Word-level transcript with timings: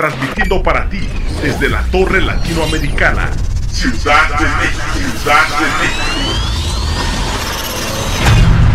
transmitiendo 0.00 0.62
para 0.62 0.88
ti 0.88 1.00
desde 1.42 1.68
la 1.68 1.82
Torre 1.90 2.22
Latinoamericana, 2.22 3.30
Ciudad 3.70 4.30
de 4.38 4.46
México, 4.46 4.82
Ciudad. 5.20 5.46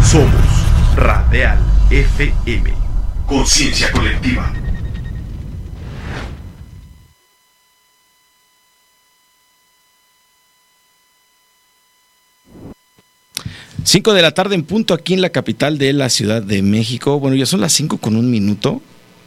Somos 0.03 0.95
Radial 0.95 1.57
FM, 1.89 2.71
conciencia 3.25 3.91
colectiva. 3.91 4.53
5 13.83 14.13
de 14.13 14.21
la 14.21 14.31
tarde 14.31 14.53
en 14.53 14.63
punto 14.63 14.93
aquí 14.93 15.15
en 15.15 15.21
la 15.21 15.31
capital 15.31 15.79
de 15.79 15.91
la 15.93 16.09
Ciudad 16.09 16.43
de 16.43 16.61
México. 16.61 17.19
Bueno, 17.19 17.35
ya 17.35 17.47
son 17.47 17.61
las 17.61 17.73
5 17.73 17.97
con 17.97 18.15
un 18.15 18.29
minuto 18.29 18.83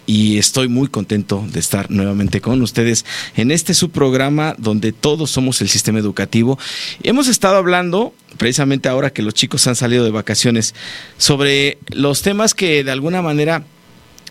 y 0.08 0.38
estoy 0.38 0.68
muy 0.68 0.88
contento 0.88 1.46
de 1.52 1.60
estar 1.60 1.90
nuevamente 1.90 2.40
con 2.40 2.62
ustedes 2.62 3.04
en 3.36 3.50
este 3.50 3.74
subprograma 3.74 4.54
donde 4.56 4.92
todos 4.92 5.30
somos 5.30 5.60
el 5.60 5.68
sistema 5.68 5.98
educativo. 5.98 6.58
Hemos 7.02 7.28
estado 7.28 7.56
hablando, 7.56 8.14
precisamente 8.38 8.88
ahora 8.88 9.12
que 9.12 9.20
los 9.20 9.34
chicos 9.34 9.66
han 9.66 9.76
salido 9.76 10.04
de 10.04 10.10
vacaciones, 10.10 10.74
sobre 11.18 11.76
los 11.90 12.22
temas 12.22 12.54
que 12.54 12.82
de 12.84 12.90
alguna 12.90 13.20
manera 13.20 13.64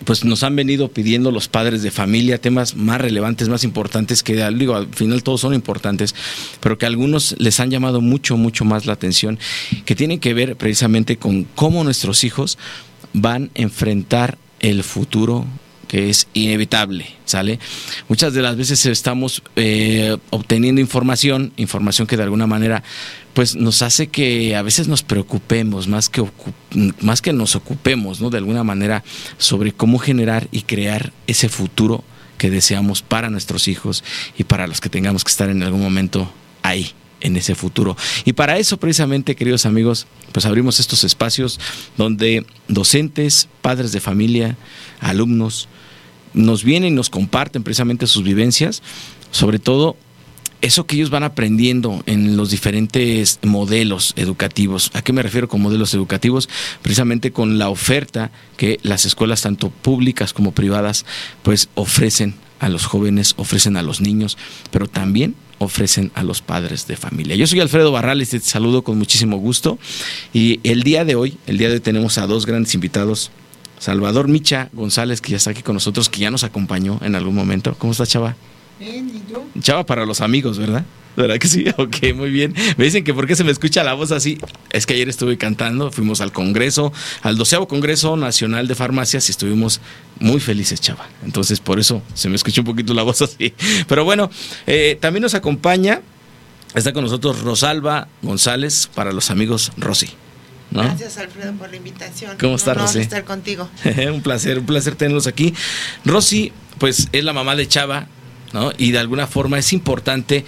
pues 0.04 0.26
nos 0.26 0.42
han 0.42 0.56
venido 0.56 0.90
pidiendo 0.90 1.30
los 1.30 1.48
padres 1.48 1.84
de 1.84 1.92
familia 1.92 2.42
temas 2.42 2.76
más 2.76 3.00
relevantes, 3.00 3.48
más 3.48 3.64
importantes, 3.64 4.24
que 4.24 4.34
digo, 4.52 4.76
al 4.76 4.88
final 4.88 5.22
todos 5.22 5.42
son 5.42 5.54
importantes, 5.54 6.16
pero 6.60 6.80
que 6.80 6.86
a 6.86 6.90
algunos 6.90 7.36
les 7.38 7.60
han 7.60 7.70
llamado 7.70 8.02
mucho, 8.02 8.36
mucho 8.36 8.66
más 8.66 8.88
la 8.88 8.94
atención, 8.94 9.38
que 9.86 9.96
tienen 9.96 10.20
que 10.20 10.34
ver 10.34 10.56
precisamente 10.56 11.18
con 11.18 11.44
cómo 11.44 11.84
nuestros 11.84 12.24
hijos 12.24 12.58
van 13.14 13.52
a 13.56 13.62
enfrentar 13.62 14.40
el 14.60 14.84
futuro 14.84 15.46
que 15.88 16.10
es 16.10 16.28
inevitable, 16.34 17.08
¿sale? 17.26 17.60
Muchas 18.10 18.34
de 18.34 18.42
las 18.42 18.58
veces 18.58 18.86
estamos 18.86 19.42
eh, 19.56 20.18
obteniendo 20.30 20.82
información, 20.82 21.54
información 21.58 22.08
que 22.08 22.18
de 22.18 22.24
alguna 22.24 22.48
manera 22.48 22.84
pues 23.34 23.56
nos 23.56 23.82
hace 23.84 24.08
que 24.08 24.56
a 24.56 24.64
veces 24.64 24.88
nos 24.88 25.04
preocupemos 25.04 25.88
más 25.88 26.10
que, 26.10 26.24
más 27.02 27.22
que 27.22 27.34
nos 27.34 27.56
ocupemos, 27.56 28.20
¿no? 28.20 28.30
De 28.30 28.38
alguna 28.38 28.64
manera 28.64 29.04
sobre 29.38 29.72
cómo 29.72 30.00
generar 30.00 30.48
y 30.52 30.64
crear 30.64 31.14
ese 31.28 31.48
futuro 31.48 32.04
que 32.38 32.50
deseamos 32.50 33.02
para 33.02 33.30
nuestros 33.30 33.68
hijos 33.68 34.04
y 34.38 34.44
para 34.44 34.68
los 34.68 34.82
que 34.82 34.90
tengamos 34.90 35.24
que 35.24 35.32
estar 35.32 35.50
en 35.50 35.64
algún 35.64 35.82
momento 35.82 36.32
ahí 36.64 36.92
en 37.22 37.36
ese 37.36 37.56
futuro. 37.56 37.96
Y 38.26 38.34
para 38.34 38.58
eso 38.58 38.78
precisamente, 38.78 39.36
queridos 39.36 39.66
amigos, 39.66 40.08
pues 40.32 40.46
abrimos 40.46 40.80
estos 40.80 41.04
espacios 41.04 41.60
donde 41.98 42.46
docentes, 42.68 43.50
padres 43.62 43.92
de 43.92 44.00
familia, 44.00 44.58
alumnos, 45.00 45.68
nos 46.38 46.64
vienen 46.64 46.94
y 46.94 46.96
nos 46.96 47.10
comparten 47.10 47.64
precisamente 47.64 48.08
sus 48.08 48.24
vivencias, 48.24 48.82
sobre 49.32 49.60
todo 49.60 49.98
eso 50.62 50.86
que 50.86 50.96
ellos 50.96 51.10
van 51.10 51.24
aprendiendo 51.24 52.02
en 52.06 52.36
los 52.36 52.50
diferentes 52.50 53.40
modelos 53.44 54.14
educativos. 54.16 54.90
¿A 54.94 55.02
qué 55.02 55.14
me 55.14 55.22
refiero 55.22 55.48
con 55.48 55.62
modelos 55.62 55.94
educativos? 55.94 56.50
Precisamente 56.82 57.32
con 57.32 57.58
la 57.58 57.70
oferta 57.70 58.32
que 58.56 58.80
las 58.82 59.06
escuelas, 59.06 59.42
tanto 59.42 59.70
públicas 59.70 60.34
como 60.34 60.52
privadas, 60.52 61.06
pues 61.44 61.70
ofrecen 61.76 62.36
a 62.60 62.70
los 62.70 62.86
jóvenes, 62.86 63.36
ofrecen 63.38 63.78
a 63.78 63.84
los 63.84 64.02
niños, 64.02 64.38
pero 64.72 64.88
también 64.88 65.36
ofrecen 65.60 66.12
a 66.16 66.24
los 66.24 66.42
padres 66.42 66.88
de 66.88 66.98
familia. 66.98 67.36
Yo 67.36 67.46
soy 67.48 67.60
Alfredo 67.60 67.92
Barrales, 67.92 68.30
te 68.30 68.40
saludo 68.40 68.84
con 68.84 68.98
muchísimo 68.98 69.38
gusto 69.38 69.78
y 70.34 70.60
el 70.64 70.84
día 70.84 71.06
de 71.06 71.16
hoy, 71.16 71.38
el 71.46 71.58
día 71.58 71.70
de 71.70 71.76
hoy 71.76 71.82
tenemos 71.82 72.18
a 72.18 72.28
dos 72.28 72.46
grandes 72.46 72.74
invitados 72.74 73.32
Salvador 73.80 74.28
Micha 74.28 74.70
González, 74.74 75.22
que 75.22 75.32
ya 75.32 75.38
está 75.38 75.52
aquí 75.52 75.62
con 75.62 75.76
nosotros, 75.76 76.10
que 76.10 76.20
ya 76.20 76.32
nos 76.32 76.44
acompañó 76.44 77.00
en 77.02 77.16
algún 77.16 77.36
momento. 77.36 77.76
¿Cómo 77.78 77.92
está, 77.92 78.06
Chava? 78.06 78.36
Bien, 78.80 79.10
¿y? 79.56 79.60
Chava 79.62 79.86
para 79.86 80.06
los 80.06 80.22
amigos, 80.22 80.58
¿verdad? 80.58 80.86
¿Verdad 81.16 81.40
que 81.40 81.48
sí? 81.48 81.66
Ok, 81.78 82.14
muy 82.16 82.30
bien. 82.30 82.54
Me 82.78 82.86
dicen 82.86 83.04
que 83.04 83.14
por 83.14 83.28
qué 83.28 83.36
se 83.36 83.44
me 83.44 83.52
escucha 83.52 83.84
la 83.84 83.94
voz 83.94 84.12
así. 84.12 84.38
Es 84.72 84.86
que 84.86 84.94
ayer 84.94 85.10
estuve 85.10 85.38
cantando, 85.38 85.92
fuimos 85.92 86.22
al 86.22 86.32
Congreso, 86.32 86.94
al 87.24 87.38
doceavo 87.38 87.68
Congreso 87.68 88.16
Nacional 88.16 88.68
de 88.68 88.76
Farmacias 88.76 89.28
y 89.28 89.32
estuvimos 89.32 89.82
muy 90.20 90.40
felices, 90.40 90.80
Chava. 90.80 91.08
Entonces, 91.26 91.60
por 91.60 91.80
eso 91.80 92.04
se 92.14 92.30
me 92.30 92.36
escucha 92.36 92.62
un 92.62 92.66
poquito 92.66 92.94
la 92.94 93.04
voz 93.04 93.22
así. 93.24 93.54
Pero 93.88 94.06
bueno, 94.06 94.30
eh, 94.68 94.98
también 95.02 95.24
nos 95.24 95.34
acompaña, 95.34 96.02
está 96.76 96.94
con 96.94 97.04
nosotros 97.04 97.42
Rosalba 97.42 98.08
González, 98.22 98.88
para 98.94 99.12
los 99.12 99.32
amigos 99.32 99.72
Rosy. 99.78 100.10
Gracias, 100.72 101.18
Alfredo, 101.18 101.54
por 101.54 101.70
la 101.70 101.78
invitación. 101.78 102.38
¿Cómo 102.40 102.56
estás, 102.56 102.78
Rosy? 102.78 103.00
estar 103.00 103.24
contigo. 103.24 103.70
un 104.14 104.22
placer, 104.22 104.60
un 104.60 104.66
placer 104.66 104.96
tenerlos 104.96 105.28
aquí. 105.28 105.54
Rosy, 106.06 106.52
pues 106.78 107.08
es 107.12 107.24
la 107.24 107.34
mamá 107.34 107.56
de 107.56 107.68
Chava, 107.68 108.08
¿no? 108.54 108.72
Y 108.78 108.92
de 108.92 109.00
alguna 109.00 109.28
forma 109.28 109.58
es 109.58 109.74
importante 109.74 110.46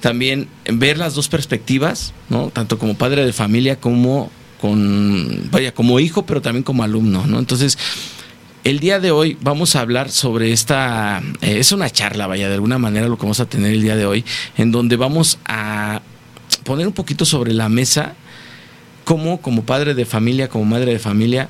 también 0.00 0.48
ver 0.64 0.98
las 0.98 1.14
dos 1.14 1.28
perspectivas, 1.28 2.12
¿no? 2.28 2.50
Tanto 2.50 2.78
como 2.78 2.94
padre 2.94 3.24
de 3.24 3.32
familia 3.32 3.76
como 3.76 4.30
con, 4.60 5.48
vaya, 5.50 5.72
como 5.72 6.00
hijo, 6.00 6.24
pero 6.26 6.42
también 6.42 6.62
como 6.62 6.82
alumno, 6.82 7.26
¿no? 7.26 7.38
Entonces, 7.38 7.78
el 8.64 8.78
día 8.78 9.00
de 9.00 9.10
hoy 9.10 9.38
vamos 9.40 9.74
a 9.74 9.80
hablar 9.80 10.10
sobre 10.10 10.52
esta, 10.52 11.22
eh, 11.40 11.58
es 11.58 11.72
una 11.72 11.90
charla, 11.90 12.26
vaya, 12.26 12.48
de 12.48 12.54
alguna 12.54 12.78
manera 12.78 13.08
lo 13.08 13.16
que 13.16 13.22
vamos 13.22 13.40
a 13.40 13.46
tener 13.46 13.72
el 13.72 13.82
día 13.82 13.96
de 13.96 14.06
hoy, 14.06 14.24
en 14.56 14.70
donde 14.70 14.96
vamos 14.96 15.38
a 15.46 16.02
poner 16.64 16.86
un 16.86 16.92
poquito 16.92 17.24
sobre 17.24 17.54
la 17.54 17.68
mesa 17.68 18.14
cómo 19.10 19.42
como 19.42 19.64
padre 19.64 19.94
de 19.94 20.04
familia, 20.04 20.48
como 20.48 20.64
madre 20.64 20.92
de 20.92 21.00
familia, 21.00 21.48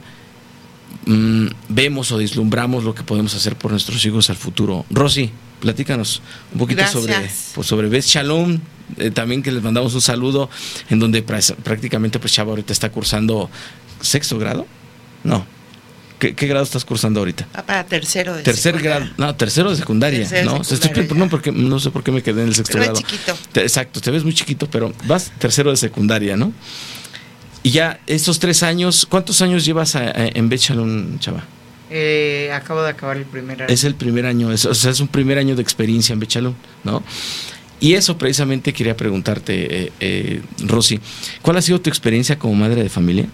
mm, 1.05 1.49
vemos 1.69 2.11
o 2.11 2.17
vislumbramos 2.17 2.85
lo 2.85 2.95
que 2.95 3.03
podemos 3.03 3.35
hacer 3.35 3.55
por 3.55 3.71
nuestros 3.71 4.03
hijos 4.07 4.31
al 4.31 4.37
futuro. 4.37 4.87
Rosy, 4.89 5.31
platícanos 5.61 6.23
un 6.55 6.59
poquito 6.59 6.87
sobre, 6.87 7.15
pues, 7.55 7.67
sobre 7.67 7.91
Beth 7.91 8.07
Shalom, 8.07 8.59
eh, 8.97 9.11
también 9.11 9.43
que 9.43 9.53
les 9.53 9.63
mandamos 9.63 9.93
un 9.93 10.01
saludo, 10.01 10.49
en 10.89 11.01
donde 11.01 11.23
prácticamente 11.23 12.19
pues 12.19 12.33
Chava 12.33 12.49
ahorita 12.49 12.73
está 12.73 12.89
cursando 12.89 13.51
sexto 14.01 14.39
grado. 14.39 14.67
No. 15.23 15.45
¿Qué, 16.19 16.33
grado 16.33 16.65
estás 16.65 16.87
cursando 16.87 17.21
ahorita? 17.21 17.47
Ah, 17.53 17.63
para 17.63 17.85
tercero 17.85 18.35
de 18.35 18.43
Tercer 18.43 18.81
grado, 18.81 19.07
no, 19.19 19.37
tercero 19.37 19.69
de 19.69 19.77
secundaria, 19.77 20.27
¿no? 20.45 20.63
no, 21.15 21.29
porque, 21.29 21.53
no 21.53 21.79
sé 21.79 21.91
por 21.91 22.03
qué 22.03 22.11
me 22.11 22.23
quedé 22.23 22.41
en 22.43 22.49
el 22.49 22.55
sexto 22.55 22.79
pero 22.79 22.85
grado. 22.85 23.01
chiquito. 23.01 23.37
exacto, 23.55 24.01
te 24.01 24.11
ves 24.11 24.25
muy 24.25 24.33
chiquito, 24.33 24.67
pero 24.71 24.95
vas 25.07 25.31
tercero 25.39 25.71
de 25.71 25.77
secundaria, 25.77 26.39
¿no? 26.39 26.55
Y 27.63 27.71
ya 27.71 28.01
estos 28.07 28.39
tres 28.39 28.63
años, 28.63 29.07
¿cuántos 29.09 29.43
años 29.43 29.65
llevas 29.65 29.95
en 29.97 30.49
Bechalón, 30.49 31.19
Chava? 31.19 31.45
Eh, 31.91 32.51
acabo 32.55 32.83
de 32.83 32.91
acabar 32.91 33.17
el 33.17 33.25
primer 33.25 33.63
año. 33.63 33.73
Es 33.73 33.83
el 33.83 33.97
primer 33.97 34.25
año, 34.25 34.53
es, 34.53 34.65
o 34.65 34.75
sea, 34.75 34.93
es 34.93 35.01
un 35.01 35.09
primer 35.09 35.39
año 35.39 35.57
de 35.57 35.63
experiencia 35.63 36.13
en 36.13 36.21
Bechalón, 36.21 36.55
¿no? 36.85 37.03
Y 37.81 37.95
eso 37.95 38.17
precisamente 38.17 38.73
quería 38.73 38.97
preguntarte, 38.97 39.87
eh, 39.87 39.93
eh, 40.01 40.43
Rosy, 40.67 41.01
¿cuál 41.43 41.57
ha 41.57 41.63
sido 41.63 41.81
tu 41.81 41.91
experiencia 41.91 42.39
como 42.39 42.55
madre 42.55 42.83
de 42.83 42.89
familia? 42.89 43.27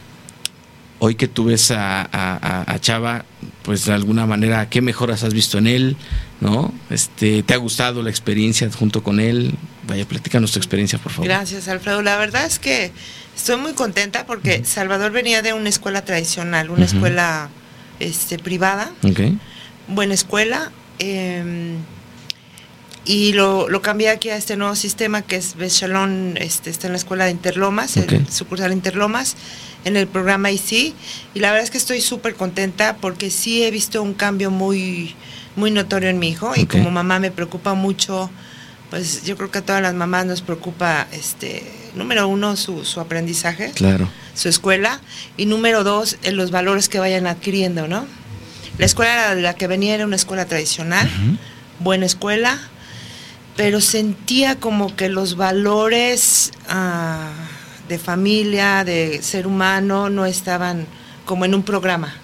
Hoy 1.01 1.17
que 1.17 1.29
tú 1.29 1.45
ves 1.45 1.71
a, 1.71 2.79
Chava, 2.81 3.27
pues 3.63 3.85
de 3.85 3.93
alguna 3.93 4.25
manera, 4.25 4.71
¿qué 4.71 4.81
mejoras 4.81 5.23
has 5.25 5.35
visto 5.35 5.59
en 5.59 5.67
él? 5.67 5.97
¿No? 6.41 6.73
Este, 6.89 7.43
¿Te 7.43 7.53
ha 7.53 7.59
gustado 7.59 8.03
la 8.03 8.09
experiencia 8.09 8.71
junto 8.73 9.03
con 9.03 9.21
él? 9.21 9.53
Vaya, 9.87 10.05
platícanos 10.07 10.53
tu 10.53 10.59
experiencia, 10.59 10.99
por 10.99 11.13
favor. 11.13 11.29
Gracias, 11.29 11.69
Alfredo. 11.69 12.03
La 12.03 12.17
verdad 12.17 12.45
es 12.45 12.59
que 12.59 12.93
Estoy 13.37 13.59
muy 13.59 13.75
contenta 13.75 14.25
porque 14.25 14.65
Salvador 14.65 15.13
venía 15.13 15.43
de 15.43 15.53
una 15.53 15.69
escuela 15.69 16.03
tradicional, 16.05 16.71
una 16.71 16.87
escuela 16.87 17.51
este, 18.01 18.39
privada, 18.39 18.91
buena 19.89 20.15
escuela, 20.15 20.73
em, 20.99 21.77
y 23.05 23.35
lo, 23.35 23.69
lo, 23.69 23.83
cambié 23.83 24.09
aquí 24.09 24.31
a 24.31 24.37
este 24.37 24.57
nuevo 24.57 24.75
sistema 24.75 25.21
que 25.21 25.37
es 25.37 25.55
Bechalón, 25.55 26.39
este, 26.41 26.71
está 26.71 26.87
en 26.87 26.95
la 26.95 26.99
escuela 26.99 27.27
de 27.27 27.31
Interlomas, 27.31 27.99
el 27.99 28.27
sucursal 28.29 28.73
Interlomas, 28.73 29.37
en 29.85 29.97
el 29.97 30.09
programa 30.09 30.51
IC, 30.51 30.95
y 31.35 31.41
la 31.41 31.51
verdad 31.51 31.65
es 31.65 31.71
que 31.71 31.79
estoy 31.79 32.01
súper 32.01 32.35
contenta 32.35 32.97
porque 32.97 33.31
sí 33.31 33.63
he 33.63 33.71
visto 33.71 34.03
un 34.03 34.15
cambio 34.15 34.51
muy, 34.51 35.15
muy 35.57 35.71
notorio 35.71 36.09
en 36.09 36.19
mi 36.19 36.31
hijo, 36.31 36.55
y 36.57 36.65
como 36.65 36.91
mamá 36.91 37.19
me 37.21 37.31
preocupa 37.31 37.75
mucho 37.75 38.31
pues 38.91 39.25
yo 39.25 39.37
creo 39.37 39.51
que 39.51 39.59
a 39.59 39.63
todas 39.63 39.83
las 39.83 39.95
mamás 39.95 40.27
nos 40.27 40.43
preocupa, 40.43 41.07
este, 41.13 41.63
número 41.95 42.29
uno, 42.29 42.57
su, 42.57 42.85
su 42.85 43.01
aprendizaje, 43.01 43.73
claro. 43.73 44.09
su 44.35 44.49
escuela, 44.49 45.01
y 45.37 45.47
número 45.47 45.85
dos, 45.85 46.19
en 46.23 46.37
los 46.37 46.51
valores 46.51 46.89
que 46.89 46.99
vayan 46.99 47.27
adquiriendo, 47.27 47.89
¿no? 47.89 48.07
La 48.79 48.87
escuela 48.87 49.35
de 49.35 49.43
la 49.43 49.55
que 49.55 49.67
venía 49.67 49.95
era 49.95 50.05
una 50.05 50.17
escuela 50.17 50.45
tradicional, 50.45 51.11
buena 51.81 52.07
escuela, 52.07 52.59
pero 53.57 53.81
sentía 53.81 54.57
como 54.57 54.95
que 54.95 55.09
los 55.09 55.37
valores 55.37 56.53
ah, 56.69 57.31
de 57.89 57.99
familia, 57.99 58.85
de 58.85 59.23
ser 59.23 59.47
humano, 59.47 60.11
no 60.11 60.27
estaban 60.27 60.87
como 61.25 61.47
en 61.47 61.55
un 61.55 61.63
programa. 61.63 62.15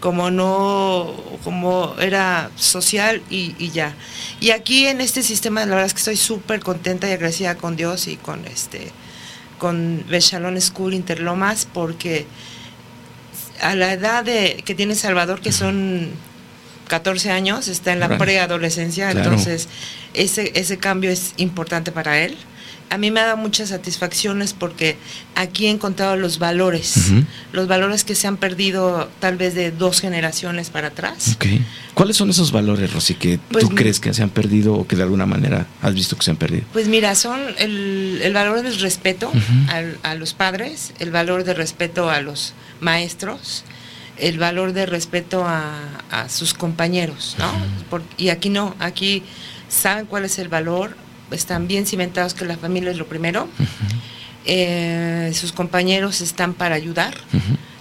Como 0.00 0.30
no, 0.30 1.14
como 1.44 1.94
era 2.00 2.50
social 2.56 3.22
y, 3.30 3.70
ya. 3.70 3.94
Y 4.40 4.50
aquí 4.50 4.86
en 4.86 5.00
este 5.00 5.22
sistema, 5.22 5.60
la 5.60 5.74
verdad 5.74 5.86
es 5.86 5.94
que 5.94 5.98
estoy 5.98 6.16
súper 6.16 6.60
contenta 6.60 7.08
y 7.08 7.12
agradecida 7.12 7.56
con 7.56 7.76
Dios 7.76 8.08
y 8.08 8.16
con 8.16 8.44
este, 8.46 8.88
con 9.58 10.04
Bechalón 10.08 10.60
School 10.60 10.94
Interlomas, 10.94 11.66
porque 11.72 12.26
a 13.60 13.74
la 13.74 13.92
edad 13.92 14.24
de, 14.24 14.62
que 14.64 14.74
tiene 14.74 14.94
Salvador, 14.94 15.40
que 15.40 15.52
son 15.52 16.10
14 16.88 17.30
años, 17.30 17.68
está 17.68 17.92
en 17.92 18.00
la 18.00 18.18
preadolescencia, 18.18 19.10
entonces 19.10 19.68
ese, 20.14 20.52
ese 20.54 20.78
cambio 20.78 21.10
es 21.10 21.34
importante 21.36 21.92
para 21.92 22.20
él 22.20 22.36
a 22.90 22.98
mí 22.98 23.10
me 23.10 23.20
ha 23.20 23.24
dado 23.24 23.36
muchas 23.36 23.70
satisfacciones 23.70 24.52
porque 24.52 24.96
aquí 25.34 25.66
he 25.66 25.70
encontrado 25.70 26.16
los 26.16 26.38
valores, 26.38 27.12
los 27.52 27.66
valores 27.66 28.04
que 28.04 28.14
se 28.14 28.26
han 28.26 28.36
perdido 28.36 29.08
tal 29.20 29.36
vez 29.36 29.54
de 29.54 29.70
dos 29.70 30.00
generaciones 30.00 30.70
para 30.70 30.88
atrás. 30.88 31.36
¿Cuáles 31.94 32.16
son 32.16 32.30
esos 32.30 32.52
valores, 32.52 32.92
Rosy, 32.92 33.14
que 33.14 33.38
pues 33.50 33.68
tú 33.68 33.74
crees 33.74 34.00
que 34.00 34.12
se 34.14 34.22
han 34.22 34.30
perdido 34.30 34.74
o 34.74 34.86
que 34.86 34.96
de 34.96 35.02
alguna 35.02 35.26
manera 35.26 35.66
has 35.80 35.94
visto 35.94 36.16
que 36.16 36.24
se 36.24 36.30
han 36.30 36.36
perdido? 36.36 36.64
Pues 36.72 36.88
mira, 36.88 37.14
son 37.14 37.40
el, 37.58 38.30
valor 38.32 38.62
del 38.62 38.78
respeto 38.78 39.32
a, 40.02 40.14
los 40.14 40.34
padres, 40.34 40.92
el 40.98 41.10
valor 41.10 41.44
de 41.44 41.54
respeto 41.54 42.10
a 42.10 42.20
los 42.20 42.54
maestros, 42.80 43.64
el 44.18 44.38
valor 44.38 44.72
de 44.72 44.86
respeto 44.86 45.44
a, 45.46 46.28
sus 46.28 46.52
compañeros, 46.52 47.36
¿no? 47.38 47.50
y 48.18 48.28
aquí 48.28 48.50
no, 48.50 48.74
aquí 48.78 49.22
saben 49.68 50.06
cuál 50.06 50.26
es 50.26 50.38
el 50.38 50.48
valor, 50.48 50.94
están 51.32 51.68
bien 51.68 51.86
cimentados 51.86 52.34
que 52.34 52.44
la 52.44 52.56
familia 52.56 52.90
es 52.90 52.98
lo 52.98 53.06
primero. 53.06 53.48
Eh, 54.44 55.30
sus 55.34 55.52
compañeros 55.52 56.20
están 56.20 56.54
para 56.54 56.74
ayudar, 56.74 57.14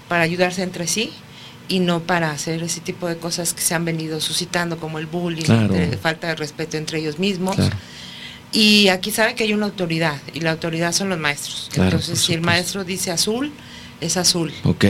para 0.08 0.24
ayudarse 0.24 0.62
entre 0.64 0.88
sí 0.88 1.12
y 1.68 1.80
no 1.80 2.02
para 2.02 2.32
hacer 2.32 2.62
ese 2.64 2.82
tipo 2.82 3.08
de 3.08 3.18
cosas 3.18 3.54
que 3.54 3.62
se 3.62 3.74
han 3.74 3.86
venido 3.86 4.20
suscitando 4.20 4.78
como 4.78 5.00
el 5.00 5.08
bullying, 5.08 5.46
falta 6.02 6.28
de 6.28 6.36
respeto 6.36 6.78
entre 6.78 7.00
ellos 7.00 7.18
mismos. 7.18 7.56
Y 8.52 8.90
aquí 8.90 9.12
sabe 9.12 9.34
que 9.34 9.46
hay 9.46 9.54
una 9.54 9.68
autoridad 9.68 10.18
y 10.34 10.42
la 10.42 10.52
autoridad 10.52 10.92
son 10.92 11.10
los 11.10 11.18
maestros. 11.18 11.70
Entonces, 11.74 12.20
si 12.20 12.34
el 12.34 12.42
maestro 12.42 12.84
dice 12.84 13.12
azul, 13.12 13.52
es 14.02 14.18
azul. 14.18 14.52
Ok. 14.64 14.86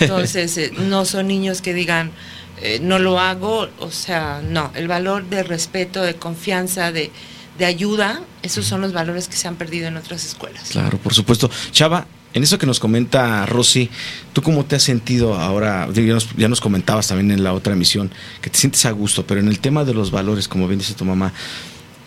Entonces, 0.00 0.56
eh, 0.58 0.72
no 0.78 1.04
son 1.04 1.26
niños 1.26 1.62
que 1.62 1.74
digan, 1.74 2.12
eh, 2.60 2.78
no 2.80 3.00
lo 3.00 3.18
hago, 3.18 3.68
o 3.80 3.90
sea, 3.90 4.40
no, 4.48 4.70
el 4.76 4.86
valor 4.86 5.24
de 5.28 5.42
respeto, 5.42 6.02
de 6.02 6.14
confianza, 6.14 6.92
de, 6.92 7.10
de 7.58 7.64
ayuda, 7.64 8.20
esos 8.42 8.66
son 8.66 8.80
los 8.80 8.92
valores 8.92 9.28
que 9.28 9.36
se 9.36 9.48
han 9.48 9.56
perdido 9.56 9.88
en 9.88 9.96
otras 9.96 10.24
escuelas. 10.24 10.70
Claro, 10.70 10.98
por 10.98 11.14
supuesto. 11.14 11.50
Chava, 11.70 12.06
en 12.34 12.42
eso 12.42 12.58
que 12.58 12.66
nos 12.66 12.80
comenta 12.80 13.44
Rosy, 13.46 13.90
¿tú 14.32 14.42
cómo 14.42 14.64
te 14.64 14.76
has 14.76 14.82
sentido 14.82 15.34
ahora? 15.34 15.88
Ya 16.36 16.48
nos, 16.48 16.60
comentabas 16.60 17.08
también 17.08 17.30
en 17.30 17.44
la 17.44 17.52
otra 17.52 17.74
emisión 17.74 18.10
que 18.40 18.48
te 18.48 18.58
sientes 18.58 18.84
a 18.86 18.90
gusto, 18.90 19.26
pero 19.26 19.40
en 19.40 19.48
el 19.48 19.58
tema 19.58 19.84
de 19.84 19.92
los 19.92 20.10
valores, 20.10 20.48
como 20.48 20.66
bien 20.66 20.78
dice 20.78 20.94
tu 20.94 21.04
mamá, 21.04 21.32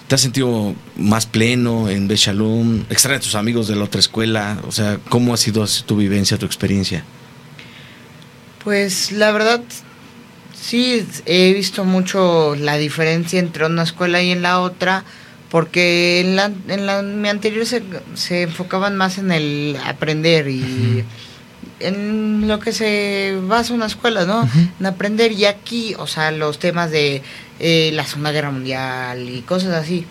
¿te 0.07 0.15
has 0.15 0.21
sentido 0.21 0.74
más 0.97 1.27
pleno 1.27 1.89
en 1.89 2.07
Bechalum? 2.07 2.86
¿Extrañas 2.89 3.21
a 3.21 3.24
tus 3.24 3.36
amigos 3.36 3.68
de 3.68 3.75
la 3.75 3.83
otra 3.83 4.00
escuela? 4.00 4.59
O 4.68 4.71
sea, 4.71 5.00
¿cómo 5.09 5.33
ha 5.33 5.38
sido 5.38 5.65
tu 5.86 5.98
vivencia, 5.98 6.39
tu 6.39 6.48
experiencia? 6.48 7.03
Pues 8.63 9.12
la 9.12 9.31
verdad, 9.31 9.62
sí, 10.59 11.06
he 11.27 11.53
visto 11.53 11.86
mucho 11.86 12.56
la 12.56 12.77
diferencia 12.77 13.39
entre 13.39 13.68
una 13.68 13.83
escuela 13.83 14.24
y 14.24 14.31
en 14.31 14.41
la 14.41 14.59
otra 14.59 15.06
porque 15.50 16.21
en 16.21 16.36
la, 16.36 16.51
en 16.68 16.86
la 16.86 17.01
mi 17.01 17.30
anterior 17.30 17.65
se, 17.65 17.83
se 18.15 18.44
enfocaban 18.44 18.97
más 18.97 19.18
en 19.18 19.31
el 19.31 19.77
aprender 19.86 20.47
y 20.47 21.03
en 21.80 22.47
lo 22.47 22.59
que 22.59 22.71
se 22.71 23.38
basa 23.47 23.74
una 23.74 23.86
escuela, 23.86 24.25
¿no? 24.25 24.47
En 24.80 24.86
aprender. 24.86 25.31
Y 25.31 25.45
aquí, 25.45 25.95
o 25.97 26.07
sea, 26.07 26.31
los 26.31 26.59
temas 26.59 26.92
de 26.92 27.21
eh, 27.59 27.92
la 27.94 28.06
Segunda 28.06 28.31
Guerra 28.31 28.51
Mundial 28.51 29.30
y 29.30 29.42
cosas 29.42 29.74
así. 29.74 30.06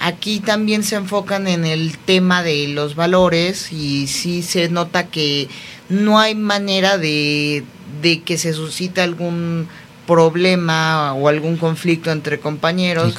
Aquí 0.00 0.40
también 0.40 0.82
se 0.82 0.96
enfocan 0.96 1.46
en 1.46 1.64
el 1.64 1.96
tema 1.96 2.42
de 2.42 2.66
los 2.68 2.96
valores 2.96 3.72
y 3.72 4.08
sí 4.08 4.42
se 4.42 4.68
nota 4.68 5.06
que 5.06 5.48
no 5.88 6.18
hay 6.18 6.34
manera 6.34 6.98
de, 6.98 7.62
de 8.00 8.22
que 8.22 8.36
se 8.36 8.52
suscite 8.52 9.00
algún 9.00 9.68
problema 10.06 11.14
o 11.14 11.28
algún 11.28 11.56
conflicto 11.56 12.10
entre 12.10 12.40
compañeros 12.40 13.14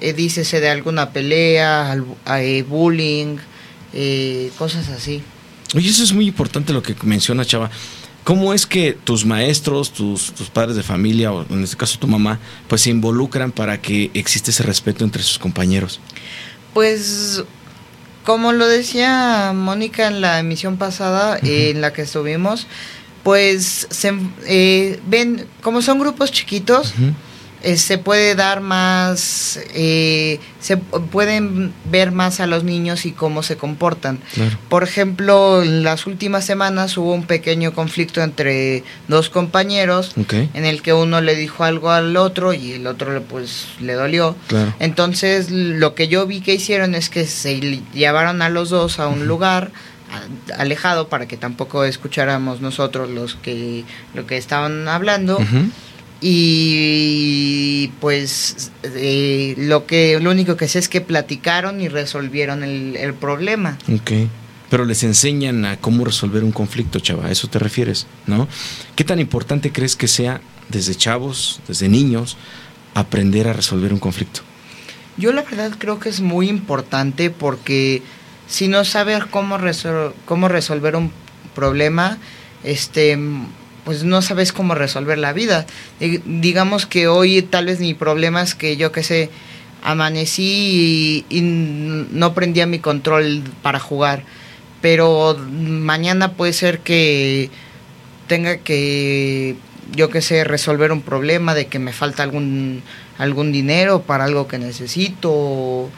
eh, 0.00 0.12
dícese 0.12 0.60
de 0.60 0.70
alguna 0.70 1.10
pelea, 1.10 1.96
eh, 2.38 2.62
bullying, 2.62 3.36
eh, 3.92 4.50
cosas 4.58 4.88
así. 4.88 5.22
Oye, 5.74 5.88
eso 5.88 6.02
es 6.02 6.12
muy 6.12 6.26
importante 6.26 6.72
lo 6.72 6.82
que 6.82 6.96
menciona 7.02 7.44
Chava. 7.44 7.70
¿Cómo 8.24 8.52
es 8.52 8.66
que 8.66 8.92
tus 8.92 9.24
maestros, 9.24 9.92
tus, 9.92 10.32
tus 10.32 10.50
padres 10.50 10.76
de 10.76 10.82
familia, 10.82 11.32
o 11.32 11.46
en 11.48 11.64
este 11.64 11.76
caso 11.76 11.98
tu 11.98 12.06
mamá, 12.06 12.38
pues 12.68 12.82
se 12.82 12.90
involucran 12.90 13.50
para 13.50 13.80
que 13.80 14.10
existe 14.14 14.50
ese 14.50 14.62
respeto 14.62 15.04
entre 15.04 15.22
sus 15.22 15.38
compañeros? 15.38 16.00
Pues, 16.74 17.42
como 18.24 18.52
lo 18.52 18.66
decía 18.66 19.52
Mónica 19.54 20.06
en 20.06 20.20
la 20.20 20.38
emisión 20.38 20.76
pasada, 20.76 21.38
en 21.42 21.80
la 21.80 21.92
que 21.92 22.02
estuvimos, 22.02 22.66
pues 23.22 23.86
se, 23.90 24.12
ven, 25.06 25.46
como 25.62 25.82
son 25.82 25.98
grupos 25.98 26.30
chiquitos, 26.30 26.94
eh, 27.62 27.76
se 27.76 27.98
puede 27.98 28.34
dar 28.34 28.60
más, 28.60 29.60
eh, 29.74 30.40
se 30.60 30.78
pueden 30.78 31.72
ver 31.84 32.10
más 32.10 32.40
a 32.40 32.46
los 32.46 32.64
niños 32.64 33.04
y 33.04 33.12
cómo 33.12 33.42
se 33.42 33.56
comportan. 33.56 34.18
Por 34.68 34.82
ejemplo, 34.82 35.62
en 35.62 35.82
las 35.82 36.06
últimas 36.06 36.44
semanas 36.44 36.96
hubo 36.96 37.12
un 37.12 37.24
pequeño 37.24 37.72
conflicto 37.72 38.22
entre 38.22 38.82
dos 39.08 39.28
compañeros 39.28 40.14
en 40.30 40.64
el 40.64 40.80
que 40.80 40.92
uno 40.92 41.20
le 41.20 41.34
dijo 41.34 41.64
algo 41.64 41.90
al 41.90 42.16
otro 42.16 42.54
y 42.54 42.72
el 42.72 42.86
otro 42.86 43.22
pues 43.22 43.66
le 43.80 43.92
dolió. 43.94 44.36
Entonces 44.78 45.50
lo 45.50 45.94
que 45.94 46.08
yo 46.08 46.26
vi 46.26 46.40
que 46.40 46.54
hicieron 46.54 46.94
es 46.94 47.10
que 47.10 47.26
se 47.26 47.60
llevaron 47.92 48.40
a 48.42 48.48
los 48.48 48.70
dos 48.70 48.98
a 49.00 49.08
un 49.08 49.26
lugar 49.26 49.70
alejado 50.56 51.08
para 51.08 51.28
que 51.28 51.36
tampoco 51.36 51.84
escucháramos 51.84 52.60
nosotros 52.60 53.10
los 53.10 53.36
que 53.36 53.84
lo 54.14 54.26
que 54.26 54.36
estaban 54.36 54.88
hablando 54.88 55.38
y 56.20 57.88
pues 58.00 58.70
eh, 58.82 59.54
lo 59.56 59.86
que 59.86 60.20
lo 60.20 60.30
único 60.30 60.56
que 60.56 60.68
sé 60.68 60.78
es 60.78 60.88
que 60.88 61.00
platicaron 61.00 61.80
y 61.80 61.88
resolvieron 61.88 62.62
el, 62.62 63.14
problema. 63.14 63.78
Ok. 63.92 64.12
Pero 64.68 64.84
les 64.84 65.02
enseñan 65.02 65.64
a 65.64 65.78
cómo 65.78 66.04
resolver 66.04 66.44
un 66.44 66.52
conflicto, 66.52 67.00
chava, 67.00 67.26
a 67.26 67.30
eso 67.30 67.48
te 67.48 67.58
refieres, 67.58 68.06
¿no? 68.26 68.46
¿Qué 68.94 69.02
tan 69.02 69.18
importante 69.18 69.72
crees 69.72 69.96
que 69.96 70.06
sea 70.06 70.40
desde 70.68 70.94
chavos, 70.94 71.60
desde 71.66 71.88
niños, 71.88 72.36
aprender 72.94 73.48
a 73.48 73.52
resolver 73.52 73.92
un 73.92 73.98
conflicto? 73.98 74.42
Yo 75.16 75.32
la 75.32 75.42
verdad 75.42 75.72
creo 75.76 75.98
que 75.98 76.08
es 76.08 76.20
muy 76.20 76.48
importante 76.48 77.30
porque 77.30 78.02
si 78.46 78.68
no 78.68 78.84
sabes 78.84 79.24
cómo, 79.24 79.58
cómo 80.24 80.48
resolver 80.48 80.94
un 80.94 81.10
problema, 81.54 82.18
este 82.62 83.18
pues 83.90 84.04
no 84.04 84.22
sabes 84.22 84.52
cómo 84.52 84.76
resolver 84.76 85.18
la 85.18 85.32
vida. 85.32 85.66
digamos 85.98 86.86
que 86.86 87.08
hoy 87.08 87.42
tal 87.42 87.66
vez 87.66 87.80
mi 87.80 87.92
problema 87.92 88.40
es 88.40 88.54
que 88.54 88.76
yo 88.76 88.92
que 88.92 89.02
sé, 89.02 89.30
amanecí 89.82 91.26
y, 91.28 91.40
no 91.40 92.32
prendía 92.32 92.68
mi 92.68 92.78
control 92.78 93.42
para 93.62 93.80
jugar, 93.80 94.22
pero 94.80 95.36
mañana 95.50 96.34
puede 96.34 96.52
ser 96.52 96.78
que 96.78 97.50
tenga 98.28 98.58
que, 98.58 99.56
yo 99.96 100.08
que 100.08 100.22
sé, 100.22 100.44
resolver 100.44 100.92
un 100.92 101.02
problema 101.02 101.56
de 101.56 101.66
que 101.66 101.80
me 101.80 101.92
falta 101.92 102.22
algún, 102.22 102.84
algún 103.18 103.50
dinero 103.50 104.02
para 104.02 104.22
algo 104.22 104.46
que 104.46 104.60
necesito, 104.60 105.90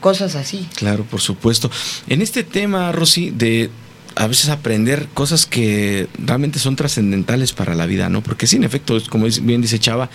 cosas 0.00 0.34
así. 0.34 0.66
Claro, 0.74 1.04
por 1.04 1.20
supuesto. 1.20 1.70
En 2.08 2.22
este 2.22 2.42
tema, 2.42 2.90
Rosy, 2.90 3.30
de 3.30 3.70
a 4.18 4.26
veces 4.26 4.48
aprender 4.48 5.06
cosas 5.14 5.46
que 5.46 6.08
realmente 6.18 6.58
son 6.58 6.74
trascendentales 6.74 7.52
para 7.52 7.76
la 7.76 7.86
vida, 7.86 8.08
¿no? 8.08 8.20
Porque 8.20 8.48
sí, 8.48 8.56
en 8.56 8.64
efecto, 8.64 8.98
como 9.10 9.26
bien 9.42 9.62
dice 9.62 9.78
Chava, 9.78 10.10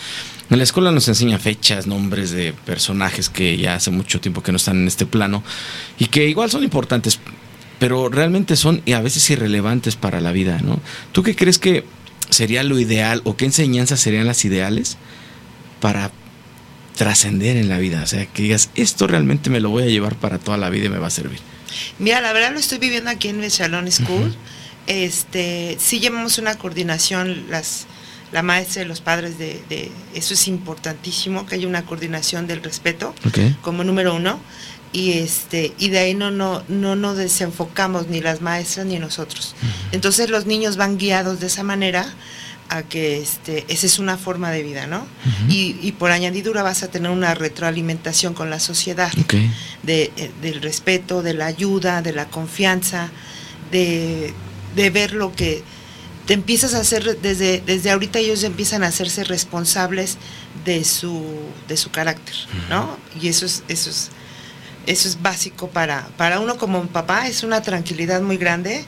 en 0.49 0.57
la 0.57 0.63
escuela 0.65 0.91
nos 0.91 1.07
enseña 1.07 1.39
fechas, 1.39 1.87
nombres 1.87 2.31
de 2.31 2.51
personajes 2.51 3.29
que 3.29 3.55
ya 3.55 3.75
hace 3.75 3.91
mucho 3.91 4.19
tiempo 4.19 4.43
que 4.43 4.51
no 4.51 4.57
están 4.57 4.81
en 4.81 4.87
este 4.87 5.05
plano 5.05 5.41
y 5.97 6.07
que 6.07 6.27
igual 6.27 6.51
son 6.51 6.65
importantes, 6.65 7.17
pero 7.79 8.09
realmente 8.09 8.57
son 8.57 8.81
y 8.85 8.91
a 8.91 8.99
veces 8.99 9.29
irrelevantes 9.29 9.95
para 9.95 10.19
la 10.19 10.33
vida, 10.33 10.59
¿no? 10.61 10.81
¿Tú 11.13 11.23
qué 11.23 11.33
crees 11.33 11.57
que 11.57 11.85
sería 12.29 12.61
lo 12.63 12.79
ideal 12.79 13.21
o 13.23 13.37
qué 13.37 13.45
enseñanzas 13.45 14.01
serían 14.01 14.27
las 14.27 14.43
ideales 14.43 14.97
para 15.79 16.11
trascender 16.97 17.55
en 17.55 17.69
la 17.69 17.77
vida? 17.77 18.03
O 18.03 18.07
sea, 18.07 18.25
que 18.25 18.43
digas, 18.43 18.69
esto 18.75 19.07
realmente 19.07 19.49
me 19.49 19.61
lo 19.61 19.69
voy 19.69 19.83
a 19.83 19.87
llevar 19.87 20.15
para 20.17 20.39
toda 20.39 20.57
la 20.57 20.69
vida 20.69 20.87
y 20.87 20.89
me 20.89 20.99
va 20.99 21.07
a 21.07 21.09
servir. 21.09 21.39
Mira, 21.99 22.21
la 22.21 22.33
verdad 22.33 22.51
lo 22.51 22.59
estoy 22.59 22.77
viviendo 22.77 23.09
aquí 23.09 23.29
en 23.29 23.43
el 23.43 23.51
Salón 23.51 23.91
School. 23.91 24.35
Este, 24.87 25.77
sí 25.79 25.99
llevamos 25.99 26.37
una 26.37 26.55
coordinación, 26.55 27.45
las, 27.49 27.85
la 28.31 28.43
maestra 28.43 28.81
y 28.81 28.85
los 28.85 29.01
padres 29.01 29.37
de, 29.37 29.91
eso 30.13 30.33
es 30.33 30.47
importantísimo, 30.47 31.45
que 31.45 31.55
haya 31.55 31.67
una 31.67 31.85
coordinación 31.85 32.47
del 32.47 32.61
respeto 32.63 33.13
como 33.61 33.83
número 33.83 34.15
uno. 34.15 34.39
Y 34.91 35.13
este, 35.13 35.73
y 35.79 35.89
de 35.89 35.99
ahí 35.99 36.13
no, 36.13 36.29
no, 36.29 36.63
no 36.67 36.95
nos 36.95 37.17
desenfocamos 37.17 38.09
ni 38.09 38.21
las 38.21 38.41
maestras 38.41 38.85
ni 38.85 38.99
nosotros. 38.99 39.55
Entonces 39.91 40.29
los 40.29 40.45
niños 40.45 40.77
van 40.77 40.97
guiados 40.99 41.39
de 41.39 41.47
esa 41.47 41.63
manera 41.63 42.13
a 42.73 42.83
que 42.83 43.21
este, 43.21 43.65
esa 43.67 43.85
es 43.85 43.99
una 43.99 44.17
forma 44.17 44.49
de 44.49 44.63
vida, 44.63 44.87
¿no? 44.87 45.05
y, 45.47 45.91
por 45.93 46.11
añadidura 46.11 46.63
vas 46.63 46.81
a 46.81 46.87
tener 46.87 47.11
una 47.11 47.35
retroalimentación 47.35 48.33
con 48.33 48.49
la 48.49 48.59
sociedad, 48.59 49.11
de, 49.83 50.11
eh, 50.17 50.31
del 50.41 50.61
respeto, 50.61 51.21
de 51.21 51.35
la 51.35 51.45
ayuda, 51.45 52.01
de 52.01 52.13
la 52.13 52.25
confianza, 52.25 53.11
de, 53.71 54.33
ver 54.75 55.13
lo 55.13 55.33
que, 55.33 55.63
te 56.25 56.33
empiezas 56.33 56.73
a 56.73 56.79
hacer, 56.79 57.19
desde, 57.21 57.61
desde 57.65 57.91
ahorita 57.91 58.17
ellos 58.17 58.43
empiezan 58.43 58.83
a 58.83 58.87
hacerse 58.87 59.23
responsables 59.23 60.17
de 60.65 60.83
su, 60.83 61.21
de 61.67 61.77
su 61.77 61.91
carácter, 61.91 62.35
¿no? 62.69 62.97
Y 63.21 63.27
eso 63.27 63.45
es, 63.45 63.63
eso 63.67 63.89
es, 63.89 64.09
eso 64.87 65.07
es 65.07 65.21
básico 65.21 65.69
para, 65.69 66.07
para 66.17 66.39
uno 66.39 66.57
como 66.57 66.81
papá, 66.87 67.27
es 67.27 67.43
una 67.43 67.61
tranquilidad 67.61 68.21
muy 68.21 68.37
grande 68.37 68.85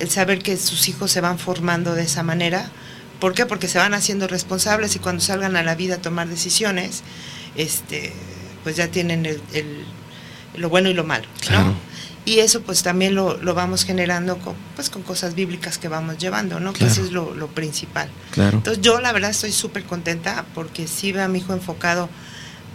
el 0.00 0.10
saber 0.10 0.42
que 0.42 0.56
sus 0.56 0.88
hijos 0.88 1.12
se 1.12 1.20
van 1.20 1.38
formando 1.38 1.94
de 1.94 2.02
esa 2.02 2.22
manera. 2.22 2.70
¿Por 3.22 3.34
qué? 3.34 3.46
Porque 3.46 3.68
se 3.68 3.78
van 3.78 3.94
haciendo 3.94 4.26
responsables 4.26 4.96
y 4.96 4.98
cuando 4.98 5.22
salgan 5.22 5.54
a 5.54 5.62
la 5.62 5.76
vida 5.76 5.94
a 5.94 5.98
tomar 5.98 6.26
decisiones, 6.26 7.04
este, 7.54 8.12
pues 8.64 8.74
ya 8.74 8.88
tienen 8.88 9.24
el, 9.24 9.40
lo 10.56 10.68
bueno 10.68 10.88
y 10.88 10.92
lo 10.92 11.04
malo, 11.04 11.28
¿no? 11.52 11.72
Y 12.24 12.40
eso 12.40 12.62
pues 12.62 12.82
también 12.82 13.14
lo, 13.14 13.36
lo, 13.36 13.54
vamos 13.54 13.84
generando 13.84 14.38
con, 14.38 14.56
pues, 14.74 14.90
con 14.90 15.02
cosas 15.02 15.36
bíblicas 15.36 15.78
que 15.78 15.86
vamos 15.86 16.18
llevando, 16.18 16.58
¿no? 16.58 16.72
Que 16.72 16.86
eso 16.86 17.00
es 17.00 17.12
lo, 17.12 17.32
lo 17.32 17.46
principal. 17.46 18.08
Claro. 18.32 18.56
Entonces 18.56 18.82
yo 18.82 19.00
la 19.00 19.12
verdad 19.12 19.30
estoy 19.30 19.52
súper 19.52 19.84
contenta 19.84 20.44
porque 20.52 20.88
sí 20.88 21.12
veo 21.12 21.22
a 21.22 21.28
mi 21.28 21.38
hijo 21.38 21.52
enfocado 21.52 22.08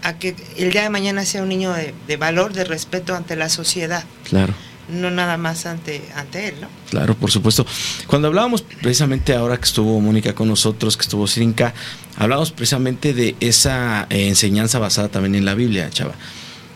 a 0.01 0.13
que 0.13 0.33
el 0.55 0.71
día 0.71 0.83
de 0.83 0.89
mañana 0.89 1.25
sea 1.25 1.43
un 1.43 1.49
niño 1.49 1.73
de, 1.73 1.93
de 2.07 2.15
valor, 2.15 2.53
de 2.53 2.63
respeto 2.63 3.17
ante 3.17 3.35
la 3.35 3.49
sociedad. 3.49 4.05
Claro 4.23 4.53
no 4.89 5.11
nada 5.11 5.37
más 5.37 5.65
ante, 5.65 6.01
ante 6.15 6.49
él, 6.49 6.55
¿no? 6.61 6.67
Claro, 6.89 7.15
por 7.15 7.31
supuesto. 7.31 7.65
Cuando 8.07 8.27
hablábamos 8.27 8.61
precisamente 8.61 9.35
ahora 9.35 9.57
que 9.57 9.65
estuvo 9.65 9.99
Mónica 9.99 10.33
con 10.33 10.47
nosotros, 10.47 10.97
que 10.97 11.03
estuvo 11.03 11.27
Sirinka, 11.27 11.73
hablábamos 12.17 12.51
precisamente 12.51 13.13
de 13.13 13.35
esa 13.39 14.07
eh, 14.09 14.27
enseñanza 14.27 14.79
basada 14.79 15.09
también 15.09 15.35
en 15.35 15.45
la 15.45 15.55
Biblia, 15.55 15.89
chava. 15.89 16.13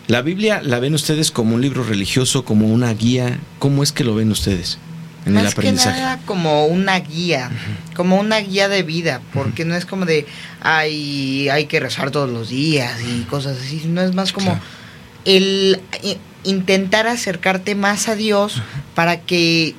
¿La 0.08 0.22
Biblia 0.22 0.62
la 0.62 0.80
ven 0.80 0.94
ustedes 0.94 1.32
como 1.32 1.56
un 1.56 1.62
libro 1.62 1.84
religioso, 1.84 2.44
como 2.44 2.68
una 2.68 2.94
guía? 2.94 3.40
¿Cómo 3.60 3.84
es 3.84 3.92
que 3.92 4.04
lo 4.04 4.16
ven 4.16 4.32
ustedes 4.32 4.78
en 5.26 5.38
el 5.38 5.48
aprendizaje? 5.48 5.96
Que 5.96 6.02
nada 6.02 6.20
como 6.26 6.66
una 6.66 7.00
guía, 7.00 7.50
como 7.96 8.20
una 8.20 8.40
guía 8.40 8.68
de 8.68 8.84
vida, 8.84 9.22
porque 9.34 9.64
no 9.64 9.76
es 9.76 9.86
como 9.86 10.06
de, 10.06 10.26
hay, 10.60 11.48
hay 11.50 11.66
que 11.66 11.80
rezar 11.80 12.12
todos 12.12 12.30
los 12.30 12.50
días 12.50 13.00
y 13.08 13.22
cosas 13.24 13.58
así, 13.58 13.84
no 13.88 14.02
es 14.02 14.14
más 14.14 14.34
como 14.34 14.60
el 15.24 15.80
intentar 16.44 17.08
acercarte 17.08 17.76
más 17.76 18.08
a 18.08 18.16
Dios 18.16 18.62
para 18.96 19.22
que 19.22 19.76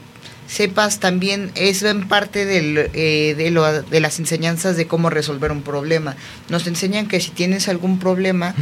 sepas 0.46 1.00
también, 1.00 1.50
eso 1.54 1.88
en 1.88 2.06
parte 2.08 2.42
eh, 2.42 3.34
de, 3.34 3.50
lo, 3.50 3.82
de 3.82 4.00
las 4.00 4.18
enseñanzas 4.18 4.76
de 4.76 4.86
cómo 4.86 5.08
resolver 5.08 5.50
un 5.50 5.62
problema. 5.62 6.14
Nos 6.50 6.66
enseñan 6.66 7.08
que 7.08 7.20
si 7.20 7.30
tienes 7.30 7.68
algún 7.68 7.98
problema, 7.98 8.54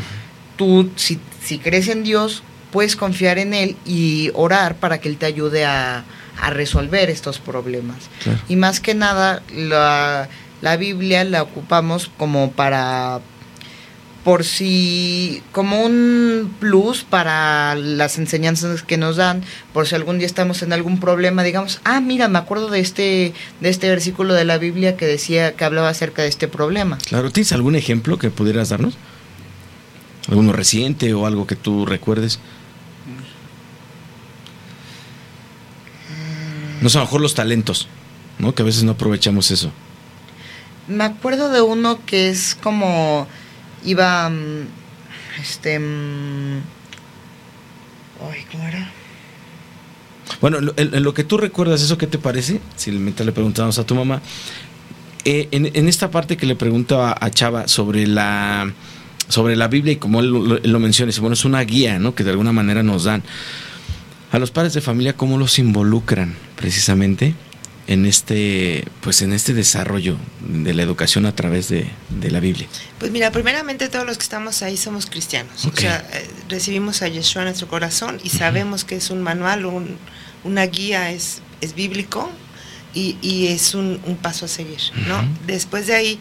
tú, 0.56 0.90
si, 0.94 1.18
si 1.42 1.58
crees 1.58 1.88
en 1.88 2.04
Dios, 2.04 2.44
puedes 2.70 2.94
confiar 2.94 3.38
en 3.38 3.54
Él 3.54 3.76
y 3.84 4.30
orar 4.34 4.76
para 4.76 5.00
que 5.00 5.08
Él 5.08 5.16
te 5.16 5.26
ayude 5.26 5.64
a, 5.64 6.04
resolver 6.48 7.10
estos 7.10 7.38
problemas. 7.38 8.08
Y 8.48 8.56
más 8.56 8.80
que 8.80 8.94
nada, 8.94 9.42
la, 9.52 10.26
la 10.62 10.76
Biblia 10.78 11.22
la 11.24 11.42
ocupamos 11.42 12.10
como 12.16 12.52
para 12.52 13.20
por 14.24 14.44
si 14.44 15.42
como 15.52 15.84
un 15.84 16.54
plus 16.60 17.04
para 17.04 17.74
las 17.74 18.18
enseñanzas 18.18 18.82
que 18.82 18.98
nos 18.98 19.16
dan, 19.16 19.42
por 19.72 19.86
si 19.86 19.94
algún 19.94 20.18
día 20.18 20.26
estamos 20.26 20.62
en 20.62 20.72
algún 20.72 21.00
problema, 21.00 21.42
digamos, 21.42 21.80
ah, 21.84 22.00
mira, 22.00 22.28
me 22.28 22.38
acuerdo 22.38 22.68
de 22.68 22.80
este 22.80 23.32
de 23.60 23.68
este 23.68 23.88
versículo 23.88 24.34
de 24.34 24.44
la 24.44 24.58
Biblia 24.58 24.96
que 24.96 25.06
decía 25.06 25.54
que 25.56 25.64
hablaba 25.64 25.88
acerca 25.88 26.22
de 26.22 26.28
este 26.28 26.48
problema. 26.48 26.98
Claro, 27.06 27.30
¿tienes 27.30 27.52
algún 27.52 27.76
ejemplo 27.76 28.18
que 28.18 28.30
pudieras 28.30 28.68
darnos? 28.68 28.94
¿Alguno 30.28 30.52
reciente 30.52 31.14
o 31.14 31.26
algo 31.26 31.46
que 31.46 31.56
tú 31.56 31.86
recuerdes? 31.86 32.38
No 36.82 36.88
sé, 36.88 36.98
a 36.98 37.00
lo 37.00 37.06
mejor 37.06 37.20
los 37.20 37.34
talentos, 37.34 37.88
¿no? 38.38 38.54
Que 38.54 38.62
a 38.62 38.64
veces 38.64 38.84
no 38.84 38.92
aprovechamos 38.92 39.50
eso. 39.50 39.70
Me 40.88 41.04
acuerdo 41.04 41.50
de 41.50 41.60
uno 41.60 42.00
que 42.04 42.30
es 42.30 42.54
como 42.54 43.28
iba, 43.84 44.28
mm, 44.28 44.66
este, 45.40 45.78
mm, 45.78 46.58
ay, 48.30 48.44
¿cómo 48.50 48.68
era? 48.68 48.90
Bueno, 50.40 50.58
en, 50.76 51.02
lo 51.02 51.12
que 51.12 51.24
tú 51.24 51.36
recuerdas, 51.36 51.82
¿eso 51.82 51.98
qué 51.98 52.06
te 52.06 52.18
parece? 52.18 52.60
Si 52.76 52.90
le 52.90 53.32
preguntamos 53.32 53.78
a 53.78 53.84
tu 53.84 53.94
mamá. 53.94 54.22
Eh, 55.24 55.48
en, 55.50 55.88
esta 55.88 56.10
parte 56.10 56.36
que 56.36 56.46
le 56.46 56.56
preguntaba 56.56 57.14
a 57.20 57.30
Chava 57.30 57.68
sobre 57.68 58.06
la 58.06 58.72
sobre 59.28 59.54
la 59.54 59.68
Biblia 59.68 59.92
y 59.92 59.96
como 59.96 60.20
él, 60.20 60.30
lo 60.30 60.80
menciona, 60.80 61.12
bueno, 61.20 61.34
es 61.34 61.44
una 61.44 61.60
guía, 61.60 61.98
¿no? 61.98 62.14
Que 62.14 62.24
de 62.24 62.30
alguna 62.30 62.52
manera 62.52 62.82
nos 62.82 63.04
dan. 63.04 63.22
A 64.32 64.38
los 64.38 64.50
padres 64.50 64.72
de 64.74 64.80
familia, 64.80 65.16
¿cómo 65.16 65.38
los 65.38 65.58
involucran 65.58 66.34
precisamente? 66.56 67.34
En 67.90 68.06
este 68.06 68.84
pues 69.00 69.20
en 69.20 69.32
este 69.32 69.52
desarrollo 69.52 70.16
de 70.40 70.74
la 70.74 70.82
educación 70.84 71.26
a 71.26 71.34
través 71.34 71.68
de, 71.68 71.90
la 72.30 72.38
Biblia? 72.38 72.68
Pues 73.00 73.10
mira, 73.10 73.32
primeramente 73.32 73.88
todos 73.88 74.06
los 74.06 74.16
que 74.16 74.22
estamos 74.22 74.62
ahí 74.62 74.76
somos 74.76 75.06
cristianos. 75.06 75.66
O 75.66 75.72
sea, 75.74 76.08
eh, 76.12 76.30
recibimos 76.48 77.02
a 77.02 77.08
Yeshua 77.08 77.42
en 77.42 77.46
nuestro 77.46 77.66
corazón 77.66 78.20
y 78.22 78.28
sabemos 78.28 78.84
que 78.84 78.94
es 78.94 79.10
un 79.10 79.22
manual, 79.22 79.66
un, 79.66 79.98
una 80.44 80.66
guía, 80.66 81.10
es, 81.10 81.42
es 81.60 81.74
bíblico 81.74 82.30
y, 82.94 83.48
es 83.48 83.74
un, 83.74 83.98
paso 84.22 84.44
a 84.44 84.48
seguir, 84.48 84.80
¿no? 85.08 85.24
Después 85.48 85.88
de 85.88 85.94
ahí 85.94 86.20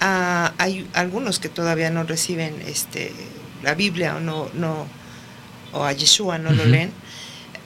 ah, 0.00 0.54
hay 0.56 0.88
algunos 0.94 1.38
que 1.40 1.50
todavía 1.50 1.90
no 1.90 2.04
reciben 2.04 2.54
este 2.66 3.12
la 3.62 3.74
Biblia 3.74 4.16
o 4.16 4.20
no, 4.20 4.48
no 4.54 4.86
o 5.72 5.84
a 5.84 5.92
Yeshua 5.92 6.38
no 6.38 6.52
lo 6.52 6.64
leen 6.64 6.90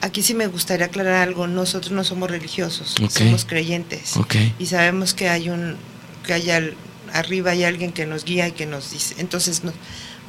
aquí 0.01 0.21
sí 0.21 0.33
me 0.33 0.47
gustaría 0.47 0.87
aclarar 0.87 1.27
algo, 1.27 1.47
nosotros 1.47 1.91
no 1.91 2.03
somos 2.03 2.29
religiosos, 2.29 2.95
somos 3.09 3.45
creyentes. 3.45 4.13
Y 4.59 4.65
sabemos 4.67 5.13
que 5.13 5.29
hay 5.29 5.49
un 5.49 5.77
que 6.25 6.33
hay 6.33 6.75
arriba 7.13 7.51
hay 7.51 7.63
alguien 7.63 7.93
que 7.93 8.05
nos 8.05 8.25
guía 8.25 8.49
y 8.49 8.51
que 8.51 8.65
nos 8.65 8.91
dice, 8.91 9.15
entonces 9.17 9.61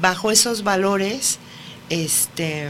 bajo 0.00 0.30
esos 0.30 0.62
valores 0.62 1.38
este 1.90 2.68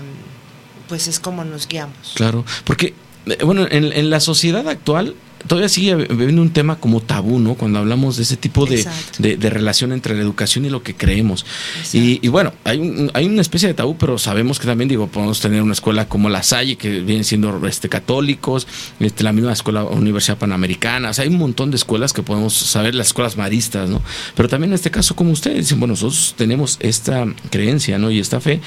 pues 0.89 1.09
es 1.09 1.21
como 1.21 1.45
nos 1.45 1.69
guiamos. 1.69 2.15
Claro, 2.15 2.45
porque 2.65 2.95
eh, 3.27 3.45
bueno, 3.45 3.67
en, 3.71 3.93
en 3.93 4.11
la 4.11 4.21
sociedad 4.21 4.67
actual 4.69 5.15
todavía 5.47 5.69
sigue 5.69 5.93
habiendo 5.93 6.43
un 6.43 6.51
tema 6.51 6.77
como 6.77 7.01
tabú, 7.01 7.39
¿no? 7.39 7.55
Cuando 7.55 7.79
hablamos 7.79 8.17
de 8.17 8.23
ese 8.25 8.37
tipo 8.37 8.67
de, 8.67 8.87
de, 9.19 9.51
relación 9.51 9.93
entre 9.93 10.15
la 10.15 10.23
educación 10.23 10.65
y 10.65 10.71
lo 10.71 10.83
que 10.83 10.95
creemos. 10.95 11.47
Y, 11.93 12.27
bueno, 12.29 12.53
hay, 12.65 12.79
un, 12.79 13.11
hay 13.15 13.27
una 13.27 13.41
especie 13.41 13.69
de 13.69 13.75
tabú, 13.75 13.97
pero 13.97 14.19
sabemos 14.19 14.59
que 14.59 14.67
también, 14.67 14.89
digo, 14.89 15.07
podemos 15.07 15.41
tener 15.41 15.63
una 15.63 15.73
escuela 15.73 16.09
como 16.09 16.29
La 16.29 16.43
Salle, 16.43 16.77
que 16.77 17.01
vienen 17.01 17.25
siendo 17.25 17.67
este, 17.67 17.89
católicos, 17.89 18.67
este, 19.01 19.25
la 19.25 19.33
misma 19.33 19.53
escuela 19.53 19.85
Universidad 19.85 20.39
Panamericana, 20.39 21.11
o 21.11 21.15
sea, 21.15 21.25
hay 21.25 21.31
un 21.31 21.39
montón 21.39 21.71
de 21.71 21.77
escuelas 21.77 22.13
que 22.13 22.23
podemos 22.23 22.55
saber, 22.55 22.95
las 22.95 23.09
escuelas 23.09 23.37
maristas, 23.37 23.89
¿no? 23.89 24.03
Pero 24.35 24.49
también 24.49 24.71
en 24.71 24.75
este 24.75 24.91
caso, 24.91 25.15
como 25.15 25.31
ustedes 25.31 25.59
dicen, 25.59 25.79
bueno, 25.79 25.93
nosotros 25.93 26.35
tenemos 26.37 26.79
esta 26.81 27.27
creencia, 27.51 27.99
¿no? 27.99 28.11
Y 28.11 28.19
esta 28.19 28.41
fe. 28.41 28.61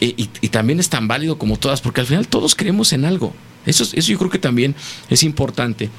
Y, 0.00 0.28
y 0.40 0.48
también 0.48 0.80
es 0.80 0.88
tan 0.88 1.08
válido 1.08 1.38
como 1.38 1.56
todas, 1.56 1.80
porque 1.80 2.00
al 2.00 2.06
final 2.06 2.28
todos 2.28 2.54
creemos 2.54 2.92
en 2.92 3.04
algo. 3.04 3.34
Eso, 3.66 3.84
eso 3.84 4.12
yo 4.12 4.18
creo 4.18 4.30
que 4.30 4.38
también 4.38 4.74
es 5.08 5.22
importante 5.22 5.90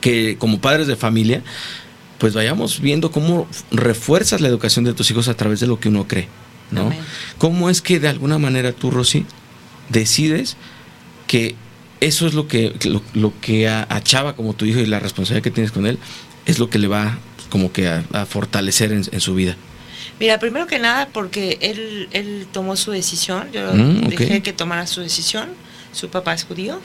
que 0.00 0.36
como 0.38 0.60
padres 0.60 0.86
de 0.86 0.96
familia, 0.96 1.42
pues 2.18 2.34
vayamos 2.34 2.80
viendo 2.80 3.10
cómo 3.10 3.48
refuerzas 3.70 4.40
la 4.40 4.48
educación 4.48 4.84
de 4.84 4.94
tus 4.94 5.10
hijos 5.10 5.28
a 5.28 5.34
través 5.34 5.60
de 5.60 5.66
lo 5.66 5.80
que 5.80 5.88
uno 5.88 6.06
cree, 6.06 6.28
¿no? 6.70 6.92
¿Cómo 7.38 7.70
es 7.70 7.82
que 7.82 8.00
de 8.00 8.08
alguna 8.08 8.38
manera 8.38 8.72
tú, 8.72 8.90
Rosy, 8.90 9.26
decides 9.88 10.56
que 11.26 11.54
eso 12.00 12.26
es 12.26 12.34
lo 12.34 12.48
que, 12.48 12.74
lo, 13.14 13.32
que 13.40 13.68
a, 13.68 14.00
Chava 14.02 14.36
como 14.36 14.54
tu 14.54 14.64
hijo 14.64 14.80
y 14.80 14.86
la 14.86 15.00
responsabilidad 15.00 15.42
que 15.42 15.50
tienes 15.50 15.72
con 15.72 15.86
él 15.86 15.98
es 16.46 16.58
lo 16.58 16.68
que 16.68 16.78
le 16.78 16.88
va 16.88 17.18
como 17.48 17.72
que 17.72 17.88
a, 17.88 18.26
fortalecer 18.26 18.92
en, 18.92 19.20
su 19.20 19.34
vida? 19.34 19.56
Mira, 20.20 20.38
primero 20.38 20.66
que 20.66 20.78
nada, 20.78 21.08
porque 21.12 21.58
él, 21.60 22.08
él 22.12 22.46
tomó 22.52 22.76
su 22.76 22.90
decisión, 22.90 23.50
yo 23.52 23.72
mm, 23.72 24.08
dejé 24.08 24.42
que 24.42 24.52
tomara 24.52 24.86
su 24.86 25.00
decisión 25.00 25.48
su 25.94 26.08
papá 26.08 26.34
es 26.34 26.44
judío. 26.44 26.80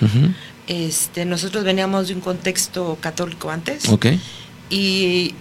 este, 0.68 1.26
nosotros 1.26 1.64
veníamos 1.64 2.08
de 2.08 2.16
un 2.16 2.22
contexto 2.22 2.98
católico 3.02 3.50
antes. 3.52 3.90
Y 4.70 5.34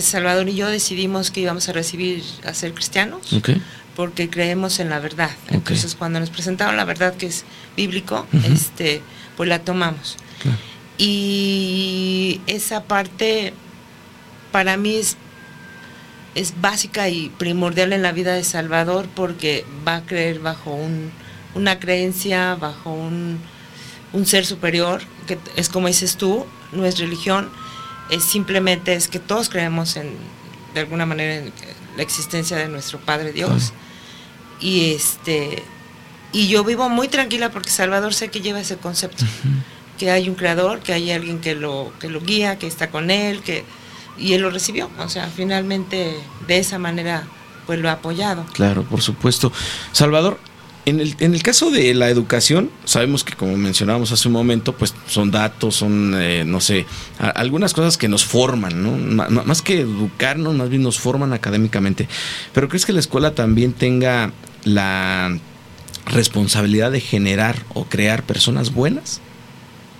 Salvador 0.00 0.48
y 0.48 0.54
yo 0.54 0.68
decidimos 0.68 1.30
que 1.30 1.40
íbamos 1.40 1.68
a 1.68 1.72
recibir 1.72 2.22
a 2.44 2.54
ser 2.54 2.72
cristianos. 2.74 3.20
Porque 3.96 4.30
creemos 4.30 4.78
en 4.78 4.90
la 4.90 5.00
verdad. 5.00 5.30
Entonces, 5.48 5.94
cuando 5.96 6.20
nos 6.20 6.30
presentaron 6.30 6.76
la 6.76 6.84
verdad 6.84 7.14
que 7.14 7.26
es 7.26 7.44
bíblico, 7.76 8.26
este, 8.44 9.02
pues 9.36 9.48
la 9.48 9.60
tomamos. 9.60 10.16
Y 10.98 12.40
esa 12.46 12.84
parte 12.84 13.52
para 14.52 14.76
mí 14.76 14.96
es, 14.96 15.16
es 16.34 16.60
básica 16.60 17.08
y 17.08 17.28
primordial 17.30 17.92
en 17.92 18.02
la 18.02 18.12
vida 18.12 18.34
de 18.34 18.44
Salvador 18.44 19.08
porque 19.14 19.64
va 19.86 19.96
a 19.96 20.02
creer 20.02 20.40
bajo 20.40 20.74
un, 20.74 21.12
una 21.54 21.78
creencia, 21.78 22.54
bajo 22.54 22.90
un, 22.92 23.40
ser 24.24 24.44
superior, 24.44 25.02
que 25.26 25.38
es 25.56 25.68
como 25.68 25.86
dices 25.86 26.16
tú, 26.16 26.46
no 26.72 26.84
es 26.84 26.98
religión, 26.98 27.50
es 28.10 28.24
simplemente 28.24 28.94
es 28.94 29.08
que 29.08 29.18
todos 29.18 29.48
creemos 29.48 29.96
en, 29.96 30.16
de 30.74 30.80
alguna 30.80 31.06
manera, 31.06 31.36
en 31.36 31.52
la 31.96 32.02
existencia 32.02 32.56
de 32.56 32.68
nuestro 32.68 32.98
Padre 32.98 33.32
Dios. 33.32 33.72
Y 34.60 34.92
este 34.92 35.62
y 36.32 36.48
yo 36.48 36.64
vivo 36.64 36.88
muy 36.88 37.08
tranquila 37.08 37.50
porque 37.50 37.70
Salvador 37.70 38.12
sé 38.12 38.28
que 38.28 38.40
lleva 38.40 38.60
ese 38.60 38.76
concepto. 38.76 39.24
que 39.98 40.10
hay 40.10 40.28
un 40.28 40.36
creador, 40.36 40.80
que 40.80 40.92
hay 40.92 41.10
alguien 41.10 41.40
que 41.40 41.54
lo, 41.54 41.92
que 41.98 42.08
lo 42.08 42.20
guía, 42.20 42.56
que 42.56 42.68
está 42.68 42.88
con 42.88 43.10
él, 43.10 43.42
que 43.42 43.64
y 44.16 44.32
él 44.32 44.42
lo 44.42 44.50
recibió. 44.50 44.90
O 44.98 45.08
sea, 45.08 45.28
finalmente 45.28 46.18
de 46.46 46.58
esa 46.58 46.78
manera 46.78 47.24
pues 47.66 47.78
lo 47.78 47.88
ha 47.88 47.92
apoyado. 47.92 48.46
Claro, 48.52 48.82
por 48.84 49.02
supuesto. 49.02 49.52
Salvador, 49.92 50.38
en 50.88 51.00
el, 51.00 51.14
en 51.20 51.34
el 51.34 51.42
caso 51.42 51.70
de 51.70 51.92
la 51.94 52.08
educación, 52.08 52.70
sabemos 52.84 53.22
que 53.22 53.34
como 53.34 53.56
mencionábamos 53.56 54.10
hace 54.12 54.28
un 54.28 54.34
momento, 54.34 54.74
pues 54.74 54.94
son 55.06 55.30
datos, 55.30 55.76
son, 55.76 56.14
eh, 56.16 56.44
no 56.46 56.60
sé, 56.60 56.86
algunas 57.18 57.74
cosas 57.74 57.98
que 57.98 58.08
nos 58.08 58.24
forman, 58.24 58.82
¿no? 58.82 59.24
más 59.28 59.62
que 59.62 59.80
educarnos, 59.80 60.54
más 60.54 60.70
bien 60.70 60.82
nos 60.82 60.98
forman 60.98 61.32
académicamente. 61.32 62.08
Pero 62.52 62.68
¿crees 62.68 62.86
que 62.86 62.92
la 62.92 63.00
escuela 63.00 63.34
también 63.34 63.72
tenga 63.72 64.32
la 64.64 65.38
responsabilidad 66.06 66.90
de 66.90 67.00
generar 67.00 67.62
o 67.74 67.84
crear 67.84 68.22
personas 68.22 68.72
buenas? 68.72 69.20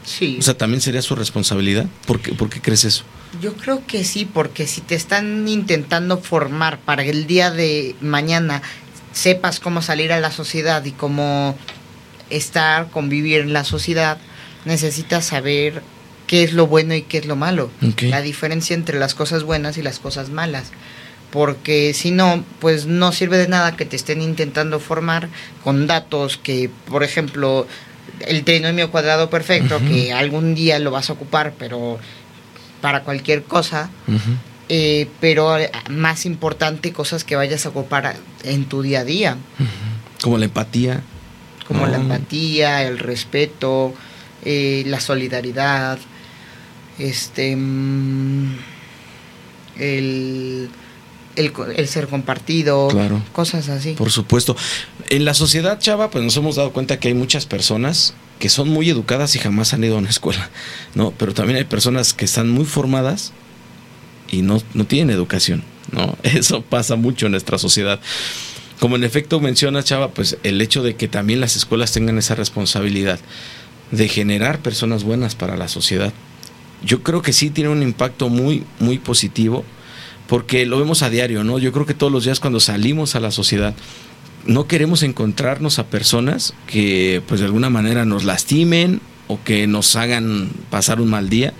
Sí. 0.05 0.37
O 0.39 0.43
sea, 0.43 0.57
también 0.57 0.81
sería 0.81 1.03
su 1.03 1.15
responsabilidad. 1.17 1.87
¿Por 2.07 2.21
qué, 2.21 2.33
¿Por 2.33 2.49
qué 2.49 2.63
crees 2.63 2.85
eso? 2.85 3.05
Yo 3.43 3.53
creo 3.55 3.87
que 3.87 4.05
sí, 4.05 4.25
porque 4.25 4.67
si 4.67 4.81
te 4.81 4.95
están 4.95 5.47
intentando 5.49 6.17
formar 6.17 6.79
para 6.79 7.03
el 7.03 7.27
día 7.27 7.51
de 7.51 7.95
mañana 8.01 8.63
sepas 9.13 9.61
cómo 9.61 9.83
salir 9.83 10.13
a 10.13 10.21
la 10.21 10.31
sociedad 10.31 10.85
y 10.85 10.93
cómo 10.93 11.57
estar, 12.31 12.91
convivir 12.91 13.41
en 13.41 13.53
la 13.53 13.65
sociedad, 13.65 14.19
necesitas 14.65 15.25
saber 15.27 15.83
qué 16.27 16.43
es 16.43 16.53
lo 16.53 16.67
bueno 16.67 16.95
y 16.95 17.03
qué 17.03 17.19
es 17.19 17.27
lo 17.27 17.37
malo. 17.37 17.71
La 18.01 18.21
diferencia 18.21 18.75
entre 18.75 18.99
las 18.99 19.15
cosas 19.15 19.43
buenas 19.43 19.79
y 19.79 19.83
las 19.83 19.99
cosas 19.99 20.31
malas. 20.31 20.71
Porque 21.31 21.93
si 21.95 22.11
no, 22.11 22.45
pues 22.59 22.87
no 22.87 23.13
sirve 23.13 23.37
de 23.37 23.49
nada 23.49 23.77
que 23.77 23.85
te 23.85 23.97
estén 23.97 24.23
intentando 24.23 24.81
formar 24.81 25.29
con 25.63 25.87
datos 25.87 26.39
que, 26.39 26.71
por 26.87 27.03
ejemplo, 27.03 27.67
el 28.21 28.45
trinomio 28.45 28.91
cuadrado 28.91 29.29
perfecto, 29.29 29.79
que 29.81 30.13
algún 30.13 30.55
día 30.55 30.79
lo 30.79 30.91
vas 30.91 31.11
a 31.11 31.15
ocupar, 31.15 31.53
pero 31.59 31.99
para 32.81 33.03
cualquier 33.03 33.43
cosa, 33.43 33.91
eh, 34.69 35.09
pero 35.21 35.59
eh, 35.59 35.71
más 35.89 36.27
importante, 36.27 36.93
cosas 36.93 37.25
que 37.25 37.37
vayas 37.37 37.65
a 37.65 37.71
ocupar 37.71 38.17
en 38.45 38.67
tu 38.67 38.83
día 38.83 39.01
a 39.01 39.05
día. 39.05 39.37
Como 40.23 40.37
la 40.39 40.45
empatía. 40.45 41.03
Como 41.67 41.87
la 41.87 41.97
empatía, 41.97 42.83
el 42.85 42.99
respeto, 42.99 43.95
eh, 44.45 44.85
la 44.87 45.01
solidaridad, 45.01 45.99
este, 46.99 47.55
mm, 47.57 48.57
el, 49.79 50.71
el, 51.37 51.89
ser 51.89 52.09
compartido, 52.09 52.89
cosas 53.33 53.69
así. 53.69 53.93
Por 53.93 54.11
supuesto. 54.11 54.57
En 55.11 55.25
la 55.25 55.35
sociedad, 55.35 55.79
Chava, 55.79 56.11
pues 56.11 56.25
nos 56.25 56.37
hemos 56.37 56.57
dado 56.57 56.73
cuenta 56.73 56.99
que 56.99 57.09
hay 57.09 57.15
muchas 57.15 57.47
personas 57.47 58.15
que 58.39 58.49
son 58.49 58.69
muy 58.69 58.89
educadas 58.89 59.35
y 59.35 59.39
jamás 59.39 59.73
han 59.73 59.85
ido 59.85 59.97
a 59.97 59.99
una 59.99 60.11
escuela, 60.11 60.51
¿no? 60.95 61.13
Pero 61.13 61.35
también 61.35 61.59
hay 61.59 61.65
personas 61.65 62.15
que 62.15 62.25
están 62.25 62.51
muy 62.51 62.65
formadas 62.65 63.33
y 64.31 64.43
no, 64.43 64.63
no 64.75 64.85
tienen 64.87 65.15
educación, 65.15 65.63
¿no? 65.93 66.17
Eso 66.23 66.63
pasa 66.63 66.97
mucho 66.97 67.27
en 67.27 67.33
nuestra 67.33 67.59
sociedad. 67.59 68.01
Como 68.81 68.97
en 68.97 69.05
efecto 69.05 69.41
menciona 69.41 69.83
Chava, 69.83 70.11
pues 70.11 70.39
el 70.45 70.61
hecho 70.61 70.83
de 70.83 70.95
que 70.95 71.09
también 71.09 71.41
las 71.41 71.57
escuelas 71.57 71.93
tengan 71.93 72.19
esa 72.19 72.35
responsabilidad 72.35 73.19
de 73.91 74.09
generar 74.09 74.61
personas 74.61 75.03
buenas 75.03 75.35
para 75.35 75.57
la 75.57 75.69
sociedad, 75.69 76.13
yo 76.85 77.03
creo 77.03 77.23
que 77.23 77.33
sí 77.33 77.51
tiene 77.51 77.71
un 77.71 77.83
impacto 77.83 78.29
muy, 78.29 78.65
muy 78.79 78.99
positivo, 78.99 79.65
porque 80.29 80.67
lo 80.67 80.79
vemos 80.79 81.03
a 81.03 81.11
diario, 81.11 81.43
¿no? 81.43 81.59
Yo 81.59 81.73
creo 81.73 81.87
que 81.87 81.95
todos 81.95 82.13
los 82.13 82.25
días 82.25 82.39
cuando 82.39 82.61
salimos 82.61 83.17
a 83.17 83.21
la 83.21 83.31
sociedad, 83.31 83.75
no 84.47 84.67
queremos 84.67 85.03
encontrarnos 85.03 85.79
a 85.79 85.87
personas 85.87 86.55
que 86.67 87.23
pues 87.27 87.41
de 87.41 87.47
alguna 87.47 87.71
manera 87.71 88.05
nos 88.05 88.25
lastimen 88.25 89.01
o 89.27 89.43
que 89.43 89.67
nos 89.67 89.97
hagan 89.97 90.51
pasar 90.71 91.01
un 91.01 91.11
mal 91.11 91.29
día 91.29 91.53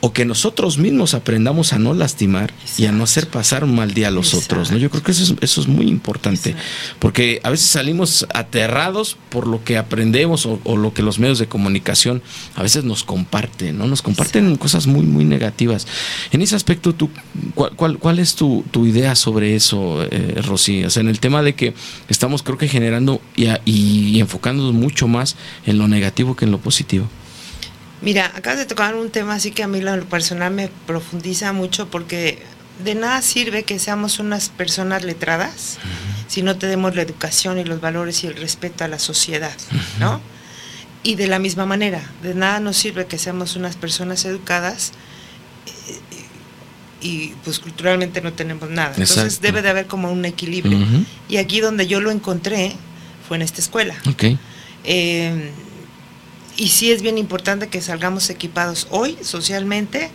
o 0.00 0.12
que 0.12 0.24
nosotros 0.24 0.78
mismos 0.78 1.14
aprendamos 1.14 1.72
a 1.72 1.78
no 1.78 1.92
lastimar 1.92 2.52
y 2.76 2.86
a 2.86 2.92
no 2.92 3.04
hacer 3.04 3.28
pasar 3.28 3.64
un 3.64 3.74
mal 3.74 3.94
día 3.94 4.08
a 4.08 4.10
los 4.10 4.32
otros. 4.34 4.70
¿no? 4.70 4.78
Yo 4.78 4.90
creo 4.90 5.02
que 5.02 5.10
eso 5.10 5.22
es, 5.22 5.34
eso 5.40 5.60
es 5.60 5.66
muy 5.66 5.88
importante, 5.88 6.54
porque 6.98 7.40
a 7.42 7.50
veces 7.50 7.66
salimos 7.66 8.26
aterrados 8.32 9.16
por 9.28 9.46
lo 9.46 9.64
que 9.64 9.76
aprendemos 9.76 10.46
o, 10.46 10.76
lo 10.76 10.94
que 10.94 11.02
los 11.02 11.18
medios 11.18 11.38
de 11.38 11.46
comunicación 11.46 12.22
a 12.54 12.62
veces 12.62 12.84
nos 12.84 13.02
comparten, 13.02 13.78
¿no? 13.78 13.86
Nos 13.86 14.02
comparten 14.02 14.56
cosas 14.56 14.86
muy, 14.86 15.04
muy 15.04 15.24
negativas. 15.24 15.86
En 16.30 16.42
ese 16.42 16.54
aspecto, 16.54 16.94
tú, 16.94 17.10
¿cuál, 17.54 17.98
cuál, 17.98 18.18
es 18.18 18.34
tu, 18.34 18.64
idea 18.86 19.16
sobre 19.16 19.56
eso, 19.56 20.04
eh, 20.10 20.40
Rosy? 20.44 20.84
O 20.84 20.90
sea, 20.90 21.00
en 21.00 21.08
el 21.08 21.18
tema 21.18 21.42
de 21.42 21.54
que 21.54 21.74
estamos 22.08 22.42
creo 22.42 22.58
que 22.58 22.68
generando 22.68 23.20
y, 23.34 23.48
y 23.64 24.20
enfocándonos 24.20 24.72
mucho 24.72 25.08
más 25.08 25.36
en 25.66 25.78
lo 25.78 25.88
negativo 25.88 26.36
que 26.36 26.44
en 26.44 26.52
lo 26.52 26.58
positivo. 26.58 27.08
Mira, 28.00 28.32
acabas 28.34 28.58
de 28.58 28.66
tocar 28.66 28.94
un 28.94 29.10
tema 29.10 29.34
así 29.34 29.50
que 29.50 29.62
a 29.62 29.68
mí 29.68 29.80
lo 29.80 30.04
personal 30.04 30.52
me 30.52 30.68
profundiza 30.86 31.52
mucho 31.52 31.90
porque 31.90 32.42
de 32.84 32.94
nada 32.94 33.22
sirve 33.22 33.64
que 33.64 33.78
seamos 33.78 34.18
unas 34.18 34.50
personas 34.50 35.02
letradas 35.02 35.78
si 36.28 36.42
no 36.42 36.56
tenemos 36.58 36.94
la 36.94 37.02
educación 37.02 37.58
y 37.58 37.64
los 37.64 37.80
valores 37.80 38.22
y 38.22 38.28
el 38.28 38.36
respeto 38.36 38.84
a 38.84 38.88
la 38.88 38.98
sociedad, 38.98 39.56
¿no? 39.98 40.20
Y 41.02 41.14
de 41.14 41.26
la 41.26 41.38
misma 41.38 41.66
manera, 41.66 42.02
de 42.22 42.34
nada 42.34 42.60
nos 42.60 42.76
sirve 42.76 43.06
que 43.06 43.18
seamos 43.18 43.56
unas 43.56 43.76
personas 43.76 44.24
educadas 44.24 44.92
eh, 45.66 45.98
y 47.00 47.28
pues 47.44 47.58
culturalmente 47.58 48.20
no 48.20 48.32
tenemos 48.32 48.68
nada. 48.68 48.90
Entonces 48.96 49.40
debe 49.40 49.62
de 49.62 49.70
haber 49.70 49.86
como 49.86 50.12
un 50.12 50.24
equilibrio. 50.24 50.78
Y 51.28 51.38
aquí 51.38 51.60
donde 51.60 51.86
yo 51.86 52.00
lo 52.00 52.10
encontré 52.10 52.76
fue 53.26 53.36
en 53.36 53.42
esta 53.42 53.60
escuela. 53.60 53.94
Okay. 54.08 54.38
Eh, 54.84 55.50
y 56.58 56.68
sí 56.68 56.90
es 56.90 57.02
bien 57.02 57.16
importante 57.16 57.68
que 57.68 57.80
salgamos 57.80 58.28
equipados 58.30 58.88
hoy 58.90 59.16
socialmente 59.22 60.10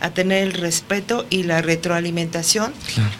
a 0.00 0.10
tener 0.10 0.44
el 0.44 0.52
respeto 0.52 1.26
y 1.28 1.42
la 1.42 1.60
retroalimentación 1.60 2.72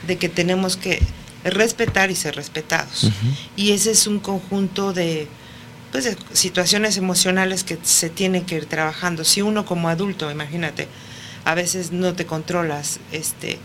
de 0.07 0.17
que 0.17 0.29
tenemos 0.29 0.77
que 0.77 1.03
respetar 1.45 2.13
y 2.13 2.15
ser 2.15 2.37
respetados. 2.37 3.11
Y 3.57 3.73
ese 3.73 3.91
es 3.91 4.07
un 4.07 4.21
conjunto 4.21 4.93
de, 4.93 5.27
pues, 5.91 6.05
de 6.05 6.17
situaciones 6.33 6.97
emocionales 6.97 7.65
que 7.65 7.79
se 7.83 8.11
tienen 8.11 8.47
que 8.47 8.55
ir 8.55 8.67
trabajando. 8.67 9.25
Si 9.25 9.43
uno 9.43 9.67
como 9.67 9.89
adulto, 9.89 10.31
imagínate, 10.31 10.87
a 11.45 11.55
veces 11.55 11.91
no 11.91 12.15
te 12.15 12.27
controlas, 12.27 13.01
este, 13.11 13.59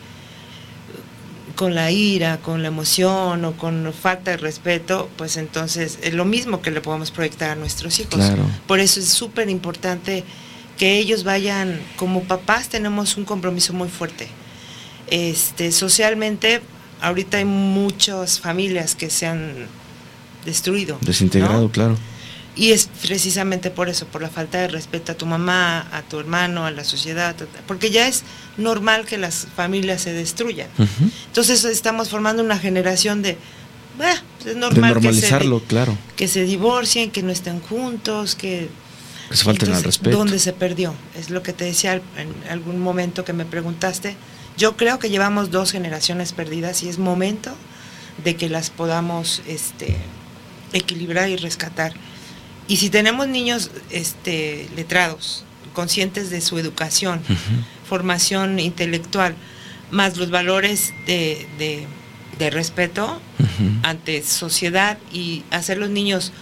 con 1.55 1.75
la 1.75 1.91
ira, 1.91 2.37
con 2.37 2.61
la 2.61 2.69
emoción 2.69 3.45
o 3.45 3.53
con 3.53 3.93
falta 3.93 4.31
de 4.31 4.37
respeto, 4.37 5.09
pues 5.17 5.37
entonces 5.37 5.99
es 6.01 6.13
lo 6.13 6.25
mismo 6.25 6.61
que 6.61 6.71
le 6.71 6.81
podemos 6.81 7.11
proyectar 7.11 7.51
a 7.51 7.55
nuestros 7.55 7.99
hijos. 7.99 8.31
Por 8.67 8.79
eso 8.79 8.99
es 8.99 9.09
súper 9.09 9.49
importante 9.49 10.23
que 10.77 10.97
ellos 10.97 11.23
vayan, 11.23 11.79
como 11.95 12.23
papás 12.23 12.69
tenemos 12.69 13.17
un 13.17 13.25
compromiso 13.25 13.73
muy 13.73 13.89
fuerte. 13.89 14.27
Este, 15.07 15.71
socialmente, 15.71 16.61
ahorita 17.01 17.37
hay 17.37 17.45
muchas 17.45 18.39
familias 18.39 18.95
que 18.95 19.09
se 19.09 19.27
han 19.27 19.53
destruido. 20.45 20.97
Desintegrado, 21.01 21.69
claro. 21.69 21.97
Y 22.55 22.71
es 22.71 22.87
precisamente 23.01 23.71
por 23.71 23.89
eso, 23.89 24.05
por 24.05 24.21
la 24.21 24.29
falta 24.29 24.59
de 24.59 24.67
respeto 24.67 25.11
a 25.11 25.15
tu 25.15 25.25
mamá, 25.25 25.87
a 25.91 26.03
tu 26.03 26.19
hermano, 26.19 26.65
a 26.65 26.71
la 26.71 26.83
sociedad, 26.83 27.35
porque 27.65 27.89
ya 27.89 28.07
es 28.07 28.23
normal 28.57 29.05
que 29.05 29.17
las 29.17 29.47
familias 29.55 30.01
se 30.01 30.13
destruyan. 30.13 30.67
Entonces 31.27 31.63
estamos 31.65 32.09
formando 32.09 32.43
una 32.43 32.59
generación 32.59 33.23
de, 33.23 33.37
bah, 33.97 34.21
es 34.45 34.55
normal 34.55 34.99
que 34.99 35.13
se, 35.13 35.29
claro. 35.67 35.97
que 36.15 36.27
se 36.27 36.43
divorcien, 36.43 37.09
que 37.09 37.23
no 37.23 37.31
estén 37.31 37.59
juntos, 37.59 38.35
que, 38.35 38.69
que 39.29 39.35
se 39.35 39.45
falten 39.45 39.73
al 39.73 39.83
respeto. 39.83 40.15
¿Dónde 40.15 40.37
se 40.37 40.53
perdió? 40.53 40.93
Es 41.17 41.31
lo 41.31 41.41
que 41.41 41.53
te 41.53 41.65
decía 41.65 41.95
en 42.17 42.51
algún 42.51 42.79
momento 42.79 43.25
que 43.25 43.33
me 43.33 43.45
preguntaste. 43.45 44.15
Yo 44.57 44.77
creo 44.77 44.99
que 44.99 45.09
llevamos 45.09 45.49
dos 45.49 45.71
generaciones 45.71 46.33
perdidas 46.33 46.83
y 46.83 46.89
es 46.89 46.99
momento 46.99 47.51
de 48.23 48.35
que 48.35 48.47
las 48.47 48.69
podamos 48.69 49.41
este, 49.47 49.97
equilibrar 50.73 51.29
y 51.29 51.37
rescatar. 51.37 51.93
Y 52.67 52.78
si 52.78 52.89
tenemos 52.89 53.28
niños 53.28 53.71
este, 53.89 54.69
letrados, 54.76 55.43
conscientes 55.73 56.30
de 56.30 56.41
su 56.41 56.58
educación, 56.58 57.21
formación 57.88 58.60
intelectual, 58.60 59.36
más 59.91 60.17
los 60.17 60.30
valores 60.30 60.93
de, 61.06 61.47
de, 61.58 61.88
respeto 62.49 63.21
ante 63.84 64.21
sociedad 64.21 64.97
y 65.13 65.43
hacer 65.49 65.78
los 65.78 65.89
niños 65.89 66.34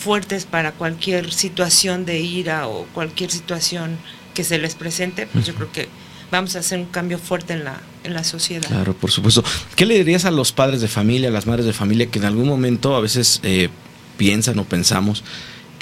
fuertes 0.00 0.46
para 0.46 0.72
cualquier 0.72 1.32
situación 1.32 2.04
de 2.04 2.18
ira 2.18 2.66
o 2.66 2.86
cualquier 2.86 3.30
situación 3.30 3.98
que 4.34 4.42
se 4.42 4.58
les 4.58 4.74
presente, 4.74 5.28
pues 5.28 5.46
yo 5.46 5.54
creo 5.54 5.70
que 5.70 5.88
vamos 6.32 6.56
a 6.56 6.58
hacer 6.58 6.80
un 6.80 6.86
cambio 6.86 7.18
fuerte 7.18 7.52
en 7.52 7.64
la, 7.64 7.80
en 8.02 8.14
la 8.14 8.24
sociedad. 8.24 8.66
Claro, 8.66 8.94
por 8.94 9.12
supuesto. 9.12 9.44
¿Qué 9.76 9.86
le 9.86 9.96
dirías 9.96 10.24
a 10.24 10.32
los 10.32 10.50
padres 10.50 10.80
de 10.80 10.88
familia, 10.88 11.28
a 11.28 11.32
las 11.32 11.46
madres 11.46 11.66
de 11.66 11.72
familia 11.72 12.10
que 12.10 12.18
en 12.18 12.24
algún 12.24 12.48
momento 12.48 12.96
a 12.96 13.00
veces 13.00 13.38
eh, 13.44 13.68
piensan 14.16 14.58
o 14.58 14.64
pensamos 14.64 15.22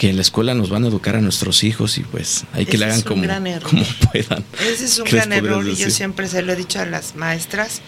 que 0.03 0.11
en 0.11 0.17
la 0.17 0.23
escuela 0.23 0.53
nos 0.53 0.69
van 0.69 0.83
a 0.83 0.89
educar 0.89 1.15
a 1.15 1.21
nuestros 1.21 1.63
hijos 1.63 1.97
y 1.97 2.01
pues 2.03 2.43
hay 2.53 2.67
que 2.67 2.77
le 2.77 2.87
hagan 2.87 3.03
como, 3.03 3.23
como, 3.63 3.85
puedan. 4.11 4.45
Ese 4.61 4.87
es 4.87 4.99
un 4.99 5.05
gran 5.05 5.33
error 5.33 5.65
y 5.65 5.77
yo 5.77 5.91
siempre 5.91 6.27
se 6.27 6.43
lo 6.43 6.53
he 6.53 6.57
dicho 6.57 6.81
a 6.81 6.87
las 6.87 7.15
maestras. 7.15 7.83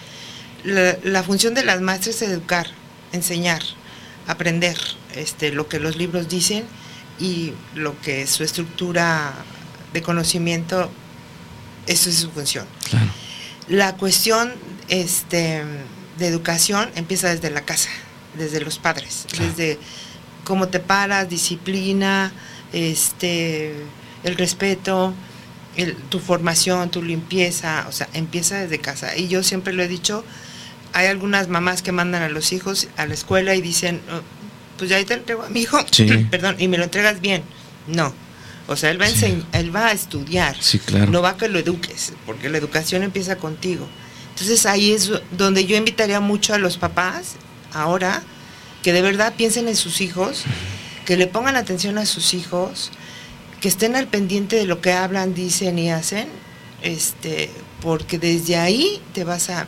La, 0.62 1.24
función 1.24 1.55
de 1.55 1.64
las 1.64 1.81
maestras 1.81 2.22
es 2.22 2.29
educar, 2.29 2.68
enseñar, 3.11 3.62
aprender 4.29 4.77
este, 5.16 5.50
lo 5.50 5.66
que 5.66 5.81
los 5.81 5.96
libros 5.96 6.29
dicen 6.29 6.62
y 7.18 7.53
lo 7.74 8.00
que 8.00 8.29
su 8.29 8.44
estructura 8.44 9.35
de 9.92 10.00
conocimiento, 10.00 10.92
eso 11.88 12.11
es 12.11 12.14
su 12.14 12.31
función. 12.31 12.64
La 13.66 13.96
cuestión 13.96 14.53
este, 14.87 15.64
de 16.16 16.29
educación 16.29 16.90
empieza 16.94 17.35
desde 17.35 17.50
la 17.50 17.62
casa, 17.62 17.90
desde 18.38 18.61
los 18.61 18.79
padres, 18.79 19.27
desde 19.37 19.81
cómo 20.44 20.68
te 20.68 20.80
paras, 20.80 21.28
disciplina, 21.28 22.33
este, 22.72 23.74
el 24.22 24.37
respeto, 24.37 25.14
tu 26.09 26.20
formación, 26.20 26.90
tu 26.90 27.02
limpieza, 27.02 27.87
o 27.88 27.92
sea, 27.92 28.09
empieza 28.12 28.61
desde 28.61 28.78
casa. 28.78 29.16
Y 29.16 29.28
yo 29.28 29.42
siempre 29.42 29.72
lo 29.72 29.83
he 29.83 29.88
dicho, 29.88 30.24
hay 30.92 31.09
algunas 31.09 31.48
mamás 31.48 31.83
que 31.83 31.92
mandan 31.92 32.22
a 32.22 32.28
los 32.28 32.52
hijos 32.52 32.88
a 32.96 33.07
la 33.07 33.14
escuela 33.14 33.54
y 33.54 33.61
dicen, 33.61 34.00
oh, 34.12 34.20
pues 34.78 34.90
ya 34.90 34.96
ahí 34.96 35.04
te 35.04 35.14
entrego 35.14 35.42
a 35.42 35.48
mi 35.48 35.62
hijo, 35.62 35.85
perdón, 36.30 36.57
y 36.59 36.68
me 36.68 36.78
lo 36.78 36.85
entregas 36.85 37.20
bien. 37.20 37.42
No. 37.87 38.14
O 38.66 38.76
sea, 38.76 38.90
él 38.90 39.00
va, 39.00 39.07
a 39.07 39.59
él 39.59 39.76
va 39.76 39.88
a 39.88 39.92
estudiar, 39.92 40.57
sí, 40.59 40.78
claro. 40.78 41.11
no 41.11 41.20
va 41.20 41.30
a 41.30 41.37
que 41.37 41.48
lo 41.48 41.59
eduques, 41.59 42.14
porque 42.24 42.48
la 42.48 42.57
educación 42.57 43.02
empieza 43.02 43.37
contigo. 43.37 43.87
Entonces 44.30 44.64
ahí 44.64 44.92
es 44.92 45.11
donde 45.33 45.66
yo 45.66 45.76
invitaría 45.76 46.18
mucho 46.20 46.54
a 46.54 46.59
los 46.59 46.78
papás, 46.78 47.37
ahora, 47.74 48.22
que 48.85 48.92
de 48.92 49.01
verdad 49.01 49.33
piensen 49.35 49.66
en 49.66 49.77
sus 49.77 50.03
hijos, 50.03 50.44
que 51.07 51.16
le 51.16 51.27
pongan 51.27 51.57
atención 51.57 51.97
a 51.97 52.05
sus 52.05 52.35
hijos, 52.35 52.92
que 53.62 53.68
estén 53.68 53.97
al 53.97 54.09
pendiente 54.09 54.57
de 54.57 54.66
lo 54.66 54.83
que 54.83 54.92
hablan, 54.92 55.33
dicen 55.33 55.79
y 55.79 55.90
hacen, 55.90 56.29
este, 56.83 57.49
porque 57.81 58.18
desde 58.18 58.57
ahí 58.57 59.01
te 59.14 59.25
vas 59.25 59.49
a, 59.49 59.66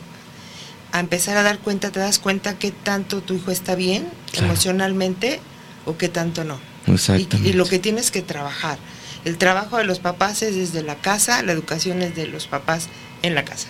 empezar 0.93 1.35
a 1.35 1.41
dar 1.41 1.57
cuenta, 1.57 1.91
te 1.91 1.99
das 1.99 2.19
cuenta 2.19 2.59
que 2.59 2.69
tanto 2.69 3.21
tu 3.21 3.33
hijo 3.33 3.49
está 3.49 3.73
bien 3.73 4.07
emocionalmente 4.33 5.39
o 5.85 5.97
que 5.97 6.09
tanto 6.09 6.43
no. 6.43 6.59
Y, 7.43 7.53
lo 7.53 7.65
que 7.65 7.79
tienes 7.79 8.11
que 8.11 8.21
trabajar. 8.21 8.77
El 9.25 9.37
trabajo 9.39 9.77
de 9.77 9.83
los 9.83 9.97
papás 9.97 10.43
es 10.43 10.55
desde 10.55 10.83
la 10.83 10.95
casa, 10.95 11.41
la 11.41 11.53
educación 11.53 12.03
es 12.03 12.15
de 12.15 12.27
los 12.27 12.45
papás 12.45 12.87
en 13.23 13.33
la 13.33 13.43
casa. 13.43 13.67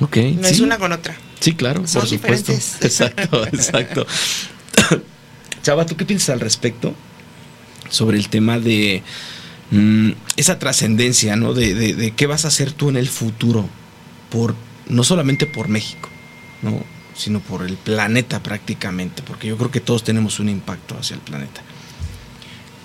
Ok. 0.00 0.16
No 0.16 0.46
es 0.46 0.60
una 0.60 0.78
con 0.78 0.92
otra. 0.92 1.16
Sí, 1.40 1.54
claro, 1.54 1.86
Son 1.86 2.02
por 2.02 2.08
supuesto. 2.08 2.52
Diferentes. 2.52 2.76
Exacto, 2.82 3.46
exacto. 3.46 4.06
Chava, 5.62 5.86
¿tú 5.86 5.96
qué 5.96 6.04
piensas 6.04 6.30
al 6.30 6.40
respecto? 6.40 6.94
Sobre 7.90 8.18
el 8.18 8.28
tema 8.28 8.58
de 8.58 9.02
mm, 9.70 10.10
esa 10.36 10.58
trascendencia, 10.58 11.36
¿no? 11.36 11.54
De, 11.54 11.74
de, 11.74 12.10
qué 12.12 12.26
vas 12.26 12.44
a 12.44 12.48
hacer 12.48 12.72
tú 12.72 12.88
en 12.88 12.96
el 12.96 13.08
futuro, 13.08 13.68
por, 14.30 14.54
no 14.88 15.04
solamente 15.04 15.46
por 15.46 15.68
México, 15.68 16.08
¿no? 16.62 16.82
sino 17.18 17.40
por 17.40 17.62
el 17.62 17.76
planeta 17.76 18.42
prácticamente, 18.42 19.22
porque 19.22 19.48
yo 19.48 19.58
creo 19.58 19.70
que 19.70 19.80
todos 19.80 20.04
tenemos 20.04 20.38
un 20.38 20.48
impacto 20.48 20.96
hacia 20.96 21.14
el 21.14 21.20
planeta. 21.20 21.62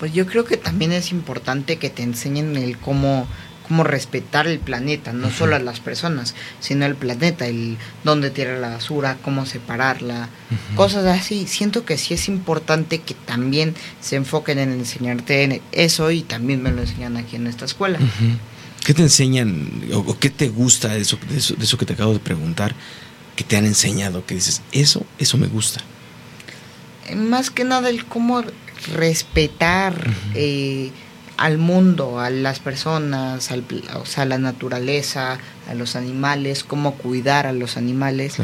Pues 0.00 0.12
yo 0.12 0.26
creo 0.26 0.44
que 0.44 0.56
también 0.56 0.92
es 0.92 1.12
importante 1.12 1.76
que 1.76 1.88
te 1.88 2.02
enseñen 2.02 2.56
el 2.56 2.76
cómo 2.78 3.28
cómo 3.66 3.82
respetar 3.84 4.46
el 4.46 4.58
planeta, 4.58 5.12
no 5.12 5.30
solo 5.30 5.56
a 5.56 5.58
las 5.58 5.80
personas, 5.80 6.34
sino 6.60 6.84
el 6.84 6.94
planeta, 6.94 7.46
el 7.46 7.78
dónde 8.04 8.30
tirar 8.30 8.58
la 8.58 8.70
basura, 8.70 9.16
cómo 9.22 9.46
separarla, 9.46 10.28
cosas 10.76 11.06
así. 11.06 11.46
Siento 11.46 11.84
que 11.84 11.96
sí 11.96 12.14
es 12.14 12.28
importante 12.28 12.98
que 12.98 13.14
también 13.14 13.74
se 14.00 14.16
enfoquen 14.16 14.58
en 14.58 14.72
enseñarte 14.72 15.62
eso 15.72 16.10
y 16.10 16.22
también 16.22 16.62
me 16.62 16.72
lo 16.72 16.82
enseñan 16.82 17.16
aquí 17.16 17.36
en 17.36 17.46
esta 17.46 17.64
escuela. 17.64 17.98
¿Qué 18.84 18.92
te 18.92 19.02
enseñan 19.02 19.82
o, 19.94 20.18
qué 20.18 20.28
te 20.28 20.48
gusta 20.50 20.88
de 20.88 21.00
eso, 21.00 21.18
de 21.28 21.38
eso, 21.38 21.78
que 21.78 21.86
te 21.86 21.94
acabo 21.94 22.12
de 22.12 22.20
preguntar? 22.20 22.74
que 23.34 23.44
te 23.44 23.56
han 23.56 23.64
enseñado? 23.64 24.24
Que 24.24 24.34
dices, 24.34 24.62
eso, 24.72 25.04
eso 25.18 25.36
me 25.38 25.46
gusta. 25.46 25.80
Más 27.16 27.50
que 27.50 27.64
nada 27.64 27.90
el 27.90 28.04
cómo 28.06 28.44
respetar 28.94 29.94
al 31.36 31.58
mundo, 31.58 32.20
a 32.20 32.30
las 32.30 32.60
personas, 32.60 33.50
al, 33.50 33.64
o 34.00 34.06
sea, 34.06 34.22
a 34.22 34.26
la 34.26 34.38
naturaleza, 34.38 35.38
a 35.68 35.74
los 35.74 35.96
animales, 35.96 36.64
cómo 36.64 36.94
cuidar 36.94 37.46
a 37.46 37.52
los 37.52 37.76
animales. 37.76 38.36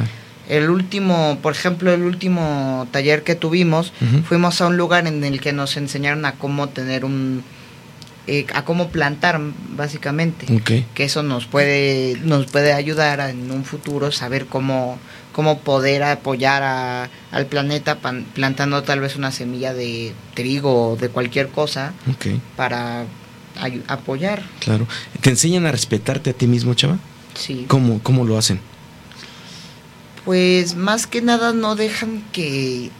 El 0.49 0.69
último, 0.69 1.39
por 1.43 1.53
ejemplo, 1.53 1.93
el 1.95 2.03
último 2.03 2.89
taller 2.91 3.23
que 3.23 3.37
tuvimos, 3.37 3.93
fuimos 4.29 4.61
a 4.61 4.67
un 4.67 4.77
lugar 4.77 5.07
en 5.07 5.23
el 5.23 5.41
que 5.41 5.53
nos 5.53 5.77
enseñaron 5.77 6.25
a 6.25 6.33
cómo 6.33 6.69
tener 6.69 7.05
un, 7.05 7.45
eh, 8.27 8.47
a 8.55 8.65
cómo 8.65 8.91
plantar 8.91 9.41
básicamente. 9.77 10.47
Que 10.95 11.05
eso 11.05 11.23
nos 11.23 11.47
puede 11.47 12.17
nos 12.23 12.47
puede 12.47 12.73
ayudar 12.73 13.21
en 13.31 13.51
un 13.51 13.65
futuro 13.65 14.13
saber 14.13 14.47
cómo 14.47 14.99
cómo 15.33 15.61
poder 15.61 16.03
apoyar 16.03 17.09
al 17.31 17.47
planeta 17.47 17.99
plantando 18.35 18.83
tal 18.83 19.01
vez 19.01 19.17
una 19.17 19.31
semilla 19.31 19.75
de 19.75 20.13
trigo 20.35 20.93
o 20.93 20.97
de 20.97 21.09
cualquier 21.09 21.49
cosa 21.49 21.93
para 22.57 23.05
apoyar. 23.89 24.43
Claro. 24.61 24.87
¿Te 25.21 25.31
enseñan 25.31 25.67
a 25.67 25.73
respetarte 25.73 26.31
a 26.31 26.33
ti 26.33 26.47
mismo, 26.47 26.75
chava? 26.75 26.99
Sí. 27.35 27.65
¿Cómo, 27.69 28.03
cómo 28.03 28.25
lo 28.25 28.39
hacen? 28.39 28.61
Pues 30.25 30.75
más 30.75 31.07
que 31.07 31.23
nada 31.23 31.53
no 31.53 31.77
dejan 31.77 32.23
que 32.33 32.91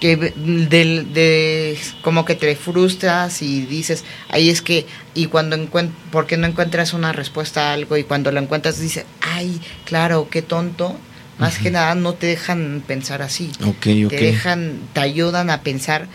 que 0.00 0.16
de, 0.16 1.78
como 2.02 2.24
que 2.24 2.34
te 2.34 2.54
frustras 2.56 3.42
y 3.42 3.62
dices, 3.62 4.04
ahí 4.28 4.48
es 4.48 4.62
que, 4.62 4.86
y 5.14 5.26
cuando 5.26 5.56
encuentras, 5.56 5.98
porque 6.12 6.36
no 6.36 6.46
encuentras 6.46 6.92
una 6.92 7.12
respuesta 7.12 7.70
a 7.70 7.72
algo 7.72 7.96
y 7.96 8.04
cuando 8.04 8.30
lo 8.30 8.40
encuentras 8.40 8.78
dices, 8.78 9.04
ay, 9.20 9.60
claro, 9.84 10.28
qué 10.30 10.42
tonto, 10.42 10.96
más 11.38 11.58
que 11.58 11.70
nada 11.70 11.94
no 11.94 12.14
te 12.14 12.26
dejan 12.26 12.82
pensar 12.86 13.22
así. 13.22 13.50
Te 13.80 14.08
dejan, 14.08 14.80
te 14.92 15.00
ayudan 15.00 15.50
a 15.50 15.62
pensar 15.62 16.08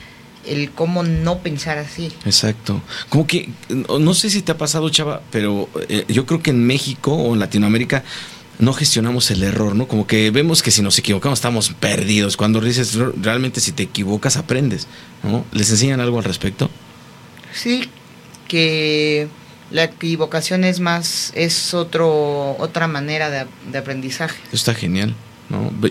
el 0.46 0.72
cómo 0.72 1.04
no 1.04 1.40
pensar 1.40 1.78
así. 1.78 2.12
Exacto. 2.26 2.82
Como 3.10 3.26
que, 3.26 3.50
no 3.70 4.14
sé 4.14 4.30
si 4.30 4.42
te 4.42 4.52
ha 4.52 4.58
pasado, 4.58 4.90
Chava, 4.90 5.22
pero 5.32 5.70
eh, 5.90 6.06
yo 6.10 6.26
creo 6.26 6.42
que 6.42 6.52
en 6.52 6.66
México 6.66 7.14
o 7.14 7.34
en 7.34 7.40
Latinoamérica 7.40 8.04
no 8.60 8.74
gestionamos 8.74 9.32
el 9.32 9.44
error, 9.44 9.76
¿no? 9.76 9.88
Como 9.88 10.06
que 10.06 10.30
vemos 10.32 10.62
que 10.62 10.72
si 10.72 10.82
nos 10.82 10.98
equivocamos 11.00 11.40
estamos 11.40 11.70
perdidos. 11.80 12.38
Cuando 12.38 12.62
dices, 12.62 12.96
realmente 13.22 13.62
si 13.62 13.72
te 13.72 13.84
equivocas 13.84 14.38
aprendes, 14.38 14.88
¿no? 15.24 15.46
¿Les 15.52 15.70
enseñan 15.70 16.00
algo 16.00 16.18
al 16.18 16.24
respecto? 16.24 16.70
Sí, 17.54 17.90
que 18.48 19.28
la 19.74 19.86
equivocación 19.86 20.64
es 20.64 20.80
más, 20.80 21.32
es 21.36 21.74
otro, 21.74 22.56
otra 22.60 22.88
manera 22.88 23.30
de, 23.30 23.48
de 23.72 23.78
aprendizaje. 23.78 24.40
Está 24.52 24.74
genial. 24.74 25.16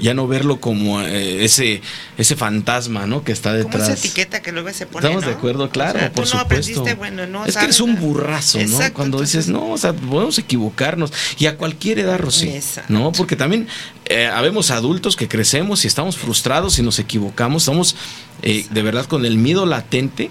Ya 0.00 0.14
no 0.14 0.26
verlo 0.26 0.60
como 0.60 1.02
eh, 1.02 1.44
ese 1.44 1.82
ese 2.16 2.36
fantasma, 2.36 3.06
¿no? 3.06 3.22
Que 3.22 3.32
está 3.32 3.52
detrás. 3.52 3.82
Como 3.82 3.84
esa 3.84 4.06
etiqueta 4.06 4.40
que 4.40 4.50
luego 4.50 4.72
se 4.72 4.86
pone. 4.86 5.06
Estamos 5.06 5.26
de 5.26 5.32
acuerdo, 5.32 5.68
claro, 5.70 6.00
por 6.12 6.26
supuesto. 6.26 6.84
es 7.46 7.56
que 7.56 7.66
es 7.66 7.80
un 7.80 7.96
burrazo, 7.96 8.58
¿no? 8.58 8.78
Cuando 8.92 9.20
dices, 9.20 9.48
no, 9.48 9.70
o 9.70 9.78
sea, 9.78 9.92
podemos 9.92 10.38
equivocarnos. 10.38 11.12
Y 11.38 11.46
a 11.46 11.56
cualquier 11.56 11.98
edad, 12.00 12.18
Rosy. 12.18 12.60
¿No? 12.88 13.12
Porque 13.12 13.36
también 13.36 13.68
eh, 14.06 14.26
habemos 14.26 14.70
adultos 14.70 15.16
que 15.16 15.28
crecemos 15.28 15.84
y 15.84 15.86
estamos 15.86 16.16
frustrados 16.16 16.78
y 16.78 16.82
nos 16.82 16.98
equivocamos. 16.98 17.64
Estamos 17.64 17.94
eh, 18.42 18.66
de 18.70 18.82
verdad 18.82 19.06
con 19.06 19.24
el 19.26 19.36
miedo 19.36 19.66
latente 19.66 20.30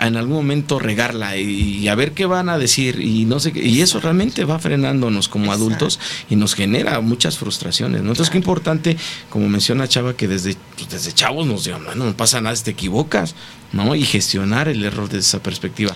en 0.00 0.16
algún 0.16 0.36
momento 0.36 0.78
regarla 0.78 1.36
y, 1.36 1.88
a 1.88 1.94
ver 1.94 2.12
qué 2.12 2.26
van 2.26 2.48
a 2.48 2.58
decir 2.58 3.00
y 3.00 3.24
no 3.24 3.40
sé 3.40 3.52
qué, 3.52 3.66
y 3.66 3.80
eso 3.82 4.00
realmente 4.00 4.44
va 4.44 4.58
frenándonos 4.58 5.28
como 5.28 5.52
adultos 5.52 5.98
y 6.30 6.36
nos 6.36 6.54
genera 6.54 7.00
muchas 7.00 7.38
frustraciones, 7.38 8.02
¿no? 8.02 8.10
Entonces 8.10 8.30
qué 8.30 8.38
importante, 8.38 8.96
como 9.30 9.48
menciona 9.48 9.88
Chava, 9.88 10.14
que 10.14 10.28
desde, 10.28 10.56
pues, 10.76 10.88
desde 10.88 11.12
chavos 11.12 11.46
nos 11.46 11.64
digan, 11.64 11.84
no, 11.84 11.94
no 11.94 12.16
pasa 12.16 12.40
nada 12.40 12.54
si 12.54 12.64
te 12.64 12.70
equivocas, 12.70 13.34
¿no? 13.72 13.94
Y 13.94 14.04
gestionar 14.04 14.68
el 14.68 14.84
error 14.84 15.08
desde 15.08 15.20
esa 15.20 15.42
perspectiva. 15.42 15.94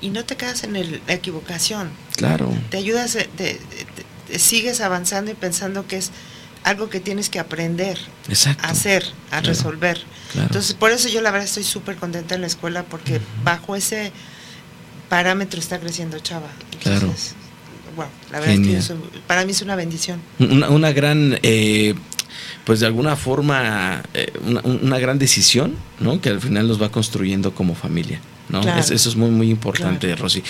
Y 0.00 0.10
no 0.10 0.24
te 0.24 0.36
quedas 0.36 0.64
en 0.64 0.76
el, 0.76 1.00
la 1.06 1.14
equivocación. 1.14 1.90
Claro. 2.16 2.52
Te 2.70 2.78
ayudas, 2.78 3.16
sigues 4.36 4.80
avanzando 4.80 5.30
y 5.30 5.34
pensando 5.34 5.86
que 5.86 5.96
es 5.96 6.10
algo 6.64 6.88
que 6.88 6.98
tienes 6.98 7.28
que 7.28 7.38
aprender 7.38 7.98
a 8.62 8.70
hacer, 8.70 9.04
a 9.30 9.40
resolver. 9.40 10.00
Entonces, 10.34 10.74
por 10.74 10.90
eso 10.90 11.08
yo 11.08 11.20
la 11.20 11.30
verdad 11.30 11.46
estoy 11.46 11.62
súper 11.62 11.96
contenta 11.96 12.34
en 12.34 12.40
la 12.40 12.46
escuela 12.46 12.82
porque 12.84 13.20
bajo 13.44 13.76
ese 13.76 14.12
parámetro 15.08 15.60
está 15.60 15.78
creciendo 15.78 16.18
Chava. 16.18 16.48
Entonces, 16.72 17.34
claro. 17.94 18.10
la 18.32 18.40
verdad 18.40 18.54
es 18.54 18.88
que 18.88 18.94
para 19.26 19.44
mí 19.44 19.52
es 19.52 19.62
una 19.62 19.76
bendición. 19.76 20.20
Una, 20.38 20.92
gran, 20.92 21.38
eh, 21.42 21.94
pues 22.64 22.80
de 22.80 22.86
alguna 22.86 23.14
forma, 23.14 24.02
eh, 24.14 24.32
una, 24.64 24.98
gran 24.98 25.18
decisión, 25.18 25.76
¿no? 26.00 26.20
Que 26.20 26.30
al 26.30 26.40
final 26.40 26.66
nos 26.66 26.82
va 26.82 26.88
construyendo 26.88 27.54
como 27.54 27.74
familia, 27.74 28.20
¿no? 28.48 28.60
eso 28.60 28.94
es 28.94 29.16
muy, 29.16 29.30
muy 29.30 29.50
importante, 29.50 30.16
Rosy. 30.16 30.42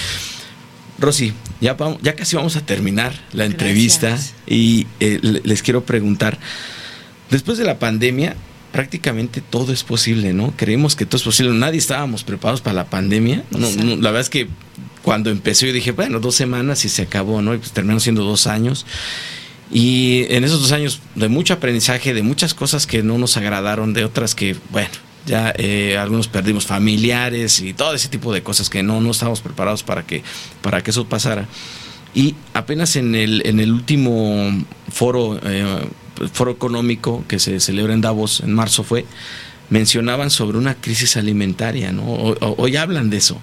Rosy, 0.99 1.33
ya, 1.61 1.77
ya 2.03 2.15
casi 2.15 2.37
vamos 2.37 2.57
a 2.57 2.65
terminar 2.65 3.13
la 3.33 3.45
entrevista 3.45 4.19
y 4.47 4.87
eh, 5.01 5.19
les 5.23 5.63
quiero 5.63 5.85
preguntar, 5.85 6.39
después 7.31 7.59
de 7.59 7.65
la 7.65 7.79
pandemia, 7.79 8.37
prácticamente 8.75 9.41
todo 9.41 9.73
es 9.73 9.85
posible, 9.85 10.33
¿no? 10.33 10.53
Creemos 10.57 10.97
que 10.97 11.07
todo 11.07 11.19
es 11.19 11.23
posible. 11.23 11.53
Nadie 11.53 11.79
estábamos 11.79 12.25
preparados 12.25 12.61
para 12.61 12.75
la 12.75 12.87
pandemia. 12.87 13.45
la 13.53 14.11
verdad 14.11 14.21
es 14.21 14.31
que 14.31 14.49
cuando 15.03 15.31
empezó 15.31 15.65
yo 15.67 15.73
dije, 15.73 15.93
bueno, 15.93 16.19
dos 16.19 16.35
semanas 16.35 16.85
y 16.85 16.89
se 16.89 17.03
acabó, 17.03 17.41
¿no? 17.41 17.55
Y 17.55 17.59
pues 17.59 17.71
terminó 17.71 18.01
siendo 18.01 18.25
dos 18.25 18.49
años. 18.49 18.85
Y 19.71 20.27
en 20.29 20.43
esos 20.43 20.61
dos 20.61 20.73
años 20.73 21.01
de 21.15 21.29
mucho 21.29 21.55
aprendizaje, 21.55 22.15
de 22.15 22.23
muchas 22.23 22.53
cosas 22.53 22.87
que 22.87 23.03
no 23.03 23.17
nos 23.17 23.37
agradaron, 23.37 23.93
de 23.93 24.05
otras 24.05 24.35
que, 24.35 24.57
bueno, 24.71 24.91
ya 25.27 25.55
eh, 25.57 25.97
algunos 25.99 26.29
perdimos 26.29 26.67
familiares 26.67 27.61
y 27.61 27.73
todo 27.73 27.95
ese 27.95 28.09
tipo 28.09 28.33
de 28.33 28.43
cosas 28.43 28.69
que 28.69 28.83
no, 28.83 29.01
no 29.01 29.11
estábamos 29.11 29.41
preparados 29.41 29.83
para 29.83 30.07
que, 30.07 30.23
para 30.63 30.83
que 30.83 30.91
eso 30.91 31.07
pasara. 31.07 31.49
Y 32.15 32.37
apenas 32.53 32.95
en 32.97 33.15
el, 33.15 33.43
en 33.45 33.59
el 33.59 33.73
último 33.73 34.65
foro, 34.89 35.41
eh, 35.43 35.89
foro 36.33 36.53
económico 36.53 37.25
que 37.27 37.39
se 37.39 37.59
celebra 37.59 37.93
en 37.93 38.01
Davos, 38.01 38.41
en 38.41 38.53
marzo 38.55 38.85
fue, 38.85 39.05
mencionaban 39.71 40.31
sobre 40.31 40.59
una 40.59 40.75
crisis 40.77 41.17
alimentaria, 41.17 41.91
¿no? 41.93 42.05
Hoy, 42.05 42.77
hablan 42.77 43.11
de 43.11 43.17
eso. 43.17 43.41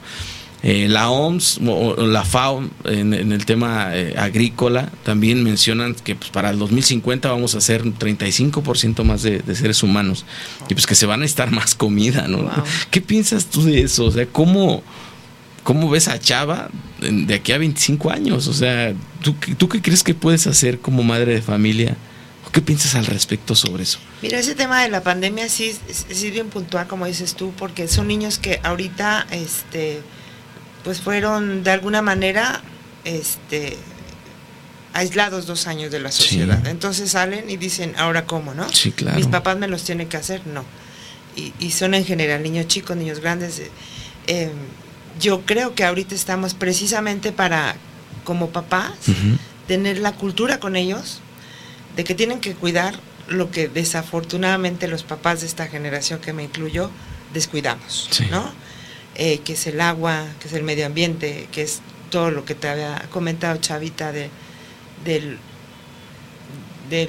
Eh, 0.64 0.88
la 0.88 1.10
OMS 1.10 1.60
o 1.66 1.96
la 2.06 2.24
FAO 2.24 2.70
en, 2.84 3.14
el 3.14 3.46
tema 3.46 3.96
eh, 3.96 4.14
agrícola 4.16 4.92
también 5.04 5.44
mencionan 5.44 5.96
que 5.96 6.16
pues, 6.16 6.30
para 6.30 6.52
el 6.52 6.60
2050 6.60 7.32
vamos 7.32 7.56
a 7.56 7.62
ser 7.62 7.84
35% 7.84 9.04
más 9.04 9.24
de, 9.24 9.42
seres 9.56 9.82
humanos 9.82 10.24
y 10.70 10.76
pues 10.76 10.86
que 10.86 10.94
se 10.94 11.08
van 11.08 11.24
a 11.24 11.26
estar 11.26 11.50
más 11.50 11.74
comida, 11.74 12.28
¿no? 12.28 12.48
¿Qué 12.92 13.02
piensas 13.02 13.48
tú 13.48 13.64
de 13.64 13.82
eso? 13.82 14.06
O 14.06 14.12
sea, 14.12 14.28
¿cómo, 14.28 14.84
cómo 15.64 15.90
ves 15.90 16.08
a 16.08 16.20
Chava 16.20 16.70
de 17.00 17.34
aquí 17.34 17.54
a 17.54 17.58
25 17.58 18.12
años? 18.12 18.48
O 18.48 18.54
sea, 18.54 18.94
¿tú, 19.24 19.36
¿tú 19.58 19.68
qué 19.68 19.82
crees 19.82 20.04
que 20.04 20.14
puedes 20.14 20.46
hacer 20.46 20.80
como 20.80 21.02
madre 21.02 21.34
de 21.34 21.42
familia? 21.42 21.98
¿Qué 22.52 22.62
piensas 22.62 22.96
al 22.96 23.06
respecto 23.06 23.56
sobre 23.56 23.84
eso? 23.84 24.00
Mira, 24.22 24.38
ese 24.38 24.56
tema 24.56 24.82
de 24.82 24.90
la 24.90 25.02
pandemia 25.02 25.48
sí 25.48 25.74
es, 25.88 26.32
bien 26.32 26.50
puntual, 26.50 26.86
como 26.86 27.06
dices 27.06 27.36
tú, 27.36 27.54
porque 27.58 27.88
son 27.88 28.08
niños 28.08 28.40
que 28.40 28.60
ahorita, 28.64 29.26
este, 29.32 30.02
pues 30.84 31.02
fueron 31.02 31.64
de 31.64 31.72
alguna 31.72 32.02
manera, 32.02 32.62
este, 33.04 33.78
aislados 34.94 35.46
dos 35.46 35.68
años 35.68 35.92
de 35.92 36.00
la 36.00 36.12
sociedad. 36.12 36.66
Entonces 36.68 37.12
salen 37.12 37.50
y 37.50 37.58
dicen, 37.58 37.94
ahora 37.98 38.26
cómo, 38.26 38.54
¿no? 38.54 38.68
Sí, 38.70 38.92
claro. 38.92 39.18
Mis 39.18 39.28
papás 39.28 39.58
me 39.58 39.68
los 39.68 39.84
tienen 39.84 40.08
que 40.08 40.18
hacer, 40.18 40.46
no. 40.48 40.66
Y, 41.36 41.72
son 41.72 41.94
en 41.94 42.04
general 42.04 42.44
niños 42.44 42.68
chicos, 42.68 42.98
niños 42.98 43.22
grandes. 43.22 43.60
Eh, 43.60 43.72
em, 44.28 44.52
yo 45.20 45.42
creo 45.42 45.76
que 45.76 45.86
ahorita 45.86 46.14
estamos 46.14 46.54
precisamente 46.54 47.32
para, 47.32 47.76
como 48.26 48.50
papás, 48.50 48.92
tener 49.68 50.00
la 50.00 50.14
cultura 50.14 50.60
con 50.60 50.76
ellos, 50.76 51.22
de 51.96 52.04
que 52.04 52.16
tienen 52.16 52.40
que 52.40 52.54
cuidar 52.54 53.00
lo 53.28 53.50
que 53.50 53.70
desafortunadamente 53.70 54.88
los 54.88 55.04
papás 55.04 55.42
de 55.42 55.48
esta 55.48 55.68
generación 55.68 56.20
que 56.20 56.34
me 56.34 56.44
incluyo 56.44 56.92
descuidamos, 57.34 58.10
¿no? 58.30 58.52
Eh, 59.16 59.40
que 59.40 59.54
es 59.54 59.68
el 59.68 59.82
agua, 59.82 60.26
que 60.40 60.48
es 60.48 60.54
el 60.54 60.64
medio 60.64 60.86
ambiente, 60.86 61.48
que 61.52 61.64
es 61.64 61.82
todo 62.10 62.32
lo 62.32 62.46
que 62.46 62.56
te 62.56 62.70
había 62.70 63.08
comentado 63.12 63.60
Chavita 63.60 64.12
de, 64.12 64.30
de 65.04 65.38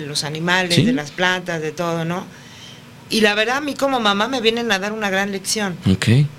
los 0.01 0.25
animales, 0.25 0.85
de 0.85 0.93
las 0.93 1.11
plantas, 1.11 1.63
de 1.63 1.73
todo, 1.73 2.05
¿no? 2.05 2.25
Y 3.11 3.21
la 3.21 3.35
verdad 3.35 3.59
a 3.59 3.61
mí 3.61 3.75
como 3.75 4.01
mamá 4.01 4.27
me 4.27 4.41
vienen 4.41 4.73
a 4.73 4.79
dar 4.79 4.93
una 4.93 5.11
gran 5.11 5.33
lección, 5.33 5.77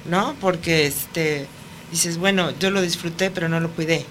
¿no? 0.10 0.36
Porque 0.42 0.88
este 0.88 1.48
dices, 1.92 2.18
bueno, 2.18 2.52
yo 2.60 2.72
lo 2.72 2.82
disfruté, 2.82 3.30
pero 3.30 3.48
no 3.48 3.60
lo 3.60 3.70
cuidé. 3.70 4.06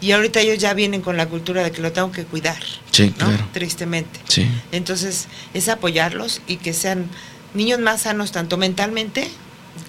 Y 0.00 0.12
ahorita 0.12 0.40
ellos 0.40 0.58
ya 0.58 0.74
vienen 0.74 1.02
con 1.02 1.16
la 1.16 1.28
cultura 1.28 1.62
de 1.62 1.70
que 1.70 1.80
lo 1.80 1.92
tengo 1.92 2.10
que 2.10 2.24
cuidar. 2.24 2.58
Sí, 2.90 3.10
claro. 3.10 3.46
Tristemente. 3.52 4.18
Sí. 4.26 4.48
Entonces, 4.72 5.28
es 5.54 5.68
apoyarlos 5.68 6.40
y 6.46 6.56
que 6.56 6.72
sean 6.72 7.06
niños 7.54 7.78
más 7.78 8.02
sanos 8.02 8.32
tanto 8.32 8.56
mentalmente 8.56 9.30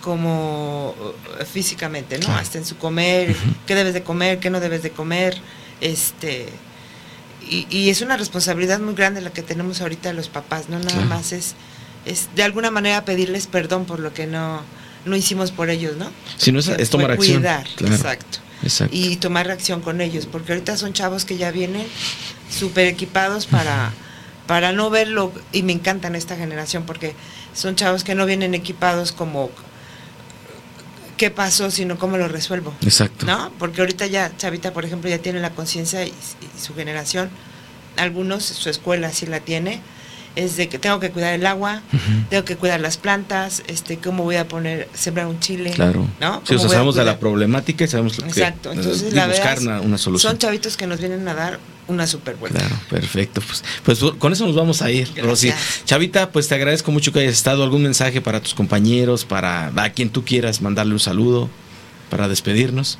como 0.02 0.96
uh, 1.00 1.46
físicamente, 1.46 2.20
¿no? 2.20 2.34
Hasta 2.36 2.58
en 2.58 2.66
su 2.66 2.78
comer, 2.78 3.36
qué 3.66 3.76
debes 3.76 3.94
de 3.94 4.04
comer, 4.04 4.40
qué 4.40 4.50
no 4.50 4.60
debes 4.60 4.84
de 4.84 4.92
comer, 4.92 5.38
este 5.80 6.48
y, 7.50 7.90
es 7.90 8.02
una 8.02 8.18
responsabilidad 8.18 8.80
muy 8.80 8.94
grande 8.94 9.20
la 9.20 9.32
que 9.32 9.42
tenemos 9.42 9.82
ahorita 9.82 10.14
los 10.14 10.30
papás, 10.30 10.70
no 10.70 10.80
nada 10.80 11.06
más 11.06 11.32
es 11.34 11.56
es 12.06 12.30
de 12.36 12.44
alguna 12.44 12.72
manera 12.72 13.04
pedirles 13.04 13.48
perdón 13.48 13.86
por 13.86 14.00
lo 14.00 14.14
que 14.14 14.28
no 14.28 14.62
no 15.06 15.16
hicimos 15.16 15.52
por 15.52 15.70
ellos, 15.70 15.98
¿no? 15.98 16.12
Si 16.38 16.52
no 16.52 16.60
es, 16.60 16.90
tomar 16.90 17.12
acción. 17.12 17.38
Cuidar, 17.38 17.68
exacto. 17.80 18.40
Y 18.92 19.16
tomar 19.16 19.48
reacción 19.48 19.82
con 19.82 20.02
ellos, 20.02 20.28
porque 20.32 20.54
ahorita 20.54 20.78
son 20.78 20.94
chavos 20.94 21.26
que 21.26 21.38
ya 21.38 21.52
vienen 21.52 21.88
súper 22.50 22.86
equipados 22.86 23.48
para, 23.48 23.92
para 24.46 24.72
no 24.72 24.92
verlo, 24.92 25.32
y 25.52 25.64
me 25.64 25.74
encantan 25.74 26.16
esta 26.16 26.36
generación, 26.36 26.84
porque 26.86 27.16
son 27.56 27.76
chavos 27.76 28.04
que 28.04 28.14
no 28.14 28.28
vienen 28.28 28.54
equipados 28.54 29.12
como 29.12 29.50
qué 31.22 31.30
pasó, 31.30 31.70
sino 31.70 32.00
cómo 32.00 32.18
lo 32.18 32.28
resuelvo. 32.28 32.74
Exacto. 32.82 33.28
¿No? 33.28 33.52
Porque 33.60 33.82
ahorita 33.82 34.08
ya, 34.08 34.36
Chavita, 34.38 34.74
por 34.74 34.86
ejemplo, 34.86 35.08
ya 35.08 35.20
tiene 35.20 35.40
la 35.40 35.52
conciencia 35.52 36.04
y, 36.04 36.10
y, 36.10 36.60
su 36.60 36.74
generación, 36.74 37.30
algunos, 37.96 38.44
su 38.44 38.72
escuela 38.72 39.12
sí 39.12 39.28
la 39.28 39.40
tiene, 39.40 39.82
es 40.36 40.56
de 40.56 40.70
que 40.70 40.80
tengo 40.80 41.00
que 41.00 41.12
cuidar 41.12 41.34
el 41.34 41.46
agua, 41.46 41.82
tengo 42.30 42.46
que 42.46 42.56
cuidar 42.56 42.80
las 42.80 42.98
plantas, 42.98 43.64
este, 43.68 43.98
cómo 43.98 44.24
voy 44.24 44.38
a 44.38 44.48
poner, 44.48 44.88
sembrar 44.94 45.28
un 45.28 45.40
chile. 45.40 45.72
Claro. 45.72 46.08
¿no? 46.20 46.42
Si 46.46 46.58
sabemos 46.58 46.96
de 46.96 47.04
la 47.04 47.20
problemática 47.20 47.84
y 47.84 47.88
sabemos 47.88 48.18
lo 48.18 48.28
Exacto. 48.28 48.72
que 48.72 48.78
Entonces, 48.78 49.14
la 49.14 49.28
buscar 49.28 49.60
una, 49.60 49.98
solución. 49.98 50.32
Son 50.32 50.38
chavitos 50.38 50.78
que 50.78 50.88
nos 50.88 51.00
vienen 51.00 51.28
a 51.28 51.34
dar 51.34 51.60
una 51.88 52.08
super 52.08 52.36
vuelta. 52.36 52.60
Claro, 52.60 52.76
perfecto. 52.90 53.42
Pues, 53.42 53.64
pues 53.84 54.14
con 54.18 54.32
eso 54.32 54.46
nos 54.46 54.56
vamos 54.56 54.82
a 54.82 54.90
ir, 54.90 55.12
Rosy. 55.22 55.52
Chavita, 55.86 56.32
pues 56.32 56.48
te 56.48 56.56
agradezco 56.56 56.92
mucho 56.92 57.12
que 57.12 57.20
hayas 57.20 57.34
estado. 57.34 57.64
¿Algún 57.64 57.84
mensaje 57.84 58.22
para 58.22 58.40
tus 58.40 58.54
compañeros, 58.54 59.26
para 59.26 59.72
a 59.76 59.90
quien 59.92 60.10
tú 60.10 60.24
quieras 60.24 60.62
mandarle 60.62 60.94
un 60.94 61.00
saludo, 61.00 61.50
para 62.10 62.28
despedirnos? 62.28 63.00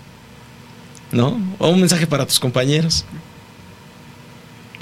¿No? 1.12 1.40
¿O 1.60 1.70
un 1.70 1.80
mensaje 1.80 2.08
para 2.08 2.26
tus 2.26 2.40
compañeros? 2.40 3.06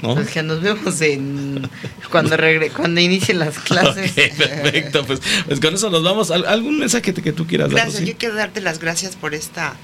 Pues 0.00 0.30
que 0.30 0.42
nos 0.42 0.60
vemos 0.62 1.00
en 1.00 1.68
cuando 2.10 2.36
regre, 2.36 2.70
cuando 2.70 3.00
inicien 3.00 3.38
las 3.38 3.58
clases. 3.58 4.12
perfecto, 4.12 5.04
pues, 5.04 5.20
pues, 5.46 5.60
con 5.60 5.74
eso 5.74 5.90
nos 5.90 6.02
vamos. 6.02 6.30
¿Algún 6.30 6.78
mensaje 6.78 7.12
que, 7.12 7.32
tú 7.32 7.46
quieras 7.46 7.70
dar? 7.70 7.84
Gracias, 7.84 8.04
yo 8.04 8.16
quiero 8.16 8.34
darte 8.34 8.60
las 8.60 8.78
gracias 8.78 9.16
por 9.16 9.34
esta 9.34 9.74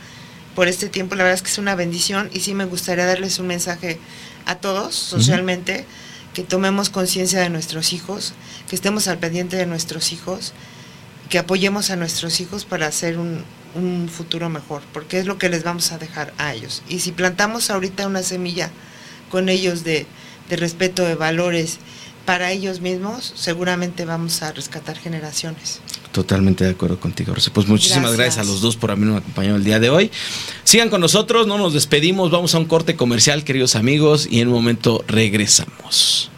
por 0.55 0.69
este 0.69 0.89
tiempo. 0.89 1.15
La 1.15 1.25
verdad 1.25 1.37
es 1.37 1.43
que 1.43 1.51
es 1.51 1.59
una 1.59 1.75
bendición 1.75 2.31
y 2.33 2.41
sí 2.41 2.55
me 2.55 2.65
gustaría 2.65 3.05
darles 3.05 3.39
un 3.39 3.47
mensaje 3.47 3.99
a 4.47 4.57
todos 4.57 4.95
socialmente, 4.95 5.85
que 6.33 6.43
tomemos 6.43 6.89
conciencia 6.89 7.41
de 7.41 7.51
nuestros 7.51 7.93
hijos, 7.93 8.33
que 8.69 8.77
estemos 8.77 9.09
al 9.09 9.19
pendiente 9.19 9.57
de 9.57 9.67
nuestros 9.67 10.13
hijos, 10.13 10.55
que 11.29 11.39
apoyemos 11.39 11.91
a 11.91 11.97
nuestros 11.97 12.41
hijos 12.41 12.65
para 12.65 12.87
hacer 12.87 13.19
un, 13.19 13.43
un 13.75 14.09
futuro 14.09 14.49
mejor, 14.49 14.83
porque 14.93 15.19
es 15.19 15.27
lo 15.27 15.39
que 15.39 15.49
les 15.49 15.63
vamos 15.63 15.93
a 15.93 15.99
dejar 15.99 16.33
a 16.39 16.55
ellos. 16.55 16.83
Y 16.89 17.01
si 17.01 17.13
plantamos 17.13 17.71
ahorita 17.71 18.07
una 18.07 18.23
semilla 18.23 18.71
con 19.37 19.51
ellos 19.51 19.85
de, 19.85 20.07
respeto, 20.49 21.05
de 21.05 21.15
valores 21.15 21.77
para 22.25 22.53
ellos 22.53 22.81
mismos, 22.81 23.35
seguramente 23.37 24.07
vamos 24.07 24.43
a 24.43 24.51
rescatar 24.51 24.97
generaciones. 24.97 25.83
Totalmente 26.11 26.65
de 26.65 26.71
acuerdo 26.71 26.99
contigo, 26.99 27.35
Rosy. 27.35 27.51
Pues 27.51 27.69
muchísimas 27.69 28.17
gracias. 28.17 28.39
a 28.39 28.51
los 28.51 28.63
dos 28.63 28.77
por 28.77 28.93
habernos 28.93 29.19
acompañado 29.19 29.57
el 29.57 29.65
día 29.65 29.79
de 29.79 29.91
hoy. 29.91 30.11
Sigan 30.65 30.89
con 30.89 31.03
nosotros, 31.03 31.47
no 31.47 31.59
nos 31.59 31.75
despedimos, 31.75 32.31
vamos 32.31 32.55
a 32.55 32.59
un 32.59 32.65
corte 32.65 32.97
comercial, 32.97 33.45
queridos 33.45 33.77
amigos, 33.77 34.27
y 34.31 34.41
en 34.41 34.49
un 34.49 34.55
momento 34.55 35.05
regresamos. 35.07 36.31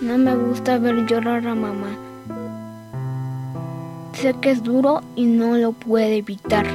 No 0.00 0.16
me 0.18 0.36
gusta 0.36 0.78
ver 0.78 1.04
llorar 1.04 1.44
a 1.48 1.56
mamá 1.56 2.09
Sé 4.12 4.34
que 4.40 4.50
es 4.50 4.62
duro 4.62 5.02
y 5.16 5.24
no 5.26 5.56
lo 5.56 5.72
puede 5.72 6.16
evitar. 6.16 6.66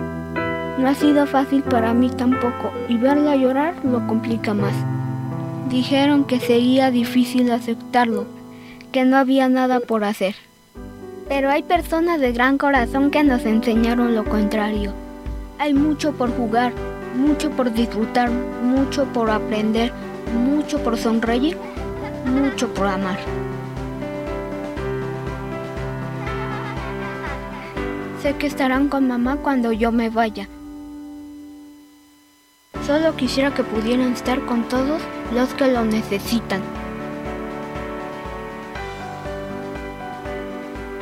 No 0.79 0.89
ha 0.89 0.95
sido 0.95 1.25
fácil 1.25 1.63
para 1.63 1.93
mí 1.93 2.09
tampoco 2.09 2.71
y 2.89 2.97
verla 2.97 3.35
llorar 3.35 3.75
lo 3.83 4.05
complica 4.07 4.53
más. 4.53 4.73
Dijeron 5.69 6.25
que 6.25 6.39
sería 6.39 6.91
difícil 6.91 7.51
aceptarlo, 7.51 8.25
que 8.91 9.05
no 9.05 9.17
había 9.17 9.49
nada 9.49 9.79
por 9.79 10.03
hacer. 10.03 10.35
Pero 11.27 11.49
hay 11.49 11.63
personas 11.63 12.19
de 12.19 12.31
gran 12.33 12.57
corazón 12.57 13.09
que 13.09 13.23
nos 13.23 13.45
enseñaron 13.45 14.15
lo 14.15 14.25
contrario. 14.25 14.93
Hay 15.57 15.73
mucho 15.73 16.13
por 16.13 16.35
jugar, 16.35 16.73
mucho 17.15 17.49
por 17.51 17.73
disfrutar, 17.73 18.29
mucho 18.29 19.05
por 19.05 19.29
aprender, 19.29 19.91
mucho 20.33 20.79
por 20.83 20.97
sonreír, 20.97 21.57
mucho 22.25 22.73
por 22.73 22.87
amar. 22.87 23.17
Sé 28.25 28.33
que 28.33 28.47
estarán 28.47 28.89
con 28.89 29.07
mamá 29.07 29.35
cuando 29.35 29.71
yo 29.71 29.91
me 29.91 30.09
vaya. 30.09 30.47
Solo 32.87 33.15
quisiera 33.15 33.53
que 33.53 33.63
pudieran 33.63 34.13
estar 34.13 34.43
con 34.47 34.67
todos 34.67 34.99
los 35.31 35.53
que 35.53 35.67
lo 35.67 35.85
necesitan. 35.85 36.59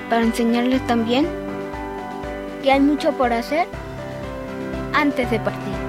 Para 0.09 0.23
enseñarles 0.23 0.85
también 0.85 1.25
que 2.61 2.73
hay 2.73 2.81
mucho 2.81 3.13
por 3.13 3.31
hacer 3.31 3.67
antes 4.93 5.31
de 5.31 5.39
partir. 5.39 5.82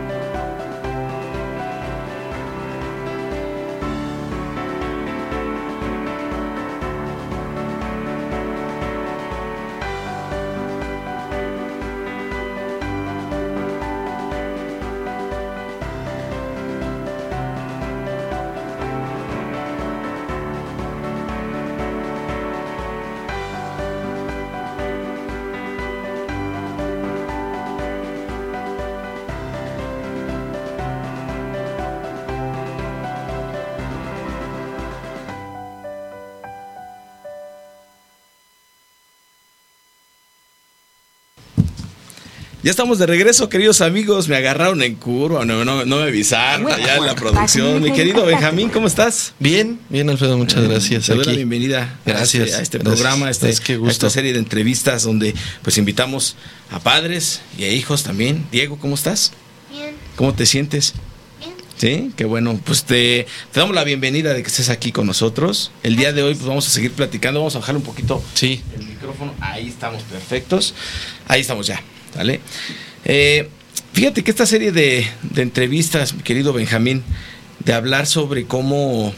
Ya 42.65 42.71
estamos 42.71 42.99
de 42.99 43.05
regreso, 43.05 43.51
queridos 43.51 43.83
amigos. 43.83 44.27
Me 44.27 44.37
agarraron 44.37 44.83
en 44.83 44.95
curva, 44.95 45.45
no, 45.45 45.85
me 45.85 46.03
avisaron 46.03 46.73
allá 46.73 46.97
en 46.97 47.05
la 47.05 47.15
producción. 47.15 47.83
Mi 47.83 47.93
querido 47.93 48.25
Benjamín, 48.25 48.71
¿cómo 48.71 48.87
estás? 48.87 49.35
Bien, 49.39 49.79
bien, 49.91 50.09
Alfredo, 50.09 50.39
muchas 50.39 50.67
gracias. 50.67 51.05
Te 51.05 51.15
doy 51.15 51.27
la 51.27 51.33
bienvenida 51.33 52.01
gracias, 52.07 52.55
a 52.55 52.63
este, 52.63 52.79
programa, 52.79 53.27
a, 53.27 53.31
este, 53.31 53.49
a 53.49 53.91
esta 53.91 54.09
serie 54.09 54.33
de 54.33 54.39
entrevistas 54.39 55.03
donde 55.03 55.35
pues 55.61 55.77
invitamos 55.77 56.37
a 56.71 56.81
padres 56.81 57.43
y 57.59 57.65
a 57.65 57.71
hijos 57.71 58.03
también. 58.03 58.47
Diego, 58.51 58.79
¿cómo 58.79 58.95
estás? 58.95 59.33
Bien. 59.71 59.95
¿Cómo 60.17 60.33
te 60.33 60.47
sientes? 60.47 60.95
Sí, 61.77 62.13
qué 62.17 62.25
bueno. 62.25 62.59
Pues 62.65 62.85
te, 62.85 63.27
damos 63.53 63.75
la 63.75 63.85
bienvenida 63.85 64.33
de 64.33 64.43
que 64.43 64.49
estés 64.49 64.71
aquí 64.71 64.91
con 64.91 65.07
nosotros. 65.07 65.71
El 65.83 65.97
día 65.97 66.15
de 66.15 66.23
hoy 66.23 66.35
pues 66.35 66.47
vamos 66.47 66.67
a 66.67 66.71
seguir 66.71 66.93
platicando. 66.93 67.41
Vamos 67.41 67.57
a 67.57 67.59
bajar 67.59 67.77
un 67.77 67.83
poquito 67.83 68.25
sí. 68.33 68.63
el 68.75 68.87
micrófono. 68.87 69.35
Ahí 69.41 69.69
estamos 69.69 70.03
perfectos. 70.05 70.75
Ahí 71.29 71.43
estamos 71.43 71.67
ya. 71.67 71.83
¿Vale? 72.15 72.41
Eh, 73.05 73.49
fíjate 73.93 74.23
que 74.23 74.31
esta 74.31 74.47
serie 74.47 74.73
de, 74.73 75.07
de 75.23 75.43
entrevistas, 75.43 76.15
mi 76.15 76.23
querido 76.23 76.53
Benjamín, 76.53 77.03
de 77.65 77.73
hablar 77.73 78.07
sobre 78.07 78.45
cómo 78.45 79.15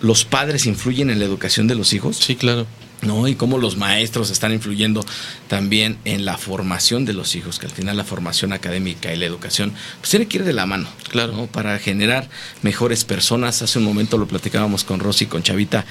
los 0.00 0.24
padres 0.24 0.66
influyen 0.66 1.10
en 1.10 1.18
la 1.18 1.24
educación 1.24 1.66
de 1.66 1.74
los 1.74 1.92
hijos. 1.92 2.16
Sí, 2.16 2.36
claro. 2.36 2.66
¿no? 3.02 3.28
Y 3.28 3.34
cómo 3.34 3.58
los 3.58 3.76
maestros 3.76 4.30
están 4.30 4.52
influyendo 4.52 5.04
también 5.46 5.98
en 6.04 6.24
la 6.24 6.36
formación 6.36 7.04
de 7.04 7.12
los 7.12 7.34
hijos, 7.34 7.58
que 7.58 7.66
al 7.66 7.72
final 7.72 7.96
la 7.96 8.04
formación 8.04 8.52
académica 8.52 9.12
y 9.12 9.16
la 9.16 9.26
educación 9.26 9.72
pues 10.00 10.10
tiene 10.10 10.26
que 10.26 10.38
ir 10.38 10.44
de 10.44 10.52
la 10.52 10.66
mano, 10.66 10.88
claro, 11.10 11.46
para 11.46 11.78
generar 11.78 12.28
mejores 12.62 13.04
personas. 13.04 13.62
Hace 13.62 13.78
un 13.78 13.84
momento 13.84 14.18
lo 14.18 14.26
platicábamos 14.26 14.84
con 14.84 15.00
Rosy, 15.00 15.26
con 15.26 15.42
Chavita, 15.42 15.84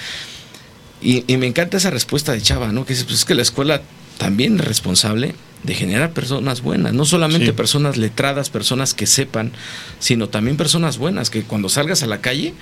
y, 1.01 1.23
me 1.37 1.47
encanta 1.47 1.77
esa 1.77 1.89
respuesta 1.91 2.31
de 2.33 2.41
Chava, 2.41 2.71
¿no? 2.71 2.85
Que 2.85 2.93
dice, 2.93 3.05
pues 3.05 3.19
es 3.19 3.25
que 3.25 3.35
la 3.35 3.41
escuela 3.41 3.81
también 4.17 4.59
es 4.59 4.65
responsable 4.65 5.35
de 5.63 5.73
generar 5.75 6.11
personas 6.11 6.61
buenas, 6.61 6.93
no 6.93 7.05
solamente 7.05 7.53
personas 7.53 7.97
letradas, 7.97 8.49
personas 8.49 8.93
que 8.93 9.05
sepan, 9.05 9.51
sino 9.99 10.29
también 10.29 10.57
personas 10.57 10.97
buenas, 10.97 11.29
que 11.29 11.43
cuando 11.43 11.69
salgas 11.69 12.03
a 12.03 12.07
la 12.07 12.21
calle, 12.21 12.53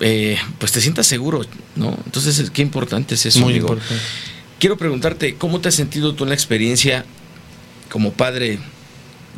eh, 0.00 0.38
pues 0.58 0.72
te 0.72 0.80
sientas 0.80 1.06
seguro, 1.06 1.42
¿no? 1.76 1.96
Entonces, 2.04 2.50
qué 2.50 2.62
importante 2.62 3.14
es 3.14 3.26
eso, 3.26 3.40
Muy 3.40 3.54
Importante. 3.54 3.94
Quiero 4.58 4.76
preguntarte, 4.76 5.34
¿cómo 5.34 5.60
te 5.60 5.68
has 5.68 5.74
sentido 5.74 6.14
tú 6.14 6.24
en 6.24 6.30
la 6.30 6.34
experiencia 6.34 7.04
como 7.90 8.12
padre 8.12 8.58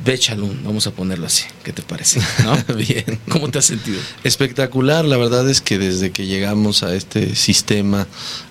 de 0.04 0.18
Chalún? 0.18 0.60
Vamos 0.64 0.86
a 0.86 0.92
ponerlo 0.92 1.26
así, 1.26 1.44
¿qué 1.64 1.72
te 1.72 1.82
parece? 1.82 2.20
Bien. 2.76 3.18
¿Cómo 3.28 3.48
te 3.48 3.58
has 3.58 3.64
sentido? 3.64 4.00
Espectacular, 4.24 5.04
la 5.04 5.16
verdad 5.16 5.48
es 5.48 5.60
que 5.60 5.78
desde 5.78 6.10
que 6.10 6.26
llegamos 6.26 6.82
a 6.82 6.94
este 6.94 7.34
sistema, 7.34 8.06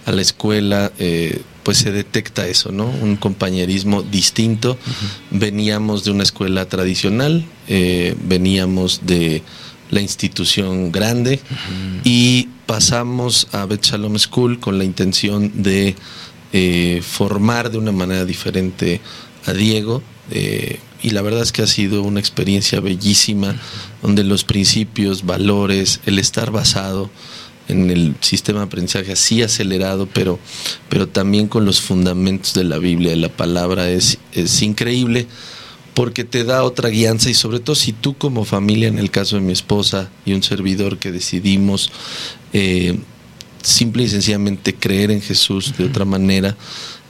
a 0.05 0.11
la 0.11 0.21
escuela, 0.21 0.91
eh, 0.99 1.41
pues 1.63 1.79
se 1.79 1.91
detecta 1.91 2.47
eso, 2.47 2.71
¿no? 2.71 2.85
Un 2.85 3.15
compañerismo 3.15 4.03
distinto. 4.03 4.77
Veníamos 5.31 6.03
de 6.03 6.11
una 6.11 6.23
escuela 6.23 6.67
tradicional, 6.69 7.45
eh, 7.67 8.15
veníamos 8.23 9.01
de 9.05 9.41
la 9.89 10.01
institución 10.01 10.91
grande 10.91 11.39
y 12.03 12.49
pasamos 12.65 13.47
a 13.51 13.65
Bet 13.65 13.83
Shalom 13.83 14.17
School 14.17 14.59
con 14.59 14.77
la 14.77 14.83
intención 14.83 15.63
de 15.63 15.95
eh, 16.53 17.01
formar 17.03 17.71
de 17.71 17.77
una 17.77 17.91
manera 17.91 18.25
diferente 18.25 19.01
a 19.45 19.53
Diego. 19.53 20.03
Y 21.05 21.11
la 21.11 21.21
verdad 21.21 21.43
es 21.43 21.51
que 21.51 21.61
ha 21.61 21.67
sido 21.67 22.01
una 22.01 22.19
experiencia 22.19 22.79
bellísima, 22.79 23.55
donde 24.01 24.23
los 24.23 24.43
principios, 24.43 25.23
valores, 25.23 25.99
el 26.07 26.17
estar 26.17 26.49
basado 26.49 27.11
en 27.67 27.91
el 27.91 28.15
sistema 28.21 28.61
de 28.61 28.65
aprendizaje 28.65 29.11
así 29.11 29.43
acelerado, 29.43 30.09
pero, 30.11 30.39
pero 30.89 31.07
también 31.07 31.47
con 31.47 31.63
los 31.63 31.79
fundamentos 31.79 32.55
de 32.55 32.63
la 32.63 32.79
Biblia, 32.79 33.11
de 33.11 33.17
la 33.17 33.29
palabra, 33.29 33.87
es, 33.87 34.17
es 34.31 34.63
increíble 34.63 35.27
porque 35.93 36.23
te 36.23 36.43
da 36.43 36.63
otra 36.63 36.89
guianza 36.89 37.29
y 37.29 37.35
sobre 37.35 37.59
todo 37.59 37.75
si 37.75 37.93
tú 37.93 38.17
como 38.17 38.43
familia, 38.43 38.87
en 38.87 38.97
el 38.97 39.11
caso 39.11 39.35
de 39.35 39.43
mi 39.43 39.53
esposa 39.53 40.09
y 40.25 40.33
un 40.33 40.41
servidor 40.41 40.97
que 40.97 41.11
decidimos 41.11 41.91
eh, 42.51 42.97
simple 43.61 44.05
y 44.05 44.09
sencillamente 44.09 44.73
creer 44.73 45.11
en 45.11 45.21
Jesús 45.21 45.77
de 45.77 45.85
otra 45.85 46.03
manera, 46.03 46.57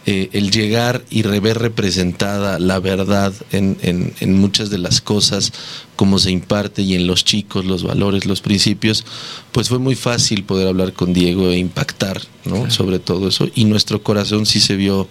eh, 0.08 0.30
el 0.34 0.52
llegar 0.52 1.04
y 1.10 1.24
rever 1.24 1.58
representada 1.58 2.60
la 2.60 2.80
verdad 2.80 3.34
en, 3.52 3.78
en, 3.82 4.34
muchas 4.34 4.70
de 4.70 4.78
las 4.78 5.02
cosas, 5.02 5.52
como 5.96 6.20
se 6.20 6.30
imparte 6.30 6.84
y 6.84 6.94
en 6.94 7.08
los 7.08 7.26
chicos, 7.26 7.66
los 7.66 7.82
valores, 7.82 8.28
los 8.28 8.42
principios, 8.42 9.04
pues 9.52 9.70
fue 9.70 9.80
muy 9.80 9.96
fácil 9.96 10.44
poder 10.44 10.68
hablar 10.68 10.94
con 10.94 11.12
Diego 11.12 11.50
e 11.50 11.58
impactar 11.58 12.22
¿no? 12.44 12.70
sobre 12.70 13.00
todo 13.00 13.28
eso. 13.30 13.50
Y 13.56 13.66
nuestro 13.66 14.04
corazón 14.04 14.46
sí 14.46 14.60
se 14.60 14.76
vio 14.76 15.08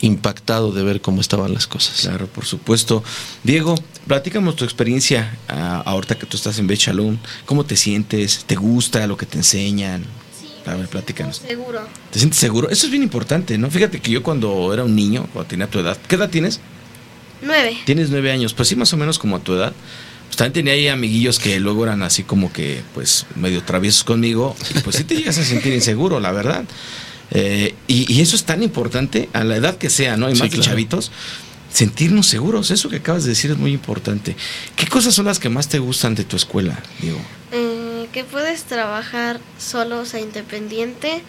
impactado 0.00 0.72
de 0.72 0.82
ver 0.82 1.00
cómo 1.02 1.20
estaban 1.20 1.52
las 1.52 1.66
cosas. 1.66 2.00
Claro, 2.00 2.26
por 2.26 2.46
supuesto. 2.46 3.02
Diego, 3.44 3.74
platícanos 4.06 4.56
tu 4.56 4.64
experiencia 4.64 5.36
uh, 5.50 5.88
ahorita 5.88 6.16
que 6.16 6.24
tú 6.24 6.36
estás 6.36 6.58
en 6.58 6.66
Bechalón. 6.66 7.18
¿Cómo 7.44 7.64
te 7.64 7.76
sientes? 7.76 8.44
¿Te 8.46 8.54
gusta 8.54 9.06
lo 9.06 9.16
que 9.16 9.26
te 9.26 9.36
enseñan? 9.38 10.04
Sí, 10.68 10.74
A 10.74 10.76
ver, 10.76 10.88
platícanos. 10.88 11.42
Seguro. 11.46 11.80
¿Te 12.10 12.18
sientes 12.18 12.38
seguro? 12.38 12.70
Eso 12.70 12.86
es 12.86 12.90
bien 12.90 13.02
importante, 13.02 13.56
¿no? 13.58 13.70
Fíjate 13.70 14.00
que 14.00 14.10
yo 14.10 14.22
cuando 14.22 14.72
era 14.72 14.84
un 14.84 14.94
niño, 14.94 15.26
cuando 15.32 15.48
tenía 15.48 15.66
tu 15.66 15.78
edad, 15.78 15.96
¿qué 16.08 16.16
edad 16.16 16.30
tienes? 16.30 16.60
Nueve. 17.42 17.76
Tienes 17.84 18.10
nueve 18.10 18.32
años, 18.32 18.54
pues 18.54 18.68
sí, 18.68 18.76
más 18.76 18.92
o 18.92 18.96
menos 18.96 19.18
como 19.18 19.36
a 19.36 19.40
tu 19.40 19.54
edad. 19.54 19.72
Pues 20.26 20.36
también 20.36 20.52
tenía 20.52 20.72
ahí 20.74 20.88
amiguillos 20.88 21.38
que 21.38 21.58
luego 21.60 21.84
eran 21.84 22.02
así 22.02 22.22
como 22.22 22.52
que, 22.52 22.82
pues, 22.94 23.26
medio 23.36 23.62
traviesos 23.62 24.04
conmigo. 24.04 24.56
Y 24.74 24.80
pues 24.80 24.96
sí 24.96 25.04
te 25.04 25.16
llegas 25.16 25.38
a 25.38 25.44
sentir 25.44 25.72
inseguro, 25.72 26.20
la 26.20 26.32
verdad. 26.32 26.64
Eh, 27.30 27.74
y, 27.86 28.20
eso 28.20 28.36
es 28.36 28.44
tan 28.44 28.62
importante 28.62 29.28
a 29.32 29.44
la 29.44 29.56
edad 29.56 29.76
que 29.76 29.90
sea, 29.90 30.16
¿no? 30.16 30.30
Y 30.30 30.34
más 30.34 30.50
de 30.50 30.60
chavitos, 30.60 31.10
sentirnos 31.72 32.26
seguros. 32.26 32.70
Eso 32.70 32.88
que 32.88 32.96
acabas 32.96 33.24
de 33.24 33.30
decir 33.30 33.50
es 33.50 33.58
muy 33.58 33.72
importante. 33.72 34.36
¿Qué 34.76 34.86
cosas 34.86 35.14
son 35.14 35.26
las 35.26 35.38
que 35.38 35.48
más 35.48 35.68
te 35.68 35.78
gustan 35.78 36.14
de 36.14 36.24
tu 36.24 36.36
escuela, 36.36 36.82
Diego? 37.00 37.20
Eh, 37.52 37.77
que 38.18 38.24
puedes 38.24 38.64
trabajar 38.64 39.38
solo, 39.60 40.00
o 40.00 40.04
sea, 40.04 40.18
independiente 40.18 41.22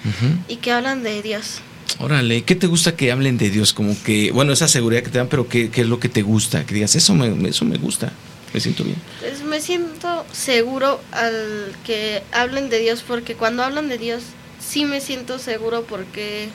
y 0.47 0.55
que 0.55 0.71
hablan 0.71 1.03
de 1.03 1.21
Dios. 1.21 1.59
Órale, 1.99 2.41
¿qué 2.41 2.55
te 2.55 2.65
gusta 2.65 2.95
que 2.95 3.11
hablen 3.11 3.37
de 3.37 3.51
Dios? 3.51 3.73
Como 3.73 3.95
que, 4.01 4.31
bueno, 4.31 4.53
esa 4.53 4.67
seguridad 4.67 5.03
que 5.03 5.11
te 5.11 5.19
dan, 5.19 5.27
pero 5.27 5.47
¿qué, 5.47 5.69
qué 5.69 5.81
es 5.81 5.87
lo 5.87 5.99
que 5.99 6.09
te 6.09 6.23
gusta? 6.23 6.65
Que 6.65 6.73
digas, 6.73 6.95
eso 6.95 7.13
me, 7.13 7.47
eso 7.47 7.63
me 7.63 7.77
gusta, 7.77 8.11
me 8.55 8.59
siento 8.59 8.83
bien. 8.83 8.97
Pues 9.19 9.43
me 9.43 9.61
siento 9.61 10.25
seguro 10.31 10.99
al 11.11 11.75
que 11.85 12.23
hablen 12.31 12.69
de 12.69 12.79
Dios, 12.79 13.03
porque 13.07 13.35
cuando 13.35 13.61
hablan 13.63 13.87
de 13.87 13.99
Dios 13.99 14.23
sí 14.59 14.85
me 14.85 14.99
siento 14.99 15.37
seguro 15.37 15.83
porque 15.83 16.49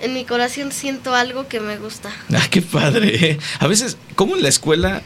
en 0.00 0.12
mi 0.12 0.26
corazón 0.26 0.70
siento 0.70 1.14
algo 1.14 1.48
que 1.48 1.60
me 1.60 1.78
gusta. 1.78 2.10
Ah, 2.34 2.46
qué 2.50 2.60
padre. 2.60 3.30
¿eh? 3.30 3.38
A 3.58 3.68
veces, 3.68 3.96
como 4.16 4.36
en 4.36 4.42
la 4.42 4.50
escuela, 4.50 5.00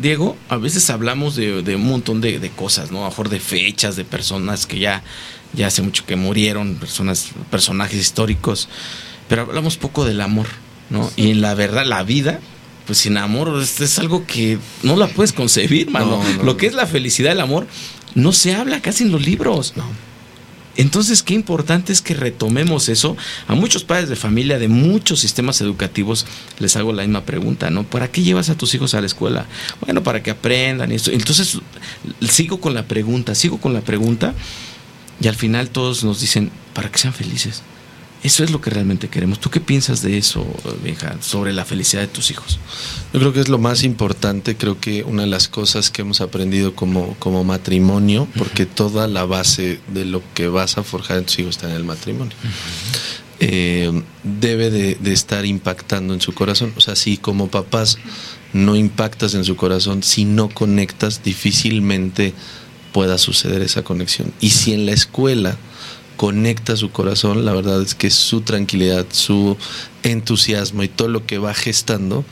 Diego, 0.00 0.36
a 0.48 0.56
veces 0.56 0.88
hablamos 0.90 1.36
de, 1.36 1.74
un 1.74 1.86
montón 1.86 2.20
de, 2.20 2.50
cosas, 2.56 2.90
¿no? 2.90 3.04
A 3.04 3.10
mejor 3.10 3.28
de 3.28 3.40
fechas, 3.40 3.96
de 3.96 4.04
personas 4.04 4.66
que 4.66 4.78
ya, 4.78 5.02
ya 5.52 5.66
hace 5.66 5.82
mucho 5.82 6.06
que 6.06 6.16
murieron, 6.16 6.76
personas, 6.76 7.30
personajes 7.50 8.00
históricos, 8.00 8.68
pero 9.28 9.42
hablamos 9.42 9.76
poco 9.76 10.04
del 10.04 10.20
amor, 10.20 10.46
¿no? 10.88 11.10
Y 11.16 11.30
en 11.30 11.40
la 11.40 11.54
verdad, 11.54 11.84
la 11.86 12.02
vida, 12.02 12.40
pues 12.86 12.98
sin 12.98 13.16
amor 13.16 13.60
es, 13.62 13.98
algo 13.98 14.26
que 14.26 14.58
no 14.82 14.96
la 14.96 15.06
puedes 15.06 15.32
concebir, 15.32 15.90
mano. 15.90 16.22
Lo 16.42 16.56
que 16.56 16.66
es 16.66 16.74
la 16.74 16.86
felicidad, 16.86 17.32
el 17.32 17.40
amor, 17.40 17.66
no 18.14 18.32
se 18.32 18.54
habla 18.54 18.80
casi 18.80 19.04
en 19.04 19.12
los 19.12 19.24
libros. 19.24 19.74
No. 19.76 19.84
Entonces, 20.80 21.22
qué 21.22 21.34
importante 21.34 21.92
es 21.92 22.00
que 22.00 22.14
retomemos 22.14 22.88
eso. 22.88 23.14
A 23.48 23.54
muchos 23.54 23.84
padres 23.84 24.08
de 24.08 24.16
familia 24.16 24.58
de 24.58 24.68
muchos 24.68 25.20
sistemas 25.20 25.60
educativos 25.60 26.24
les 26.58 26.74
hago 26.76 26.94
la 26.94 27.02
misma 27.02 27.24
pregunta, 27.24 27.68
¿no? 27.68 27.84
¿Para 27.84 28.10
qué 28.10 28.22
llevas 28.22 28.48
a 28.48 28.56
tus 28.56 28.74
hijos 28.74 28.94
a 28.94 29.00
la 29.00 29.06
escuela? 29.06 29.44
Bueno, 29.82 30.02
para 30.02 30.22
que 30.22 30.30
aprendan 30.30 30.90
esto. 30.90 31.10
Entonces, 31.10 31.58
sigo 32.26 32.60
con 32.60 32.72
la 32.72 32.84
pregunta, 32.84 33.34
sigo 33.34 33.60
con 33.60 33.74
la 33.74 33.82
pregunta 33.82 34.32
y 35.20 35.28
al 35.28 35.36
final 35.36 35.68
todos 35.68 36.02
nos 36.02 36.20
dicen, 36.20 36.50
para 36.72 36.90
que 36.90 36.98
sean 36.98 37.12
felices. 37.12 37.62
Eso 38.22 38.44
es 38.44 38.50
lo 38.50 38.60
que 38.60 38.68
realmente 38.68 39.08
queremos. 39.08 39.40
¿Tú 39.40 39.48
qué 39.48 39.60
piensas 39.60 40.02
de 40.02 40.18
eso, 40.18 40.46
vieja, 40.84 41.16
sobre 41.22 41.54
la 41.54 41.64
felicidad 41.64 42.02
de 42.02 42.08
tus 42.08 42.30
hijos? 42.30 42.58
Yo 43.14 43.20
creo 43.20 43.32
que 43.32 43.40
es 43.40 43.48
lo 43.48 43.58
más 43.58 43.82
importante, 43.82 44.56
creo 44.56 44.78
que 44.78 45.04
una 45.04 45.22
de 45.22 45.28
las 45.28 45.48
cosas 45.48 45.90
que 45.90 46.02
hemos 46.02 46.20
aprendido 46.20 46.74
como, 46.74 47.14
como 47.18 47.44
matrimonio, 47.44 48.28
porque 48.36 48.66
toda 48.66 49.08
la 49.08 49.24
base 49.24 49.80
de 49.88 50.04
lo 50.04 50.22
que 50.34 50.48
vas 50.48 50.76
a 50.76 50.82
forjar 50.82 51.18
en 51.18 51.24
tus 51.24 51.38
hijos 51.38 51.56
está 51.56 51.70
en 51.70 51.76
el 51.76 51.84
matrimonio. 51.84 52.36
Eh, 53.42 54.02
debe 54.22 54.68
de, 54.70 54.96
de, 54.96 55.12
estar 55.14 55.46
impactando 55.46 56.12
en 56.12 56.20
su 56.20 56.34
corazón. 56.34 56.74
O 56.76 56.80
sea, 56.82 56.96
si 56.96 57.16
como 57.16 57.48
papás 57.48 57.96
no 58.52 58.76
impactas 58.76 59.32
en 59.32 59.46
su 59.46 59.56
corazón, 59.56 60.02
si 60.02 60.26
no 60.26 60.50
conectas, 60.50 61.22
difícilmente 61.22 62.34
pueda 62.92 63.16
suceder 63.16 63.62
esa 63.62 63.82
conexión. 63.82 64.32
Y 64.40 64.50
si 64.50 64.74
en 64.74 64.84
la 64.84 64.92
escuela 64.92 65.56
conecta 66.20 66.76
su 66.76 66.90
corazón, 66.90 67.46
la 67.46 67.54
verdad 67.54 67.80
es 67.80 67.94
que 67.94 68.10
su 68.10 68.42
tranquilidad, 68.42 69.06
su 69.10 69.56
entusiasmo 70.02 70.82
y 70.82 70.88
todo 70.88 71.08
lo 71.08 71.24
que 71.24 71.38
va 71.38 71.54
gestando, 71.54 72.26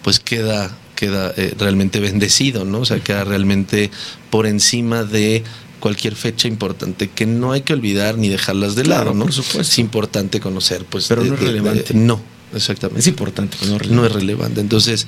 pues 0.00 0.18
queda, 0.18 0.74
queda 0.96 1.30
eh, 1.36 1.54
realmente 1.58 2.00
bendecido, 2.00 2.64
¿no? 2.64 2.78
O 2.78 2.84
sea, 2.86 3.00
queda 3.00 3.22
realmente 3.22 3.90
por 4.30 4.46
encima 4.46 5.04
de 5.04 5.44
cualquier 5.78 6.16
fecha 6.16 6.48
importante 6.48 7.10
que 7.10 7.26
no 7.26 7.52
hay 7.52 7.60
que 7.60 7.74
olvidar 7.74 8.16
ni 8.16 8.30
dejarlas 8.30 8.76
de 8.76 8.86
lado, 8.86 9.12
¿no? 9.12 9.24
Por 9.24 9.34
supuesto. 9.34 9.60
Es 9.60 9.78
importante 9.78 10.40
conocer, 10.40 10.86
pues. 10.86 11.08
Pero 11.08 11.22
no 11.22 11.34
es 11.34 11.40
relevante. 11.40 11.92
no, 11.92 12.22
exactamente. 12.54 13.00
Es 13.00 13.08
importante, 13.08 13.58
no, 13.66 13.76
no 13.90 14.06
es 14.06 14.12
relevante. 14.12 14.62
Entonces, 14.62 15.06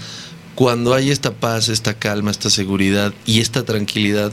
cuando 0.54 0.92
hay 0.92 1.10
esta 1.10 1.32
paz, 1.32 1.70
esta 1.70 1.94
calma, 1.94 2.32
esta 2.32 2.50
seguridad 2.50 3.14
y 3.24 3.40
esta 3.40 3.64
tranquilidad, 3.64 4.30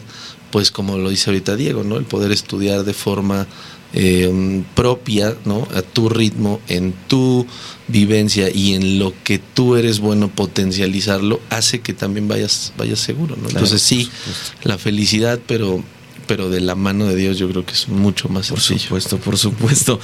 pues 0.52 0.72
como 0.72 0.98
lo 0.98 1.10
dice 1.10 1.30
ahorita 1.30 1.56
Diego, 1.56 1.86
¿no? 1.86 1.96
El 1.96 2.04
poder 2.04 2.34
estudiar 2.34 2.84
de 2.84 2.94
forma 2.94 3.48
eh, 3.94 4.64
propia, 4.74 5.36
¿no? 5.46 5.68
A 5.76 5.84
tu 5.84 6.10
ritmo, 6.10 6.60
en 6.68 6.94
tu 7.08 7.46
vivencia 7.88 8.50
y 8.50 8.74
en 8.74 8.98
lo 8.98 9.14
que 9.24 9.40
tú 9.40 9.76
eres 9.76 10.00
bueno 10.00 10.30
potencializarlo, 10.30 11.40
hace 11.50 11.82
que 11.82 11.94
también 11.94 12.28
vayas, 12.28 12.74
vayas 12.76 13.00
seguro, 13.00 13.36
¿no? 13.36 13.50
Entonces 13.50 13.82
sí, 13.82 14.10
la 14.64 14.80
felicidad, 14.80 15.40
pero, 15.46 15.84
pero 16.26 16.50
de 16.50 16.62
la 16.62 16.76
mano 16.76 17.06
de 17.06 17.16
Dios 17.16 17.38
yo 17.38 17.48
creo 17.50 17.66
que 17.66 17.74
es 17.74 17.88
mucho 17.88 18.30
más 18.30 18.50
por 18.50 18.58
Por 18.58 18.80
supuesto, 18.80 19.18
por 19.20 19.38
supuesto. 19.38 20.00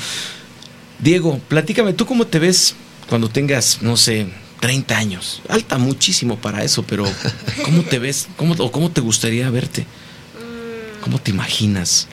Diego, 1.00 1.40
platícame, 1.48 1.94
¿tú 1.94 2.06
cómo 2.06 2.28
te 2.28 2.38
ves 2.38 2.76
cuando 3.08 3.30
tengas, 3.30 3.82
no 3.82 3.98
sé, 3.98 4.28
30 4.60 4.98
años? 4.98 5.42
Alta 5.50 5.80
muchísimo 5.80 6.38
para 6.38 6.64
eso, 6.64 6.84
pero 6.84 7.06
¿cómo 7.64 7.82
te 7.84 7.98
ves? 7.98 8.28
¿Cómo, 8.36 8.54
o 8.60 8.72
cómo 8.72 8.92
te 8.92 9.02
gustaría 9.02 9.50
verte? 9.50 9.82
Mm. 9.82 11.02
¿Cómo 11.02 11.20
te 11.20 11.32
imaginas? 11.32 12.08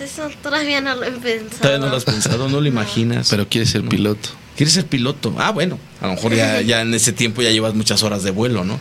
Eso 0.00 0.30
todavía 0.42 0.80
no 0.80 0.94
lo 0.94 1.04
he 1.04 1.10
pensado. 1.12 1.60
Todavía 1.60 1.78
no 1.78 1.88
lo 1.88 1.96
has 1.96 2.04
pensado, 2.04 2.48
no 2.48 2.60
lo 2.60 2.66
imaginas. 2.68 3.28
Pero 3.30 3.48
quieres 3.48 3.70
ser 3.70 3.82
piloto. 3.82 4.30
Quieres 4.56 4.74
ser 4.74 4.86
piloto. 4.86 5.34
Ah, 5.38 5.52
bueno, 5.52 5.78
a 6.00 6.08
lo 6.08 6.14
mejor 6.14 6.34
ya, 6.34 6.80
en 6.80 6.92
ese 6.92 7.12
tiempo 7.12 7.42
ya 7.42 7.50
llevas 7.50 7.74
muchas 7.74 8.02
horas 8.02 8.24
de 8.24 8.32
vuelo, 8.32 8.64
¿no? 8.64 8.80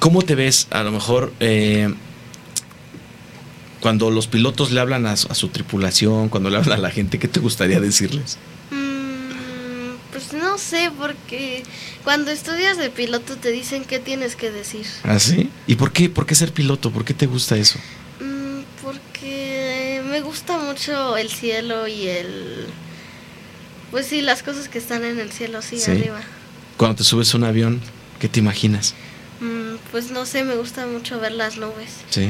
¿Cómo 0.00 0.22
te 0.22 0.34
ves 0.34 0.66
a 0.70 0.82
lo 0.82 0.90
mejor 0.90 1.32
eh, 1.40 1.94
cuando 3.80 4.10
los 4.10 4.26
pilotos 4.26 4.72
le 4.72 4.80
hablan 4.80 5.06
a 5.06 5.16
su, 5.16 5.48
tripulación, 5.48 6.28
cuando 6.28 6.50
le 6.50 6.56
hablan 6.56 6.78
a 6.78 6.82
la 6.82 6.90
gente, 6.90 7.18
qué 7.18 7.28
te 7.28 7.38
gustaría 7.38 7.80
decirles? 7.80 8.36
Mm, 8.70 9.94
pues 10.10 10.32
no 10.32 10.58
sé, 10.58 10.90
porque 10.98 11.62
cuando 12.02 12.30
estudias 12.30 12.76
de 12.76 12.90
piloto 12.90 13.36
te 13.36 13.52
dicen 13.52 13.84
qué 13.84 13.98
tienes 14.00 14.36
que 14.36 14.50
decir. 14.50 14.86
¿Ah, 15.04 15.18
sí? 15.18 15.50
¿Y 15.66 15.76
por 15.76 15.92
qué, 15.92 16.08
por 16.08 16.26
qué 16.26 16.34
ser 16.34 16.52
piloto? 16.52 16.90
¿Por 16.90 17.04
qué 17.04 17.14
te 17.14 17.26
gusta 17.26 17.56
eso? 17.56 17.78
Me 20.14 20.20
gusta 20.20 20.58
mucho 20.58 21.16
el 21.16 21.28
cielo 21.28 21.88
y 21.88 22.06
el... 22.06 22.66
Pues 23.90 24.06
sí, 24.06 24.22
las 24.22 24.44
cosas 24.44 24.68
que 24.68 24.78
están 24.78 25.04
en 25.04 25.18
el 25.18 25.32
cielo, 25.32 25.60
sí, 25.60 25.82
arriba. 25.90 26.20
Cuando 26.76 26.94
te 26.98 27.02
subes 27.02 27.34
a 27.34 27.36
un 27.36 27.42
avión, 27.42 27.80
¿qué 28.20 28.28
te 28.28 28.38
imaginas? 28.38 28.94
Mm, 29.40 29.74
pues 29.90 30.12
no 30.12 30.24
sé, 30.24 30.44
me 30.44 30.54
gusta 30.54 30.86
mucho 30.86 31.18
ver 31.18 31.32
las 31.32 31.56
nubes. 31.56 31.90
Sí. 32.10 32.28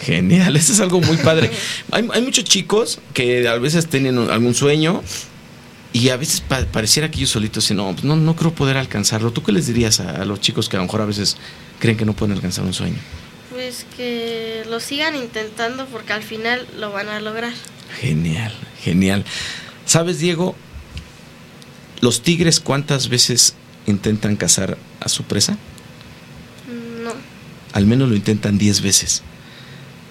Genial, 0.00 0.56
eso 0.56 0.72
es 0.72 0.80
algo 0.80 1.00
muy 1.00 1.16
padre. 1.18 1.52
hay, 1.92 2.08
hay, 2.12 2.22
muchos 2.22 2.42
chicos 2.42 2.98
que 3.14 3.46
a 3.46 3.54
veces 3.58 3.86
tienen 3.86 4.18
algún 4.18 4.54
sueño 4.54 5.00
y 5.92 6.08
a 6.08 6.16
veces 6.16 6.42
pareciera 6.72 7.08
que 7.08 7.18
ellos 7.18 7.30
solitos 7.30 7.70
no, 7.70 7.92
pues 7.92 8.02
no, 8.02 8.16
no 8.16 8.34
creo 8.34 8.52
poder 8.52 8.78
alcanzarlo. 8.78 9.30
¿Tú 9.30 9.44
qué 9.44 9.52
les 9.52 9.68
dirías 9.68 10.00
a, 10.00 10.22
a, 10.22 10.24
los 10.24 10.40
chicos 10.40 10.68
que 10.68 10.74
a 10.74 10.80
lo 10.80 10.86
mejor 10.86 11.02
a 11.02 11.06
veces 11.06 11.36
creen 11.78 11.96
que 11.96 12.04
no 12.04 12.14
pueden 12.14 12.34
alcanzar 12.34 12.64
un 12.64 12.74
sueño? 12.74 12.98
Pues 13.66 13.84
que 13.96 14.64
lo 14.70 14.78
sigan 14.78 15.16
intentando 15.16 15.86
porque 15.86 16.12
al 16.12 16.22
final 16.22 16.64
lo 16.78 16.92
van 16.92 17.08
a 17.08 17.18
lograr. 17.18 17.52
Genial, 18.00 18.52
genial. 18.80 19.24
¿Sabes, 19.86 20.20
Diego? 20.20 20.54
¿Los 22.00 22.22
tigres 22.22 22.60
cuántas 22.60 23.08
veces 23.08 23.56
intentan 23.88 24.36
cazar 24.36 24.78
a 25.00 25.08
su 25.08 25.24
presa? 25.24 25.58
No. 27.02 27.10
Al 27.72 27.86
menos 27.86 28.08
lo 28.08 28.14
intentan 28.14 28.56
10 28.56 28.82
veces. 28.82 29.22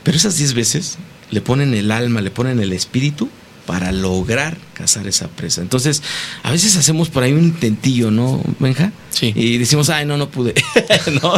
Pero 0.03 0.17
esas 0.17 0.35
10 0.35 0.53
veces 0.53 0.97
le 1.31 1.39
ponen 1.39 1.73
el 1.73 1.91
alma, 1.91 2.19
le 2.19 2.31
ponen 2.31 2.59
el 2.59 2.73
espíritu 2.73 3.29
para 3.65 3.91
lograr 3.91 4.57
cazar 4.73 5.07
esa 5.07 5.27
presa. 5.27 5.61
Entonces, 5.61 6.03
a 6.43 6.51
veces 6.51 6.75
hacemos 6.75 7.09
por 7.09 7.23
ahí 7.23 7.33
un 7.33 7.43
intentillo, 7.43 8.11
¿no, 8.11 8.41
Benja? 8.59 8.91
Sí. 9.09 9.33
Y 9.35 9.57
decimos, 9.57 9.89
ay, 9.89 10.05
no, 10.05 10.17
no 10.17 10.29
pude. 10.29 10.53
¿No? 11.21 11.35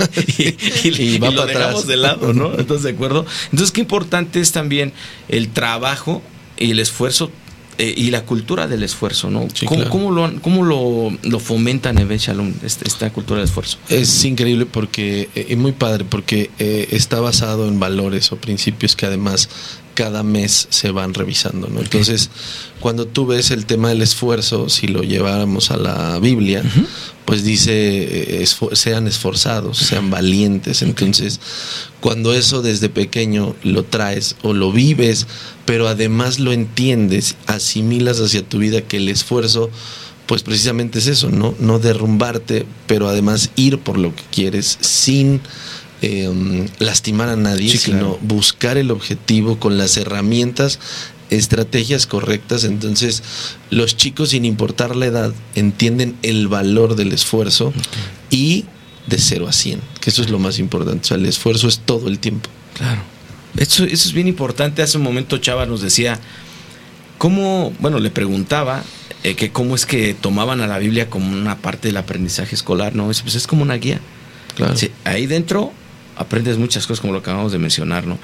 Y, 0.84 1.18
va 1.20 1.32
lo 1.32 1.46
dejamos 1.46 1.88
de 1.88 1.98
lado, 1.98 2.34
¿no? 2.34 2.58
Entonces, 2.58 2.84
¿de 2.84 2.92
acuerdo? 2.92 3.26
Entonces, 3.52 3.72
qué 3.72 3.82
importante 3.82 4.40
es 4.40 4.52
también 4.52 4.94
el 5.30 5.50
trabajo 5.50 6.22
y 6.58 6.72
el 6.72 6.80
esfuerzo 6.80 7.32
eh, 7.80 7.94
y 7.96 8.10
la 8.10 8.26
cultura 8.26 8.66
del 8.66 8.82
esfuerzo, 8.82 9.30
¿no? 9.30 9.48
¿Cómo, 9.90 10.12
lo, 10.12 10.42
cómo 10.42 10.66
lo, 10.66 11.16
lo 11.22 11.40
fomentan 11.40 12.00
en 12.00 12.08
Shalom, 12.08 12.52
este, 12.64 12.88
esta, 12.88 13.12
cultura 13.12 13.40
del 13.40 13.48
esfuerzo? 13.48 13.78
Es 13.88 14.26
increíble 14.26 14.66
porque, 14.66 15.30
eh, 15.36 15.48
es 15.50 15.58
muy 15.58 15.74
padre, 15.74 16.04
porque 16.04 16.50
eh, 16.58 16.88
está 16.92 17.20
basado 17.20 17.68
en 17.68 17.80
valores 17.80 18.32
o 18.32 18.38
principios 18.38 18.96
que 18.96 19.06
además 19.06 19.50
cada 19.98 20.22
mes 20.22 20.68
se 20.70 20.92
van 20.92 21.16
revisando, 21.16 21.70
¿no? 21.70 21.80
Entonces, 21.80 22.30
cuando 22.80 23.08
tú 23.08 23.26
ves 23.26 23.50
el 23.50 23.66
tema 23.66 23.90
del 23.90 24.04
esfuerzo, 24.04 24.70
si 24.70 24.86
lo 24.86 25.02
lleváramos 25.02 25.72
a 25.72 25.78
la 25.78 26.20
Biblia, 26.20 26.62
pues 27.26 27.44
dice, 27.44 28.44
eh, 28.44 28.46
sean 28.74 29.08
esforzados, 29.08 29.80
sean 29.80 30.12
valientes. 30.12 30.84
Entonces, 30.84 31.40
cuando 32.00 32.36
eso 32.36 32.62
desde 32.62 32.90
pequeño 32.90 33.56
lo 33.64 33.86
traes 33.86 34.36
o 34.44 34.54
lo 34.54 34.72
vives, 34.72 35.26
pero 35.66 35.88
además 35.88 36.38
lo 36.38 36.52
entiendes, 36.52 37.36
asimilas 37.48 38.20
hacia 38.20 38.48
tu 38.48 38.60
vida 38.60 38.82
que 38.82 38.98
el 38.98 39.10
esfuerzo 39.10 39.72
pues 40.28 40.44
precisamente 40.44 41.00
es 41.00 41.08
eso, 41.08 41.30
¿no? 41.30 41.56
No 41.58 41.80
derrumbarte, 41.80 42.66
pero 42.86 43.08
además 43.08 43.50
ir 43.56 43.80
por 43.80 43.98
lo 43.98 44.14
que 44.14 44.24
quieres 44.30 44.78
sin 44.82 45.40
Em, 46.04 46.68
lastimar 46.78 47.28
a 47.28 47.36
nadie, 47.36 47.76
sino 47.76 48.20
buscar 48.22 48.78
el 48.78 48.92
objetivo 48.92 49.60
con 49.60 49.80
las 49.80 49.98
herramientas, 49.98 50.78
estrategias 51.32 52.06
correctas. 52.06 52.66
Entonces, 52.66 53.24
los 53.72 53.98
chicos, 53.98 54.30
sin 54.30 54.46
importar 54.46 54.96
la 54.96 55.08
edad, 55.08 55.34
entienden 55.56 56.16
el 56.22 56.50
valor 56.50 56.96
del 56.96 57.14
esfuerzo 57.14 57.74
y 58.30 58.66
de 59.08 59.18
0 59.18 59.48
a 59.48 59.54
100, 59.54 59.82
que 60.00 60.12
eso 60.12 60.22
es 60.22 60.30
lo 60.30 60.38
más 60.38 60.60
importante. 60.60 61.02
O 61.02 61.08
sea, 61.08 61.18
el 61.18 61.26
esfuerzo 61.26 61.68
es 61.68 61.80
todo 61.80 62.10
el 62.10 62.20
tiempo. 62.20 62.48
Claro. 62.76 63.02
Eso, 63.56 63.84
eso 63.84 64.08
es 64.08 64.14
bien 64.14 64.28
importante. 64.28 64.84
Hace 64.84 64.98
un 64.98 65.04
momento 65.04 65.40
Chava 65.40 65.66
nos 65.66 65.82
decía, 65.82 66.20
¿cómo, 67.18 67.74
bueno, 67.80 68.00
le 68.00 68.12
preguntaba 68.12 68.84
eh, 69.24 69.34
que 69.34 69.52
cómo 69.52 69.74
es 69.74 69.88
que 69.88 70.14
tomaban 70.14 70.62
a 70.62 70.68
la 70.68 70.78
Biblia 70.78 71.10
como 71.10 71.36
una 71.36 71.58
parte 71.58 71.88
del 71.88 71.98
aprendizaje 71.98 72.54
escolar, 72.54 72.94
¿no? 72.94 73.06
Pues 73.06 73.34
es 73.34 73.48
como 73.48 73.64
una 73.64 73.78
guía. 73.78 74.00
Claro. 74.56 74.76
ahí 75.04 75.28
dentro 75.28 75.72
aprendes 76.18 76.58
muchas 76.58 76.88
cosas 76.88 77.02
como 77.02 77.14
lo 77.14 77.20
acabamos 77.20 77.52
de 77.52 77.60
mencionar, 77.60 78.08
¿no? 78.08 78.18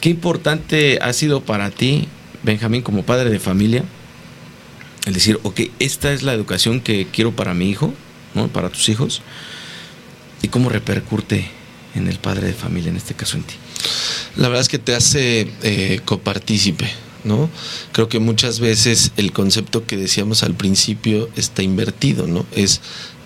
Qué 0.00 0.08
importante 0.08 0.98
ha 1.00 1.12
sido 1.12 1.42
para 1.42 1.70
ti, 1.70 2.08
Benjamín, 2.42 2.82
como 2.82 3.04
padre 3.04 3.30
de 3.30 3.38
familia, 3.38 3.84
el 5.06 5.14
decir, 5.14 5.38
ok, 5.42 5.60
esta 5.78 6.12
es 6.12 6.22
la 6.22 6.32
educación 6.32 6.80
que 6.80 7.06
quiero 7.10 7.32
para 7.32 7.54
mi 7.54 7.70
hijo, 7.70 7.92
¿no? 8.34 8.48
Para 8.48 8.68
tus 8.68 8.88
hijos, 8.88 9.22
y 10.42 10.48
cómo 10.48 10.68
repercute 10.68 11.48
en 11.94 12.08
el 12.08 12.18
padre 12.18 12.48
de 12.48 12.54
familia, 12.54 12.90
en 12.90 12.96
este 12.96 13.14
caso 13.14 13.36
en 13.36 13.44
ti. 13.44 13.54
La 14.36 14.48
verdad 14.48 14.62
es 14.62 14.68
que 14.68 14.78
te 14.78 14.94
hace 14.94 15.48
eh, 15.62 16.00
copartícipe, 16.04 16.88
¿no? 17.24 17.50
Creo 17.92 18.08
que 18.08 18.18
muchas 18.18 18.60
veces 18.60 19.12
el 19.16 19.32
concepto 19.32 19.86
que 19.86 19.96
decíamos 19.96 20.42
al 20.42 20.54
principio 20.54 21.28
está 21.36 21.62
invertido, 21.62 22.26
¿no? 22.26 22.46
Es 22.52 22.80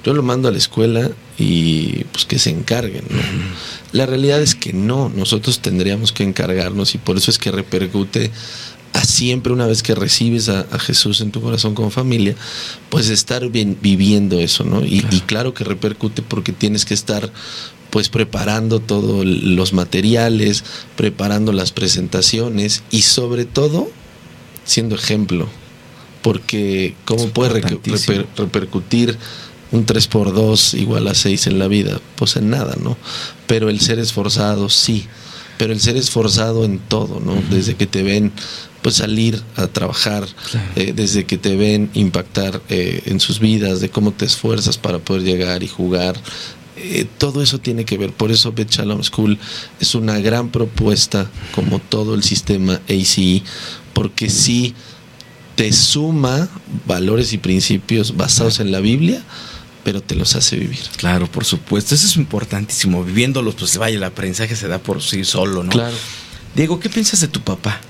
yo 0.07 0.15
lo 0.15 0.23
mando 0.23 0.47
a 0.47 0.53
la 0.53 0.59
escuela 0.59 1.11
y 1.37 2.05
pues 2.13 2.27
que 2.27 2.39
se 2.39 2.51
encarguen. 2.51 3.03
La 3.91 4.07
realidad 4.07 4.41
es 4.41 4.55
que 4.55 4.73
no, 4.73 5.09
nosotros 5.09 5.59
tendríamos 5.59 6.13
que 6.13 6.23
encargarnos 6.23 6.95
y 6.95 6.99
por 6.99 7.17
eso 7.17 7.33
es 7.33 7.41
que 7.41 7.51
repercute 7.51 8.31
a 8.93 9.05
siempre 9.05 9.53
una 9.53 9.67
vez 9.67 9.83
que 9.83 9.97
recibes 9.97 10.49
a, 10.49 10.65
Jesús 10.79 11.21
en 11.21 11.33
tu 11.33 11.43
corazón 11.43 11.75
como 11.75 11.91
familia, 11.91 12.37
pues 12.89 13.09
estar 13.09 13.49
bien, 13.49 13.77
viviendo 13.83 14.39
eso, 14.39 14.63
¿no? 14.63 14.85
Y 14.85 15.01
claro. 15.01 15.17
y 15.17 15.21
claro 15.23 15.55
que 15.55 15.65
repercute 15.65 16.23
porque 16.23 16.53
tienes 16.53 16.85
que 16.85 16.95
estar 16.95 17.33
pues 17.91 18.09
preparando 18.09 18.79
todos 18.79 19.27
los 19.27 19.73
materiales, 19.73 20.63
preparando 20.95 21.53
las 21.53 21.73
presentaciones 21.73 22.85
y 22.93 23.03
sobre 23.03 23.45
todo 23.45 23.91
siendo 24.65 24.95
ejemplo, 24.95 25.49
porque 26.23 26.95
cómo 27.05 27.27
puede 27.31 27.61
repercutir 28.37 29.19
un 29.73 29.85
3 29.85 30.07
por 30.09 30.35
2 30.35 30.75
igual 30.75 31.09
a 31.09 31.15
6 31.15 31.47
en 31.49 31.59
la 31.59 31.69
vida, 31.69 32.01
pues 32.17 32.37
en 32.37 32.51
nada, 32.51 32.75
¿no? 32.81 32.97
Pero 33.47 33.69
el 33.69 33.81
ser 33.81 33.99
esforzado, 33.99 34.69
sí, 34.69 35.07
pero 35.59 35.73
el 35.73 35.81
ser 35.81 35.97
esforzado 35.97 36.65
en 36.65 36.79
todo, 36.79 37.21
¿no? 37.21 37.35
Desde 37.51 37.75
que 37.75 37.87
te 37.87 38.03
ven 38.03 38.33
pues 38.83 38.97
salir 38.97 39.43
a 39.57 39.67
trabajar, 39.67 40.29
eh, 40.77 40.93
desde 40.95 41.25
que 41.25 41.39
te 41.39 41.57
ven 41.57 41.91
impactar 41.95 42.63
eh, 42.69 43.03
en 43.07 43.19
sus 43.19 43.41
vidas, 43.41 43.81
de 43.81 43.89
cómo 43.89 44.13
te 44.13 44.25
esfuerzas 44.25 44.79
para 44.79 45.01
poder 45.01 45.23
llegar 45.23 45.65
y 45.65 45.69
jugar, 45.69 46.15
eh, 46.77 47.07
todo 47.19 47.43
eso 47.43 47.59
tiene 47.59 47.85
que 47.85 47.99
ver. 47.99 48.13
Por 48.13 48.31
eso 48.31 48.53
Bet 48.53 48.71
Shalom 48.71 49.03
School 49.03 49.39
es 49.81 49.95
una 49.95 50.21
gran 50.21 50.51
propuesta, 50.51 51.29
como 51.53 51.81
todo 51.81 52.15
el 52.15 52.23
sistema 52.23 52.81
ACE, 52.89 53.43
porque 53.93 54.31
sí 54.31 54.75
te 55.57 55.73
suma 55.73 56.49
valores 56.87 57.33
y 57.33 57.39
principios 57.39 58.17
basados 58.17 58.61
en 58.61 58.71
la 58.71 58.81
Biblia, 58.81 59.23
pero 59.87 60.03
te 60.03 60.17
los 60.17 60.35
hace 60.35 60.57
vivir. 60.57 60.81
Claro, 60.97 61.31
por 61.31 61.45
supuesto. 61.45 61.95
Eso 61.95 62.09
es 62.09 62.17
importantísimo. 62.17 63.05
Viviéndolos, 63.05 63.55
pues 63.55 63.79
vaya, 63.79 63.97
el 63.97 64.03
aprendizaje 64.03 64.57
se 64.57 64.67
da 64.67 64.81
por 64.81 65.01
sí 65.01 65.25
solo, 65.25 65.63
¿no? 65.63 65.71
Claro. 65.71 65.95
Diego, 66.57 66.81
¿qué 66.81 66.91
piensas 66.91 67.21
de 67.21 67.29
tu 67.29 67.41
papá? 67.41 67.81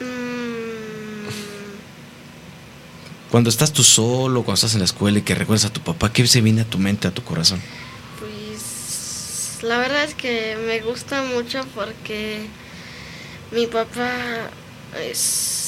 Mm. 0.00 1.30
Cuando 3.30 3.50
estás 3.50 3.72
tú 3.72 3.84
solo, 3.84 4.42
cuando 4.42 4.54
estás 4.54 4.72
en 4.72 4.80
la 4.80 4.86
escuela 4.86 5.20
y 5.20 5.22
que 5.22 5.36
recuerdas 5.36 5.64
a 5.66 5.72
tu 5.72 5.80
papá, 5.80 6.12
¿qué 6.12 6.26
se 6.26 6.40
viene 6.40 6.62
a 6.62 6.64
tu 6.64 6.80
mente, 6.80 7.06
a 7.06 7.12
tu 7.12 7.22
corazón? 7.22 7.60
Pues 8.18 9.62
la 9.62 9.78
verdad 9.78 10.02
es 10.02 10.16
que 10.16 10.56
me 10.66 10.80
gusta 10.80 11.22
mucho 11.22 11.64
porque 11.76 12.46
mi 13.52 13.68
papá 13.68 14.10
es, 15.08 15.63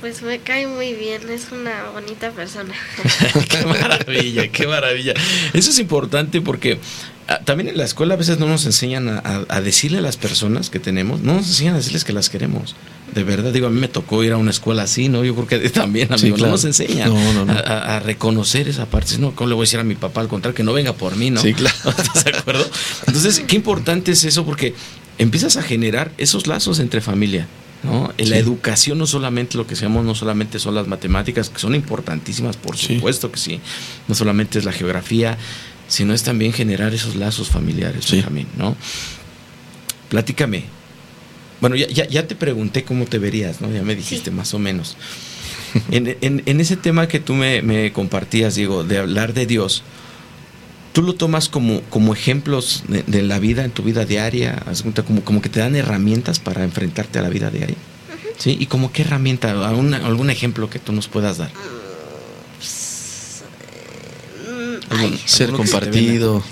pues 0.00 0.22
me 0.22 0.38
cae 0.38 0.66
muy 0.66 0.94
bien, 0.94 1.28
es 1.28 1.50
una 1.50 1.90
bonita 1.92 2.30
persona. 2.30 2.74
qué 3.48 3.66
maravilla, 3.66 4.48
qué 4.48 4.66
maravilla. 4.66 5.14
Eso 5.52 5.70
es 5.70 5.78
importante 5.78 6.40
porque 6.40 6.78
ah, 7.26 7.40
también 7.44 7.68
en 7.68 7.76
la 7.76 7.84
escuela 7.84 8.14
a 8.14 8.16
veces 8.16 8.38
no 8.38 8.46
nos 8.46 8.64
enseñan 8.66 9.08
a, 9.08 9.60
decirle 9.60 9.98
a 9.98 10.00
las 10.00 10.16
personas 10.16 10.70
que 10.70 10.78
tenemos, 10.78 11.20
no 11.20 11.34
nos 11.34 11.48
enseñan 11.48 11.74
a 11.74 11.78
decirles 11.78 12.04
que 12.04 12.12
las 12.12 12.30
queremos. 12.30 12.76
De 13.14 13.24
verdad, 13.24 13.52
digo, 13.52 13.66
a 13.66 13.70
mí 13.70 13.80
me 13.80 13.88
tocó 13.88 14.22
ir 14.22 14.32
a 14.32 14.36
una 14.36 14.50
escuela 14.50 14.82
así, 14.82 15.08
¿no? 15.08 15.24
Yo 15.24 15.34
creo 15.34 15.46
que 15.46 15.70
también, 15.70 16.12
amigo, 16.12 16.36
no 16.36 16.48
nos 16.48 16.64
enseñan 16.64 17.12
A, 17.48 18.00
reconocer 18.00 18.68
esa 18.68 18.86
parte. 18.86 19.18
No, 19.18 19.34
¿cómo 19.34 19.48
le 19.48 19.54
voy 19.54 19.62
a 19.62 19.66
decir 19.66 19.80
a 19.80 19.84
mi 19.84 19.94
papá 19.96 20.20
al 20.20 20.28
contrario 20.28 20.54
que 20.54 20.62
no 20.62 20.72
venga 20.72 20.92
por 20.92 21.16
mí, 21.16 21.30
¿no? 21.30 21.40
Sí, 21.40 21.54
claro. 21.54 21.76
¿Estás 21.86 22.24
de 22.24 22.36
acuerdo? 22.36 22.68
Entonces, 23.06 23.42
qué 23.46 23.56
importante 23.56 24.12
es 24.12 24.24
eso 24.24 24.44
porque 24.44 24.74
empiezas 25.18 25.56
a 25.56 25.62
generar 25.62 26.12
esos 26.18 26.46
lazos 26.46 26.78
entre 26.78 27.00
familia. 27.00 27.48
¿No? 27.82 28.12
En 28.18 28.30
la 28.30 28.38
educación 28.38 28.98
no 28.98 29.06
solamente 29.06 29.56
lo 29.56 29.66
que 29.66 29.76
seamos, 29.76 30.04
no 30.04 30.14
solamente 30.14 30.58
son 30.58 30.74
las 30.74 30.86
matemáticas, 30.86 31.50
que 31.50 31.58
son 31.58 31.74
importantísimas, 31.74 32.56
por 32.56 32.76
supuesto 32.76 33.30
que 33.30 33.38
sí, 33.38 33.60
no 34.08 34.14
solamente 34.14 34.58
es 34.58 34.64
la 34.64 34.72
geografía, 34.72 35.38
sino 35.88 36.14
es 36.14 36.22
también 36.22 36.52
generar 36.52 36.92
esos 36.92 37.16
lazos 37.16 37.48
familiares, 37.48 38.10
Benjamín, 38.10 38.46
¿no? 38.56 38.76
Platícame. 40.10 40.64
Bueno, 41.60 41.76
ya, 41.76 42.06
ya, 42.06 42.26
te 42.26 42.36
pregunté 42.36 42.84
cómo 42.84 43.04
te 43.06 43.18
verías, 43.18 43.60
¿no? 43.60 43.70
Ya 43.72 43.82
me 43.82 43.96
dijiste 43.96 44.30
más 44.30 44.54
o 44.54 44.58
menos. 44.58 44.96
en, 45.90 46.16
en, 46.20 46.60
ese 46.60 46.76
tema 46.76 47.08
que 47.08 47.20
tú 47.20 47.34
me, 47.34 47.62
me 47.62 47.92
compartías, 47.92 48.54
Diego, 48.54 48.84
de 48.84 48.98
hablar 48.98 49.34
de 49.34 49.46
Dios, 49.46 49.82
tú 50.98 51.04
lo 51.04 51.14
tomas 51.14 51.48
como, 51.48 51.80
como 51.82 52.12
ejemplos 52.12 52.82
de, 52.88 53.22
la 53.22 53.38
vida, 53.38 53.64
en 53.64 53.70
tu 53.70 53.84
vida 53.84 54.04
diaria, 54.04 54.60
como, 55.06 55.22
como 55.22 55.40
que 55.40 55.48
te 55.48 55.60
dan 55.60 55.76
herramientas 55.76 56.40
para 56.40 56.64
enfrentarte 56.64 57.20
a 57.20 57.22
la 57.22 57.28
vida 57.28 57.50
diaria. 57.50 57.76
¿Sí? 58.36 58.56
¿Y 58.58 58.66
como 58.66 58.90
qué 58.90 59.02
herramienta, 59.02 59.52
algún 59.68 60.28
ejemplo 60.28 60.68
que 60.68 60.80
tú 60.80 60.90
nos 60.90 61.06
puedas 61.06 61.38
dar? 61.38 61.52
Mm, 64.90 65.14
ser 65.24 65.52
compartido. 65.52 66.42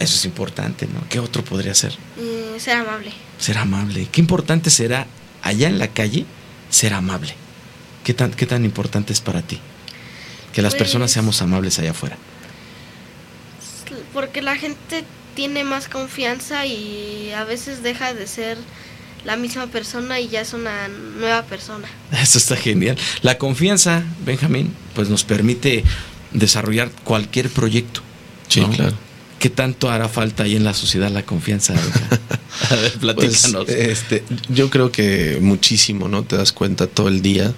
Eso 0.00 0.16
es 0.16 0.24
importante, 0.24 0.88
¿no? 0.92 1.08
¿Qué 1.08 1.20
otro 1.20 1.44
podría 1.44 1.72
ser? 1.72 1.92
Mm, 2.16 2.58
ser 2.58 2.78
amable. 2.78 3.12
Ser 3.38 3.56
amable. 3.56 4.08
¿Qué 4.10 4.20
importante 4.20 4.70
será 4.70 5.06
allá 5.42 5.68
en 5.68 5.78
la 5.78 5.86
calle 5.86 6.26
ser 6.70 6.92
amable? 6.92 7.36
¿Qué 8.02 8.14
tan, 8.14 8.32
qué 8.32 8.46
tan 8.46 8.64
importante 8.64 9.12
es 9.12 9.20
para 9.20 9.42
ti? 9.42 9.60
Que 10.52 10.60
las 10.60 10.74
personas 10.74 11.10
pues 11.10 11.12
seamos 11.12 11.40
amables 11.40 11.78
allá 11.78 11.92
afuera 11.92 12.18
porque 14.12 14.42
la 14.42 14.56
gente 14.56 15.04
tiene 15.34 15.64
más 15.64 15.88
confianza 15.88 16.66
y 16.66 17.32
a 17.32 17.44
veces 17.44 17.82
deja 17.82 18.14
de 18.14 18.26
ser 18.26 18.58
la 19.24 19.36
misma 19.36 19.66
persona 19.68 20.20
y 20.20 20.28
ya 20.28 20.40
es 20.40 20.52
una 20.52 20.88
nueva 20.88 21.42
persona. 21.44 21.88
Eso 22.12 22.38
está 22.38 22.56
genial. 22.56 22.96
La 23.22 23.38
confianza, 23.38 24.02
Benjamín, 24.24 24.74
pues 24.94 25.08
nos 25.08 25.24
permite 25.24 25.84
desarrollar 26.32 26.90
cualquier 27.04 27.48
proyecto. 27.50 28.02
Sí, 28.48 28.62
claro. 28.62 28.96
¿Qué 29.38 29.50
tanto 29.50 29.90
hará 29.90 30.08
falta 30.08 30.44
ahí 30.44 30.54
en 30.54 30.62
la 30.62 30.74
sociedad 30.74 31.10
la 31.10 31.24
confianza? 31.24 31.74
A 32.70 32.74
ver, 32.76 32.92
platícanos. 32.98 33.64
Pues, 33.64 33.76
este, 33.76 34.24
yo 34.48 34.70
creo 34.70 34.92
que 34.92 35.38
muchísimo, 35.40 36.06
¿no? 36.06 36.22
Te 36.22 36.36
das 36.36 36.52
cuenta 36.52 36.86
todo 36.86 37.08
el 37.08 37.22
día 37.22 37.52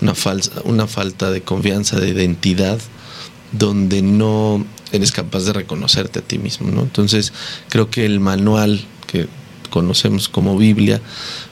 una 0.00 0.14
falsa, 0.14 0.52
una 0.64 0.86
falta 0.86 1.30
de 1.30 1.42
confianza, 1.42 1.98
de 1.98 2.08
identidad, 2.08 2.78
donde 3.52 4.00
no 4.00 4.64
eres 4.92 5.12
capaz 5.12 5.44
de 5.44 5.52
reconocerte 5.52 6.20
a 6.20 6.22
ti 6.22 6.38
mismo, 6.38 6.70
¿no? 6.70 6.82
Entonces, 6.82 7.32
creo 7.68 7.90
que 7.90 8.06
el 8.06 8.20
manual 8.20 8.84
que 9.06 9.28
conocemos 9.70 10.28
como 10.28 10.56
Biblia, 10.56 11.00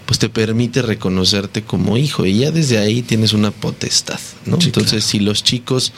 pues 0.07 0.19
te 0.19 0.29
permite 0.29 0.83
reconocerte 0.83 1.63
como 1.63 1.97
hijo 1.97 2.25
y 2.27 2.39
ya 2.39 2.51
desde 2.51 2.79
ahí 2.79 3.03
tienes 3.03 3.33
una 3.33 3.51
potestad, 3.51 4.21
¿no? 4.47 4.59
Entonces, 4.61 5.05
si 5.05 5.21
los 5.21 5.43
chicos 5.43 5.93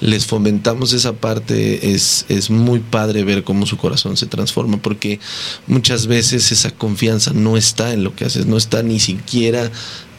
les 0.00 0.26
fomentamos 0.26 0.92
esa 0.92 1.12
parte, 1.12 1.92
es, 1.92 2.24
es 2.28 2.50
muy 2.50 2.80
padre 2.80 3.24
ver 3.24 3.44
cómo 3.44 3.66
su 3.66 3.76
corazón 3.76 4.16
se 4.16 4.26
transforma, 4.26 4.76
porque 4.78 5.18
muchas 5.66 6.06
veces 6.06 6.52
esa 6.52 6.70
confianza 6.70 7.32
no 7.32 7.56
está 7.56 7.92
en 7.92 8.04
lo 8.04 8.14
que 8.14 8.24
haces, 8.24 8.46
no 8.46 8.56
está 8.56 8.82
ni 8.82 9.00
siquiera 9.00 9.70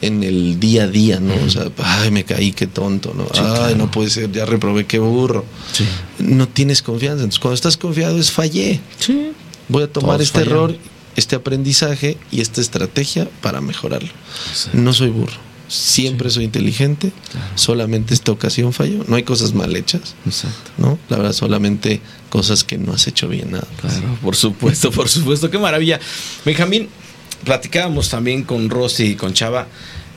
en 0.01 0.23
el 0.23 0.59
día 0.59 0.83
a 0.83 0.87
día, 0.87 1.19
¿no? 1.19 1.33
O 1.45 1.49
sea, 1.49 1.69
ay, 1.77 2.11
me 2.11 2.23
caí, 2.23 2.51
qué 2.51 2.67
tonto, 2.67 3.13
¿no? 3.13 3.27
ay, 3.63 3.75
no 3.75 3.91
puede 3.91 4.09
ser, 4.09 4.31
ya 4.31 4.45
reprobé, 4.45 4.85
qué 4.85 4.99
burro. 4.99 5.45
No 6.19 6.47
tienes 6.47 6.81
confianza. 6.81 7.23
Entonces, 7.23 7.39
cuando 7.39 7.55
estás 7.55 7.77
confiado 7.77 8.17
es 8.17 8.31
fallé. 8.31 8.79
Sí. 8.99 9.31
Voy 9.67 9.83
a 9.83 9.91
tomar 9.91 10.21
este 10.21 10.41
error, 10.41 10.75
este 11.15 11.35
aprendizaje 11.35 12.17
y 12.31 12.41
esta 12.41 12.61
estrategia 12.61 13.29
para 13.41 13.61
mejorarlo. 13.61 14.09
No 14.73 14.93
soy 14.93 15.09
burro. 15.09 15.48
Siempre 15.69 16.29
soy 16.31 16.45
inteligente, 16.45 17.11
solamente 17.55 18.13
esta 18.13 18.31
ocasión 18.31 18.73
falló. 18.73 19.05
No 19.07 19.15
hay 19.15 19.23
cosas 19.23 19.53
mal 19.53 19.75
hechas, 19.75 20.15
Exacto. 20.25 20.71
¿no? 20.77 20.97
La 21.09 21.17
verdad, 21.17 21.33
solamente 21.33 22.01
cosas 22.29 22.63
que 22.63 22.77
no 22.77 22.91
has 22.93 23.07
hecho 23.07 23.27
bien 23.27 23.51
nada. 23.51 23.67
Claro, 23.79 24.17
por 24.21 24.35
supuesto, 24.35 24.91
por 24.91 25.07
supuesto, 25.09 25.51
qué 25.51 25.59
maravilla. 25.59 25.99
Benjamín, 26.43 26.89
platicábamos 27.43 28.09
también 28.09 28.43
con 28.43 28.69
Rosy 28.69 29.11
y 29.11 29.15
con 29.15 29.33
Chava 29.33 29.67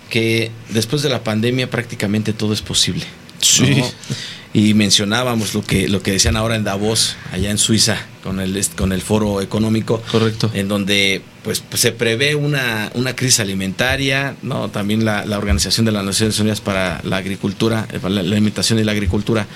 que 0.08 0.50
después 0.70 1.02
de 1.02 1.08
la 1.08 1.22
pandemia 1.22 1.70
prácticamente 1.70 2.32
todo 2.32 2.52
es 2.52 2.62
posible. 2.62 3.04
Sí. 3.40 3.82
Y 4.54 4.74
mencionábamos 4.74 5.54
lo 5.54 5.62
que, 5.62 5.88
lo 5.88 6.02
que 6.02 6.12
decían 6.12 6.36
ahora 6.36 6.56
en 6.56 6.64
Davos, 6.64 7.16
allá 7.32 7.50
en 7.50 7.56
Suiza, 7.56 7.96
con 8.22 8.38
el, 8.38 8.62
con 8.76 8.92
el 8.92 9.00
foro 9.00 9.40
económico. 9.40 10.02
Correcto. 10.12 10.50
En 10.52 10.68
donde 10.68 11.22
pues, 11.42 11.62
se 11.74 11.92
prevé 11.92 12.34
una, 12.34 12.90
una 12.94 13.16
crisis 13.16 13.40
alimentaria, 13.40 14.36
¿no? 14.42 14.68
También 14.68 15.06
la, 15.06 15.24
Organización 15.38 15.86
de 15.86 15.92
las 15.92 16.04
Naciones 16.04 16.38
Unidas 16.38 16.60
para 16.60 17.00
la 17.02 17.16
Agricultura, 17.16 17.88
eh, 17.92 17.98
la, 18.08 18.20
alimentación 18.20 18.78
y 18.78 18.84
la 18.84 18.92
agricultura 18.92 19.46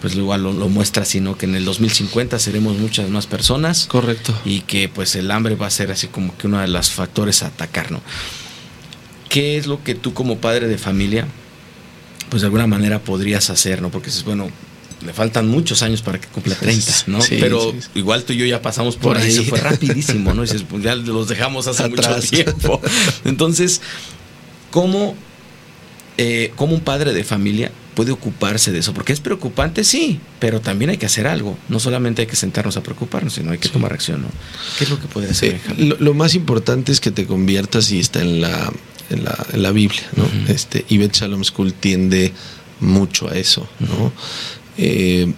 pues 0.00 0.16
igual 0.16 0.42
lo, 0.42 0.52
muestra, 0.68 1.06
sino 1.06 1.38
que 1.38 1.46
en 1.46 1.54
el 1.54 1.64
2050 1.64 2.38
seremos 2.38 2.76
muchas 2.76 3.08
más 3.08 3.26
personas. 3.26 3.86
Correcto. 3.86 4.38
Y 4.44 4.60
que 4.60 4.90
pues 4.90 5.14
el 5.16 5.30
hambre 5.30 5.54
va 5.54 5.66
a 5.66 5.70
ser 5.70 5.90
así 5.90 6.08
como 6.08 6.36
que 6.36 6.46
uno 6.46 6.60
de 6.60 6.68
los 6.68 6.90
factores 6.90 7.42
a 7.42 7.46
atacar, 7.46 7.90
¿no? 7.90 8.02
¿Qué 9.30 9.56
es 9.56 9.66
lo 9.66 9.82
que 9.82 9.94
tú 9.94 10.12
como 10.12 10.36
padre 10.36 10.68
de 10.68 10.76
familia, 10.76 11.26
pues 12.34 12.42
de 12.42 12.46
alguna 12.46 12.66
manera 12.66 12.98
podrías 12.98 13.48
hacer, 13.48 13.80
¿no? 13.80 13.92
Porque 13.92 14.08
es 14.08 14.24
bueno, 14.24 14.48
le 15.06 15.12
faltan 15.12 15.46
muchos 15.46 15.84
años 15.84 16.02
para 16.02 16.20
que 16.20 16.26
cumpla 16.26 16.56
30, 16.56 16.92
¿no? 17.06 17.20
Pero 17.30 17.72
igual 17.94 18.24
tú 18.24 18.32
y 18.32 18.38
yo 18.38 18.44
ya 18.44 18.60
pasamos 18.60 18.96
por, 18.96 19.16
ahí, 19.16 19.44
fue 19.44 19.60
rapidísimo, 19.60 20.34
¿no? 20.34 20.42
Y 20.42 20.46
dices, 20.46 20.64
pues 20.68 20.82
ya 20.82 20.96
los 20.96 21.28
dejamos 21.28 21.68
hace 21.68 21.88
mucho 21.88 22.12
tiempo. 22.28 22.80
Entonces, 23.24 23.80
¿cómo, 24.72 25.14
eh, 26.18 26.50
¿cómo 26.56 26.74
un 26.74 26.80
padre 26.80 27.12
de 27.12 27.22
familia 27.22 27.70
puede 27.94 28.10
ocuparse 28.10 28.72
de 28.72 28.80
eso, 28.80 28.92
porque 28.92 29.12
es 29.12 29.20
preocupante, 29.20 29.84
sí, 29.84 30.18
pero 30.40 30.60
también 30.60 30.90
hay 30.90 30.96
que 30.96 31.06
hacer 31.06 31.28
algo. 31.28 31.56
No 31.68 31.78
solamente 31.78 32.22
hay 32.22 32.26
que 32.26 32.34
sentarnos 32.34 32.76
a 32.76 32.82
preocuparnos, 32.82 33.34
sino 33.34 33.52
hay 33.52 33.58
que 33.58 33.68
tomar 33.68 33.92
acción. 33.92 34.22
¿no? 34.22 34.28
¿Qué 34.76 34.82
es 34.82 34.90
lo 34.90 35.00
que 35.00 35.06
puede 35.06 35.30
hacer? 35.30 35.60
lo, 35.78 36.14
más 36.14 36.34
importante 36.34 36.90
es 36.90 36.98
que 36.98 37.12
te 37.12 37.26
conviertas 37.26 37.92
y 37.92 38.00
está 38.00 38.22
en 38.22 38.40
la, 38.40 38.72
en 39.10 39.24
la, 39.24 39.46
en 39.52 39.62
la 39.62 39.70
Biblia. 39.70 40.02
¿no? 40.16 40.24
este, 40.48 40.84
Shalom 40.88 41.44
School 41.44 41.72
tiende 41.74 42.32
mucho 42.80 43.28
a 43.28 43.36
eso. 43.36 43.66
¿no? 43.80 44.12
Eh, 44.76 45.32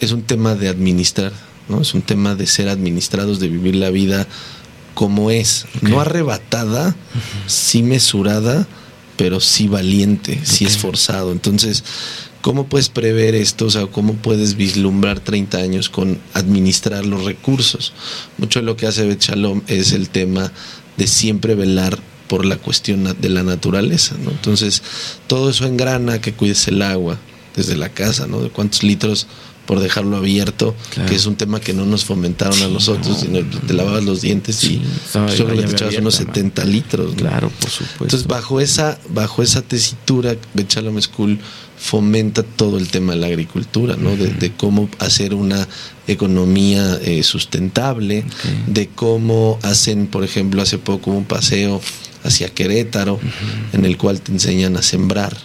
es 0.00 0.12
un 0.12 0.22
tema 0.22 0.54
de 0.54 0.68
administrar, 0.68 1.32
¿no? 1.68 1.80
es 1.80 1.94
un 1.94 2.02
tema 2.02 2.34
de 2.34 2.46
ser 2.46 2.68
administrados, 2.68 3.40
de 3.40 3.48
vivir 3.48 3.74
la 3.76 3.90
vida 3.90 4.26
como 4.94 5.30
es, 5.30 5.66
no 5.80 6.00
arrebatada, 6.00 6.96
sí 7.46 7.84
mesurada 7.84 8.66
pero 9.18 9.40
sí 9.40 9.66
valiente, 9.66 10.38
sí 10.44 10.64
esforzado. 10.64 11.32
Entonces, 11.32 11.82
¿cómo 12.40 12.68
puedes 12.68 12.88
prever 12.88 13.34
esto? 13.34 13.66
O 13.66 13.70
sea, 13.70 13.86
¿cómo 13.88 14.14
puedes 14.14 14.54
vislumbrar 14.54 15.18
30 15.18 15.58
años 15.58 15.88
con 15.88 16.18
administrar 16.34 17.04
los 17.04 17.24
recursos? 17.24 17.92
Mucho 18.38 18.60
de 18.60 18.64
lo 18.64 18.76
que 18.76 18.86
hace 18.86 19.06
Bet 19.06 19.20
Shalom 19.20 19.62
es 19.66 19.92
el 19.92 20.08
tema 20.08 20.52
de 20.96 21.08
siempre 21.08 21.56
velar 21.56 21.98
por 22.28 22.44
la 22.44 22.56
cuestión 22.56 23.16
de 23.18 23.28
la 23.28 23.42
naturaleza, 23.42 24.16
¿no? 24.22 24.30
Entonces, 24.30 24.82
todo 25.26 25.50
eso 25.50 25.66
engrana, 25.66 26.20
que 26.20 26.32
cuides 26.34 26.68
el 26.68 26.82
agua 26.82 27.18
desde 27.56 27.76
la 27.76 27.88
casa, 27.88 28.26
¿no? 28.26 28.40
De 28.40 28.50
cuántos 28.50 28.82
litros 28.82 29.26
por 29.68 29.80
dejarlo 29.80 30.16
abierto, 30.16 30.74
que 31.06 31.14
es 31.14 31.26
un 31.26 31.36
tema 31.36 31.60
que 31.60 31.74
no 31.74 31.84
nos 31.84 32.06
fomentaron 32.06 32.58
a 32.62 32.68
nosotros, 32.68 33.20
sino 33.20 33.40
te 33.44 33.74
lavabas 33.74 34.02
los 34.02 34.22
dientes 34.22 34.64
y 34.64 34.80
yo 35.36 35.44
creo 35.44 35.56
que 35.56 35.62
te 35.64 35.72
echabas 35.72 35.96
unos 35.98 36.14
70 36.14 36.64
litros. 36.64 37.14
Claro, 37.16 37.50
por 37.50 37.68
supuesto. 37.68 38.04
Entonces, 38.04 38.26
bajo 38.26 38.62
esa, 38.62 38.98
bajo 39.10 39.42
esa 39.42 39.60
tesitura, 39.60 40.36
Bechalom 40.54 40.98
School 41.02 41.38
fomenta 41.76 42.42
todo 42.44 42.78
el 42.78 42.88
tema 42.88 43.12
de 43.12 43.18
la 43.18 43.26
agricultura, 43.26 43.96
¿no? 43.96 44.16
de, 44.16 44.52
cómo 44.56 44.88
hacer 45.00 45.34
una 45.34 45.68
economía 46.06 46.98
eh, 47.02 47.22
sustentable, 47.22 48.24
de 48.68 48.88
cómo 48.88 49.58
hacen, 49.62 50.06
por 50.06 50.24
ejemplo, 50.24 50.62
hace 50.62 50.78
poco 50.78 51.10
un 51.10 51.26
paseo 51.26 51.82
hacia 52.24 52.48
Querétaro, 52.48 53.18
en 53.72 53.84
el 53.84 53.96
cual 53.96 54.20
te 54.20 54.32
enseñan 54.32 54.76
a 54.76 54.82
sembrar 54.82 55.36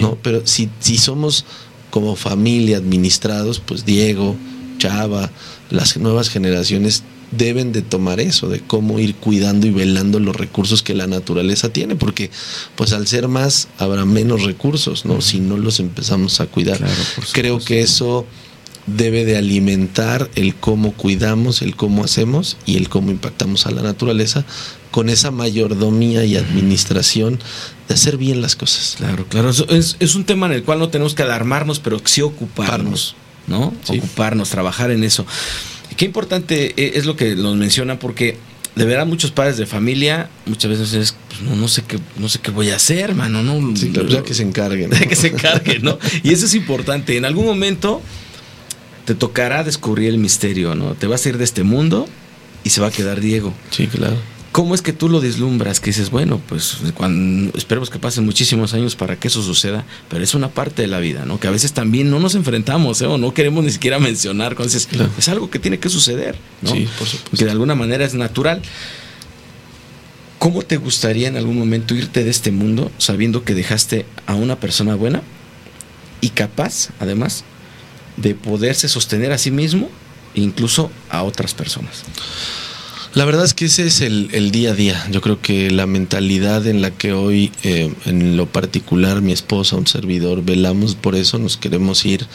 ¿no? 0.00 0.18
Pero 0.22 0.42
si, 0.44 0.68
si 0.80 0.96
somos 0.98 1.44
como 1.90 2.16
familia 2.16 2.78
administrados, 2.78 3.60
pues 3.60 3.84
Diego, 3.84 4.36
Chava, 4.78 5.30
las 5.70 5.96
nuevas 5.96 6.30
generaciones 6.30 7.04
deben 7.30 7.72
de 7.72 7.80
tomar 7.80 8.20
eso, 8.20 8.48
de 8.48 8.60
cómo 8.60 8.98
ir 8.98 9.14
cuidando 9.14 9.66
y 9.66 9.70
velando 9.70 10.20
los 10.20 10.36
recursos 10.36 10.82
que 10.82 10.94
la 10.94 11.06
naturaleza 11.06 11.70
tiene, 11.70 11.96
porque 11.96 12.30
pues 12.76 12.92
al 12.92 13.06
ser 13.06 13.28
más 13.28 13.68
habrá 13.78 14.04
menos 14.04 14.42
recursos, 14.42 15.06
¿no? 15.06 15.20
Si 15.20 15.40
no 15.40 15.56
los 15.56 15.80
empezamos 15.80 16.40
a 16.40 16.46
cuidar. 16.46 16.78
Creo 17.32 17.58
que 17.58 17.80
eso 17.80 18.26
debe 18.86 19.24
de 19.24 19.36
alimentar 19.36 20.28
el 20.34 20.54
cómo 20.54 20.92
cuidamos, 20.92 21.62
el 21.62 21.76
cómo 21.76 22.04
hacemos 22.04 22.56
y 22.66 22.76
el 22.76 22.88
cómo 22.88 23.10
impactamos 23.10 23.66
a 23.66 23.70
la 23.70 23.82
naturaleza 23.82 24.44
con 24.90 25.08
esa 25.08 25.30
mayordomía 25.30 26.24
y 26.24 26.36
administración 26.36 27.38
de 27.88 27.94
hacer 27.94 28.16
bien 28.16 28.42
las 28.42 28.56
cosas. 28.56 28.94
Claro, 28.98 29.26
claro. 29.28 29.50
Es, 29.50 29.96
es 29.98 30.14
un 30.14 30.24
tema 30.24 30.46
en 30.46 30.52
el 30.52 30.62
cual 30.64 30.78
no 30.78 30.88
tenemos 30.88 31.14
que 31.14 31.22
alarmarnos, 31.22 31.78
pero 31.80 32.00
sí 32.04 32.22
ocuparnos, 32.22 33.14
¿no? 33.46 33.72
Ocuparnos, 33.88 34.50
trabajar 34.50 34.90
en 34.90 35.04
eso. 35.04 35.26
Qué 35.96 36.04
importante 36.04 36.74
e, 36.76 36.98
es 36.98 37.06
lo 37.06 37.16
que 37.16 37.36
nos 37.36 37.56
menciona 37.56 37.98
porque 37.98 38.36
de 38.74 38.84
verdad 38.84 39.06
muchos 39.06 39.30
padres 39.30 39.58
de 39.58 39.66
familia 39.66 40.30
muchas 40.46 40.70
veces 40.70 40.94
es 40.94 41.14
pues, 41.28 41.42
no, 41.42 41.56
no, 41.56 41.68
sé 41.68 41.82
qué 41.86 41.98
no 42.16 42.28
sé 42.30 42.38
qué 42.38 42.50
voy 42.50 42.70
a 42.70 42.76
hacer 42.76 43.10
hermano 43.10 43.42
no 43.42 43.76
sí, 43.76 43.92
ya 44.08 44.22
que 44.22 44.32
se 44.32 44.42
encarguen 44.42 44.88
que 45.08 45.14
se 45.14 45.26
encarguen 45.26 45.82
no 45.82 45.98
y 46.22 46.32
eso 46.32 46.46
es 46.46 46.54
importante 46.54 47.18
en 47.18 47.26
algún 47.26 47.44
momento 47.44 48.00
te 49.12 49.18
tocará 49.18 49.62
descubrir 49.62 50.08
el 50.08 50.18
misterio 50.18 50.74
no 50.74 50.94
te 50.94 51.06
vas 51.06 51.26
a 51.26 51.28
ir 51.28 51.38
de 51.38 51.44
este 51.44 51.64
mundo 51.64 52.08
y 52.64 52.70
se 52.70 52.80
va 52.80 52.86
a 52.86 52.90
quedar 52.90 53.20
Diego 53.20 53.52
sí 53.70 53.86
claro 53.86 54.16
¿Cómo 54.52 54.74
es 54.74 54.82
que 54.82 54.92
tú 54.92 55.08
lo 55.08 55.22
deslumbras? 55.22 55.80
Que 55.80 55.86
dices, 55.86 56.10
bueno, 56.10 56.38
pues 56.46 56.76
cuando, 56.92 57.56
esperemos 57.56 57.88
que 57.88 57.98
pasen 57.98 58.26
muchísimos 58.26 58.74
años 58.74 58.96
para 58.96 59.16
que 59.16 59.28
eso 59.28 59.42
suceda, 59.42 59.86
pero 60.10 60.22
es 60.22 60.34
una 60.34 60.50
parte 60.50 60.82
de 60.82 60.88
la 60.88 61.00
vida, 61.00 61.24
¿no? 61.24 61.40
Que 61.40 61.48
a 61.48 61.50
veces 61.50 61.72
también 61.72 62.10
no 62.10 62.20
nos 62.20 62.34
enfrentamos, 62.34 63.00
¿eh? 63.00 63.06
O 63.06 63.16
no 63.16 63.32
queremos 63.32 63.64
ni 63.64 63.70
siquiera 63.70 63.98
mencionar, 63.98 64.54
dices, 64.58 64.90
es 65.16 65.28
algo 65.28 65.48
que 65.48 65.58
tiene 65.58 65.78
que 65.78 65.88
suceder, 65.88 66.36
¿no? 66.60 66.70
Sí, 66.70 66.86
por 66.98 67.08
supuesto. 67.08 67.38
Que 67.38 67.46
de 67.46 67.50
alguna 67.50 67.74
manera 67.74 68.04
es 68.04 68.12
natural. 68.12 68.60
¿Cómo 70.38 70.60
te 70.60 70.76
gustaría 70.76 71.28
en 71.28 71.38
algún 71.38 71.58
momento 71.58 71.94
irte 71.94 72.22
de 72.22 72.30
este 72.30 72.50
mundo 72.50 72.92
sabiendo 72.98 73.44
que 73.44 73.54
dejaste 73.54 74.04
a 74.26 74.34
una 74.34 74.56
persona 74.56 74.96
buena 74.96 75.22
y 76.20 76.28
capaz, 76.28 76.90
además, 77.00 77.44
de 78.16 78.34
poderse 78.34 78.88
sostener 78.88 79.32
a 79.32 79.38
sí 79.38 79.50
mismo 79.50 79.88
e 80.34 80.40
incluso 80.40 80.90
a 81.08 81.22
otras 81.22 81.54
personas? 81.54 82.04
La 83.14 83.26
verdad 83.26 83.44
es 83.44 83.52
que 83.52 83.66
ese 83.66 83.86
es 83.86 84.00
el, 84.00 84.50
día 84.52 84.70
a 84.70 84.74
día. 84.74 85.06
Yo 85.10 85.20
creo 85.20 85.38
que 85.38 85.70
la 85.70 85.86
mentalidad 85.86 86.66
en 86.66 86.80
la 86.80 86.90
que 86.90 87.12
hoy, 87.12 87.52
eh, 87.62 87.92
en 88.06 88.38
lo 88.38 88.46
particular, 88.46 89.20
mi 89.20 89.32
esposa, 89.32 89.76
un 89.76 89.86
servidor, 89.86 90.42
velamos 90.42 90.94
por 90.94 91.14
eso, 91.14 91.38
nos 91.38 91.58
queremos 91.58 92.06
ir 92.06 92.26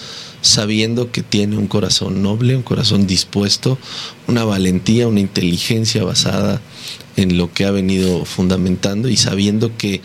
sabiendo 0.41 1.11
que 1.11 1.23
tiene 1.23 1.57
un 1.57 1.65
corazón 1.65 2.21
noble, 2.21 2.55
un 2.55 2.61
corazón 2.61 3.07
dispuesto, 3.07 3.79
una 4.27 4.43
valentía, 4.43 5.07
una 5.07 5.19
inteligencia 5.19 6.03
basada 6.03 6.61
en 7.15 7.39
lo 7.39 7.51
que 7.51 7.65
ha 7.65 7.71
venido 7.71 8.23
fundamentando 8.25 9.09
y 9.09 9.17
sabiendo 9.17 9.75
que 9.77 10.01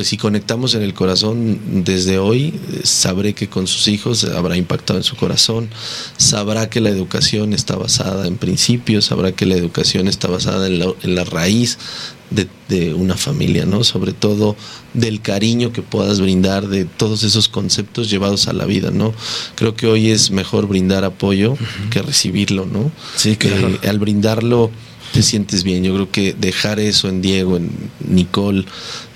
pues 0.00 0.08
si 0.08 0.16
conectamos 0.16 0.74
en 0.74 0.80
el 0.80 0.94
corazón 0.94 1.84
desde 1.84 2.18
hoy, 2.18 2.54
sabré 2.84 3.34
que 3.34 3.50
con 3.50 3.66
sus 3.66 3.86
hijos 3.86 4.24
habrá 4.24 4.56
impactado 4.56 4.98
en 4.98 5.04
su 5.04 5.14
corazón, 5.14 5.68
sabrá 6.16 6.70
que 6.70 6.80
la 6.80 6.88
educación 6.88 7.52
está 7.52 7.76
basada 7.76 8.26
en 8.26 8.38
principios, 8.38 9.04
sabrá 9.04 9.32
que 9.32 9.44
la 9.44 9.56
educación 9.56 10.08
está 10.08 10.28
basada 10.28 10.68
en 10.68 11.14
la, 11.14 11.24
raíz 11.24 11.76
de, 12.30 12.94
una 12.94 13.18
familia, 13.18 13.66
¿no? 13.66 13.84
Sobre 13.84 14.14
todo 14.14 14.56
del 14.94 15.20
cariño 15.20 15.70
que 15.70 15.82
puedas 15.82 16.18
brindar, 16.18 16.68
de 16.68 16.86
todos 16.86 17.22
esos 17.22 17.48
conceptos 17.48 18.08
llevados 18.08 18.48
a 18.48 18.54
la 18.54 18.64
vida, 18.64 18.90
¿no? 18.90 19.12
Creo 19.54 19.76
que 19.76 19.86
hoy 19.86 20.12
es 20.12 20.30
mejor 20.30 20.66
brindar 20.66 21.04
apoyo 21.04 21.58
que 21.90 22.00
recibirlo, 22.00 22.64
¿no? 22.64 22.90
Sí, 23.16 23.36
claro. 23.36 23.78
al 23.86 23.98
brindarlo 23.98 24.70
te 25.12 25.22
sientes 25.22 25.64
bien. 25.64 25.82
Yo 25.84 25.94
creo 25.94 26.10
que 26.10 26.34
dejar 26.34 26.80
eso 26.80 27.08
en 27.08 27.20
Diego, 27.20 27.56
en 27.56 27.70
Nicole, 28.08 28.64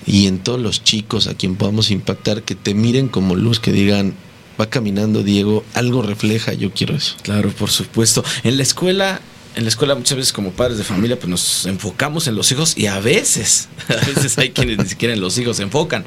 y 0.05 0.27
en 0.27 0.39
todos 0.39 0.59
los 0.59 0.83
chicos 0.83 1.27
a 1.27 1.33
quien 1.33 1.55
podamos 1.55 1.91
impactar, 1.91 2.43
que 2.43 2.55
te 2.55 2.73
miren 2.73 3.07
como 3.07 3.35
luz, 3.35 3.59
que 3.59 3.71
digan, 3.71 4.13
va 4.59 4.69
caminando 4.69 5.23
Diego, 5.23 5.63
algo 5.73 6.01
refleja, 6.01 6.53
yo 6.53 6.71
quiero 6.71 6.95
eso. 6.95 7.15
Claro, 7.21 7.49
por 7.49 7.69
supuesto. 7.69 8.23
En 8.43 8.57
la 8.57 8.63
escuela, 8.63 9.21
en 9.55 9.63
la 9.63 9.69
escuela 9.69 9.95
muchas 9.95 10.17
veces 10.17 10.33
como 10.33 10.51
padres 10.51 10.77
de 10.77 10.83
familia 10.83 11.17
pues 11.17 11.29
nos 11.29 11.65
enfocamos 11.65 12.27
en 12.27 12.35
los 12.35 12.51
hijos 12.51 12.77
y 12.77 12.87
a 12.87 12.99
veces, 12.99 13.69
a 13.89 14.05
veces 14.05 14.37
hay 14.37 14.51
quienes 14.51 14.77
ni 14.77 14.85
siquiera 14.85 15.13
en 15.13 15.21
los 15.21 15.37
hijos 15.37 15.57
se 15.57 15.63
enfocan. 15.63 16.05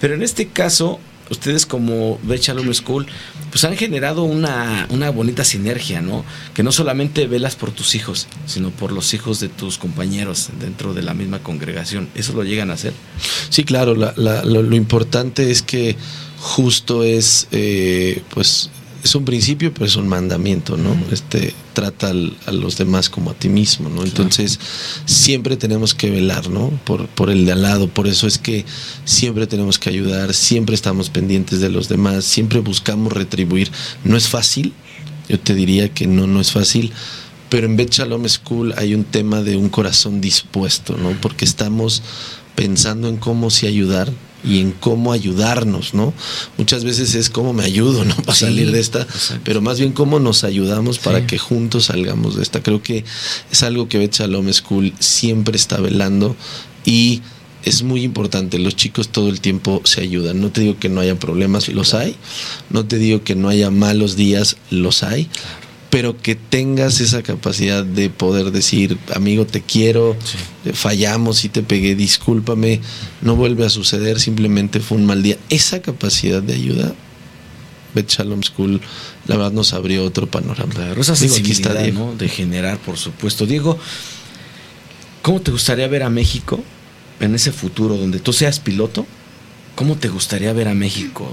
Pero 0.00 0.14
en 0.14 0.22
este 0.22 0.48
caso, 0.48 1.00
ustedes 1.30 1.66
como 1.66 2.18
Beth 2.22 2.42
Shalom 2.42 2.72
School, 2.74 3.06
pues 3.50 3.64
han 3.64 3.76
generado 3.76 4.22
una, 4.22 4.86
una, 4.90 5.10
bonita 5.10 5.44
sinergia, 5.44 6.00
¿no? 6.00 6.24
Que 6.54 6.62
no 6.62 6.72
solamente 6.72 7.26
velas 7.26 7.56
por 7.56 7.70
tus 7.70 7.94
hijos, 7.94 8.26
sino 8.46 8.70
por 8.70 8.92
los 8.92 9.14
hijos 9.14 9.40
de 9.40 9.48
tus 9.48 9.78
compañeros 9.78 10.50
dentro 10.60 10.94
de 10.94 11.02
la 11.02 11.14
misma 11.14 11.40
congregación. 11.40 12.08
¿Eso 12.14 12.32
lo 12.32 12.44
llegan 12.44 12.70
a 12.70 12.74
hacer? 12.74 12.92
Sí, 13.50 13.64
claro. 13.64 13.94
lo, 13.94 14.76
importante 14.76 15.50
es 15.50 15.62
que 15.62 15.96
justo 16.38 17.04
es, 17.04 17.48
eh, 17.50 18.22
pues, 18.30 18.70
es 19.02 19.14
un 19.14 19.24
principio, 19.24 19.72
pero 19.72 19.86
es 19.86 19.96
un 19.96 20.08
mandamiento, 20.08 20.76
¿no? 20.76 20.96
Este 21.10 21.54
trata 21.78 22.10
a 22.10 22.52
los 22.52 22.76
demás 22.76 23.08
como 23.08 23.30
a 23.30 23.34
ti 23.34 23.48
mismo, 23.48 23.88
¿no? 23.88 24.02
Entonces, 24.02 24.58
siempre 25.04 25.56
tenemos 25.56 25.94
que 25.94 26.10
velar, 26.10 26.50
¿no? 26.50 26.70
Por, 26.84 27.06
por 27.06 27.30
el 27.30 27.46
de 27.46 27.52
al 27.52 27.62
lado. 27.62 27.86
Por 27.86 28.08
eso 28.08 28.26
es 28.26 28.36
que 28.36 28.64
siempre 29.04 29.46
tenemos 29.46 29.78
que 29.78 29.88
ayudar, 29.88 30.34
siempre 30.34 30.74
estamos 30.74 31.08
pendientes 31.08 31.60
de 31.60 31.70
los 31.70 31.88
demás, 31.88 32.24
siempre 32.24 32.58
buscamos 32.58 33.12
retribuir. 33.12 33.70
No 34.02 34.16
es 34.16 34.26
fácil, 34.26 34.72
yo 35.28 35.38
te 35.38 35.54
diría 35.54 35.88
que 35.88 36.08
no, 36.08 36.26
no 36.26 36.40
es 36.40 36.50
fácil. 36.50 36.90
Pero 37.48 37.68
en 37.68 37.76
Bet 37.76 37.92
Shalom 37.92 38.28
School 38.28 38.74
hay 38.76 38.92
un 38.92 39.04
tema 39.04 39.42
de 39.42 39.56
un 39.56 39.68
corazón 39.68 40.20
dispuesto, 40.20 40.96
¿no? 40.96 41.12
Porque 41.20 41.44
estamos 41.44 42.02
pensando 42.56 43.08
en 43.08 43.18
cómo 43.18 43.50
sí 43.50 43.68
ayudar, 43.68 44.12
y 44.44 44.60
en 44.60 44.72
cómo 44.72 45.12
ayudarnos, 45.12 45.94
¿no? 45.94 46.12
Muchas 46.56 46.84
veces 46.84 47.14
es 47.14 47.30
cómo 47.30 47.52
me 47.52 47.64
ayudo, 47.64 48.04
¿no? 48.04 48.14
Para 48.24 48.34
salir 48.34 48.70
de 48.70 48.80
esta, 48.80 49.06
pero 49.44 49.60
más 49.60 49.78
bien 49.78 49.92
cómo 49.92 50.20
nos 50.20 50.44
ayudamos 50.44 50.98
para 50.98 51.26
que 51.26 51.38
juntos 51.38 51.86
salgamos 51.86 52.36
de 52.36 52.42
esta. 52.42 52.62
Creo 52.62 52.82
que 52.82 53.04
es 53.50 53.62
algo 53.62 53.88
que 53.88 53.98
Bet 53.98 54.14
Shalom 54.14 54.52
School 54.52 54.92
siempre 54.98 55.56
está 55.56 55.80
velando 55.80 56.36
y 56.84 57.22
es 57.64 57.82
muy 57.82 58.02
importante. 58.02 58.58
Los 58.58 58.76
chicos 58.76 59.08
todo 59.08 59.28
el 59.28 59.40
tiempo 59.40 59.82
se 59.84 60.00
ayudan. 60.00 60.40
No 60.40 60.50
te 60.50 60.60
digo 60.60 60.78
que 60.78 60.88
no 60.88 61.00
haya 61.00 61.18
problemas, 61.18 61.68
los 61.68 61.94
hay. 61.94 62.16
No 62.70 62.86
te 62.86 62.98
digo 62.98 63.22
que 63.24 63.34
no 63.34 63.48
haya 63.48 63.70
malos 63.70 64.16
días, 64.16 64.56
los 64.70 65.02
hay 65.02 65.28
pero 65.90 66.18
que 66.18 66.34
tengas 66.34 67.00
esa 67.00 67.22
capacidad 67.22 67.84
de 67.84 68.10
poder 68.10 68.50
decir, 68.50 68.98
amigo, 69.14 69.46
te 69.46 69.62
quiero, 69.62 70.16
eh, 70.64 70.72
fallamos 70.72 71.44
y 71.44 71.48
te 71.48 71.62
pegué, 71.62 71.94
discúlpame, 71.94 72.80
no 73.22 73.36
vuelve 73.36 73.64
a 73.64 73.70
suceder, 73.70 74.20
simplemente 74.20 74.80
fue 74.80 74.98
un 74.98 75.06
mal 75.06 75.22
día. 75.22 75.38
Esa 75.48 75.80
capacidad 75.80 76.42
de 76.42 76.54
ayuda, 76.54 76.94
Bet 77.94 78.10
Shalom 78.10 78.42
School, 78.42 78.80
la 79.26 79.36
verdad 79.36 79.52
nos 79.52 79.72
abrió 79.72 80.04
otro 80.04 80.26
panorama. 80.26 80.72
Claro, 80.74 81.00
esa 81.00 81.16
sensibilidad 81.16 81.86
¿no? 81.92 82.14
de 82.14 82.28
generar, 82.28 82.78
por 82.78 82.98
supuesto. 82.98 83.46
Diego, 83.46 83.78
¿cómo 85.22 85.40
te 85.40 85.50
gustaría 85.50 85.88
ver 85.88 86.02
a 86.02 86.10
México 86.10 86.62
en 87.20 87.34
ese 87.34 87.50
futuro 87.50 87.96
donde 87.96 88.18
tú 88.18 88.34
seas 88.34 88.60
piloto? 88.60 89.06
¿Cómo 89.74 89.96
te 89.96 90.08
gustaría 90.08 90.52
ver 90.52 90.68
a 90.68 90.74
México? 90.74 91.30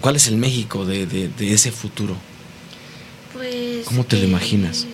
¿Cuál 0.00 0.16
es 0.16 0.26
el 0.26 0.36
México 0.36 0.84
de, 0.84 1.06
de 1.06 1.52
ese 1.52 1.70
futuro? 1.70 2.16
Pues, 3.44 3.84
¿Cómo 3.84 4.04
te 4.04 4.16
lo 4.16 4.24
imaginas? 4.24 4.86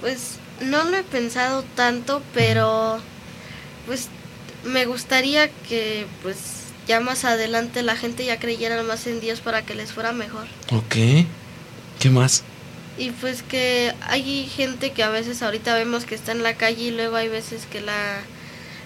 Pues 0.00 0.38
no 0.60 0.82
lo 0.84 0.96
he 0.96 1.04
pensado 1.04 1.64
tanto, 1.76 2.20
pero 2.34 2.98
pues 3.86 4.08
me 4.64 4.84
gustaría 4.84 5.48
que 5.68 6.06
pues 6.22 6.38
ya 6.88 6.98
más 6.98 7.24
adelante 7.24 7.82
la 7.82 7.96
gente 7.96 8.24
ya 8.24 8.40
creyera 8.40 8.82
más 8.82 9.06
en 9.06 9.20
Dios 9.20 9.40
para 9.40 9.64
que 9.64 9.76
les 9.76 9.92
fuera 9.92 10.12
mejor. 10.12 10.48
Ok. 10.72 11.26
¿Qué 12.00 12.10
más? 12.10 12.42
Y 12.96 13.10
pues 13.12 13.44
que 13.44 13.94
hay 14.00 14.46
gente 14.48 14.90
que 14.90 15.04
a 15.04 15.10
veces 15.10 15.42
ahorita 15.42 15.76
vemos 15.76 16.06
que 16.06 16.16
está 16.16 16.32
en 16.32 16.42
la 16.42 16.54
calle 16.54 16.86
y 16.86 16.90
luego 16.90 17.14
hay 17.14 17.28
veces 17.28 17.66
que 17.70 17.80
la, 17.80 18.20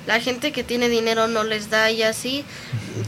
la 0.06 0.20
gente 0.20 0.52
que 0.52 0.62
tiene 0.62 0.90
dinero 0.90 1.26
no 1.26 1.42
les 1.42 1.70
da 1.70 1.90
y 1.90 2.02
así. 2.02 2.44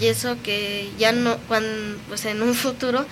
Y 0.01 0.07
eso 0.07 0.39
que 0.43 0.89
ya 0.99 1.13
no, 1.13 1.37
cuando, 1.49 1.99
pues 2.09 2.25
en 2.25 2.41
un 2.41 2.55
futuro 2.55 3.05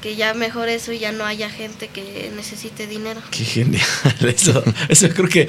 que 0.00 0.16
ya 0.16 0.34
mejor 0.34 0.68
eso 0.68 0.92
y 0.92 0.98
ya 0.98 1.12
no 1.12 1.24
haya 1.24 1.50
gente 1.50 1.88
que 1.88 2.30
necesite 2.36 2.86
dinero. 2.86 3.20
Qué 3.30 3.44
genial. 3.44 3.86
Eso, 4.20 4.62
eso 4.88 5.08
creo 5.10 5.28
que 5.28 5.48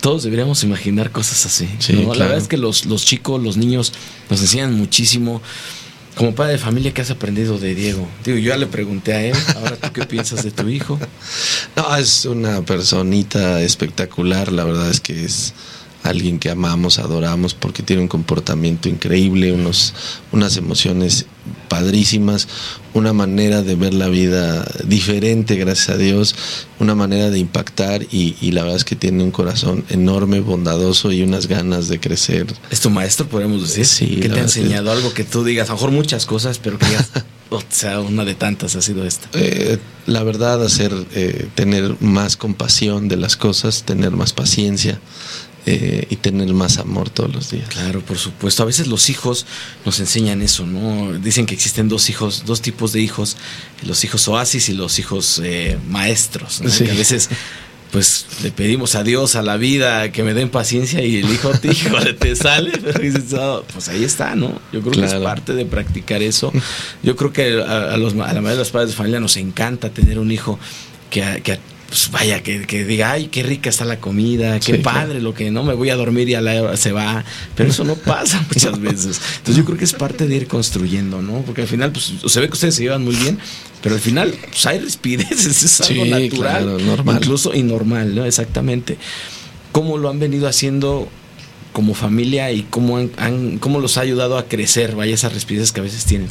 todos 0.00 0.22
deberíamos 0.22 0.62
imaginar 0.62 1.10
cosas 1.10 1.46
así. 1.46 1.68
La 1.92 2.24
verdad 2.26 2.38
es 2.38 2.48
que 2.48 2.56
los, 2.56 2.86
los 2.86 3.04
chicos, 3.04 3.42
los 3.42 3.56
niños 3.56 3.92
nos 4.30 4.40
enseñan 4.40 4.74
muchísimo. 4.74 5.42
Como 6.14 6.34
padre 6.34 6.54
de 6.54 6.58
familia, 6.58 6.92
¿qué 6.92 7.02
has 7.02 7.10
aprendido 7.12 7.58
de 7.58 7.76
Diego? 7.76 8.08
Digo, 8.24 8.38
yo 8.38 8.48
ya 8.48 8.56
le 8.56 8.66
pregunté 8.66 9.12
a 9.12 9.22
él, 9.22 9.36
ahora 9.54 9.76
tú 9.76 9.92
qué 9.92 10.04
piensas 10.04 10.42
de 10.42 10.50
tu 10.50 10.68
hijo. 10.68 10.98
No, 11.76 11.94
es 11.94 12.24
una 12.24 12.62
personita 12.62 13.62
espectacular, 13.62 14.50
la 14.50 14.64
verdad 14.64 14.90
es 14.90 14.98
que 14.98 15.24
es 15.24 15.54
alguien 16.02 16.38
que 16.38 16.50
amamos, 16.50 16.98
adoramos, 16.98 17.54
porque 17.54 17.82
tiene 17.82 18.02
un 18.02 18.08
comportamiento 18.08 18.88
increíble, 18.88 19.52
unos, 19.52 19.94
unas 20.32 20.56
emociones 20.56 21.26
padrísimas, 21.68 22.48
una 22.94 23.12
manera 23.12 23.62
de 23.62 23.74
ver 23.74 23.94
la 23.94 24.08
vida 24.08 24.66
diferente, 24.84 25.56
gracias 25.56 25.90
a 25.90 25.96
Dios, 25.96 26.34
una 26.78 26.94
manera 26.94 27.30
de 27.30 27.38
impactar 27.38 28.02
y, 28.10 28.50
la 28.52 28.62
verdad 28.62 28.76
es 28.76 28.84
que 28.84 28.96
tiene 28.96 29.22
un 29.22 29.30
corazón 29.30 29.84
enorme, 29.88 30.40
bondadoso 30.40 31.12
y 31.12 31.22
unas 31.22 31.46
ganas 31.46 31.88
de 31.88 32.00
crecer. 32.00 32.46
¿Es 32.70 32.80
tu 32.80 32.90
maestro, 32.90 33.28
podemos 33.28 33.62
decir? 33.62 33.86
Sí. 33.86 34.20
Que 34.20 34.28
te 34.28 34.40
ha 34.40 34.42
enseñado 34.42 34.90
algo 34.90 35.12
que 35.12 35.24
tú 35.24 35.44
digas, 35.44 35.68
a 35.68 35.72
lo 35.72 35.76
mejor 35.76 35.90
muchas 35.92 36.26
cosas, 36.26 36.58
pero 36.58 36.78
que 36.78 36.86
digas, 36.86 37.10
o 37.50 37.62
sea, 37.68 38.00
una 38.00 38.24
de 38.24 38.34
tantas 38.34 38.76
ha 38.76 38.82
sido 38.82 39.04
esta. 39.04 39.28
Eh, 39.34 39.78
la 40.06 40.22
verdad, 40.22 40.62
hacer, 40.64 40.92
eh, 41.14 41.48
tener 41.54 41.96
más 42.00 42.36
compasión 42.36 43.08
de 43.08 43.16
las 43.16 43.36
cosas, 43.36 43.84
tener 43.84 44.12
más 44.12 44.32
paciencia, 44.32 45.00
eh, 45.66 46.06
y 46.08 46.16
tener 46.16 46.52
más 46.54 46.78
amor 46.78 47.10
todos 47.10 47.34
los 47.34 47.50
días. 47.50 47.68
Claro, 47.68 48.00
por 48.00 48.18
supuesto. 48.18 48.62
A 48.62 48.66
veces 48.66 48.86
los 48.86 49.10
hijos 49.10 49.46
nos 49.84 50.00
enseñan 50.00 50.40
eso, 50.40 50.66
¿no? 50.66 51.12
Dicen 51.18 51.46
que 51.46 51.54
existen 51.54 51.88
dos 51.88 52.08
hijos, 52.08 52.44
dos 52.46 52.62
tipos 52.62 52.92
de 52.92 53.00
hijos, 53.00 53.36
los 53.82 54.02
hijos 54.04 54.26
oasis 54.28 54.68
y 54.68 54.74
los 54.74 54.98
hijos 54.98 55.40
eh, 55.44 55.78
maestros, 55.88 56.62
¿no? 56.62 56.70
Que 56.70 56.90
a 56.90 56.94
veces 56.94 57.28
pues 57.90 58.26
le 58.42 58.50
pedimos 58.50 58.94
a 58.94 59.02
Dios, 59.02 59.34
a 59.34 59.42
la 59.42 59.56
vida, 59.56 60.12
que 60.12 60.22
me 60.22 60.34
den 60.34 60.50
paciencia 60.50 61.02
y 61.02 61.16
el 61.16 61.30
hijo 61.30 61.50
te, 61.60 61.74
te 62.14 62.36
sale, 62.36 62.72
pero 62.82 62.98
dices, 63.00 63.32
oh, 63.34 63.64
pues 63.72 63.88
ahí 63.88 64.04
está, 64.04 64.34
¿no? 64.34 64.60
Yo 64.72 64.80
creo 64.82 64.92
que 64.92 65.04
es 65.04 65.14
parte 65.14 65.54
de 65.54 65.64
practicar 65.64 66.22
eso. 66.22 66.52
Yo 67.02 67.16
creo 67.16 67.32
que 67.32 67.62
a, 67.62 67.96
los, 67.96 68.12
a 68.14 68.16
la 68.16 68.26
mayoría 68.26 68.50
de 68.52 68.56
los 68.56 68.70
padres 68.70 68.90
de 68.90 68.96
familia 68.96 69.20
nos 69.20 69.36
encanta 69.36 69.90
tener 69.90 70.18
un 70.18 70.30
hijo 70.30 70.58
que, 71.10 71.40
que 71.42 71.58
pues 71.88 72.10
vaya, 72.10 72.42
que, 72.42 72.84
diga, 72.84 73.12
ay, 73.12 73.28
qué 73.28 73.42
rica 73.42 73.70
está 73.70 73.86
la 73.86 73.98
comida, 73.98 74.60
qué 74.60 74.74
padre, 74.74 75.22
lo 75.22 75.32
que 75.32 75.50
no 75.50 75.64
me 75.64 75.72
voy 75.72 75.88
a 75.88 75.96
dormir 75.96 76.28
y 76.28 76.34
a 76.34 76.42
la 76.42 76.62
hora 76.62 76.76
se 76.76 76.92
va. 76.92 77.24
Pero 77.54 77.70
eso 77.70 77.82
no 77.82 77.94
pasa 78.04 78.44
muchas 78.46 78.78
veces. 78.78 79.20
Entonces 79.38 79.56
yo 79.56 79.64
creo 79.64 79.78
que 79.78 79.84
es 79.84 79.94
parte 79.94 80.26
de 80.26 80.36
ir 80.36 80.46
construyendo, 80.48 81.22
¿no? 81.22 81.40
Porque 81.40 81.62
al 81.62 81.68
final, 81.68 81.90
pues 81.90 82.12
se 82.26 82.40
ve 82.40 82.48
que 82.48 82.52
ustedes 82.52 82.74
se 82.74 82.82
llevan 82.82 83.04
muy 83.04 83.16
bien, 83.16 83.38
pero 83.82 83.94
al 83.94 84.02
final, 84.02 84.34
pues 84.50 84.66
hay 84.66 84.80
respireces, 84.80 85.62
es 85.62 85.80
algo 85.80 86.04
natural, 86.04 86.86
normal. 86.86 87.16
incluso 87.16 87.54
y 87.54 87.62
normal, 87.62 88.14
¿no? 88.14 88.26
Exactamente. 88.26 88.98
¿Cómo 89.72 89.96
lo 89.96 90.10
han 90.10 90.18
venido 90.18 90.46
haciendo 90.46 91.08
como 91.78 91.94
familia 91.94 92.50
y 92.50 92.64
cómo, 92.64 92.98
han, 92.98 93.58
cómo 93.58 93.78
los 93.78 93.98
ha 93.98 94.00
ayudado 94.00 94.36
a 94.36 94.48
crecer, 94.48 94.96
vaya 94.96 95.14
esas 95.14 95.32
respireces 95.32 95.70
que 95.70 95.78
a 95.78 95.84
veces 95.84 96.04
tienen? 96.06 96.28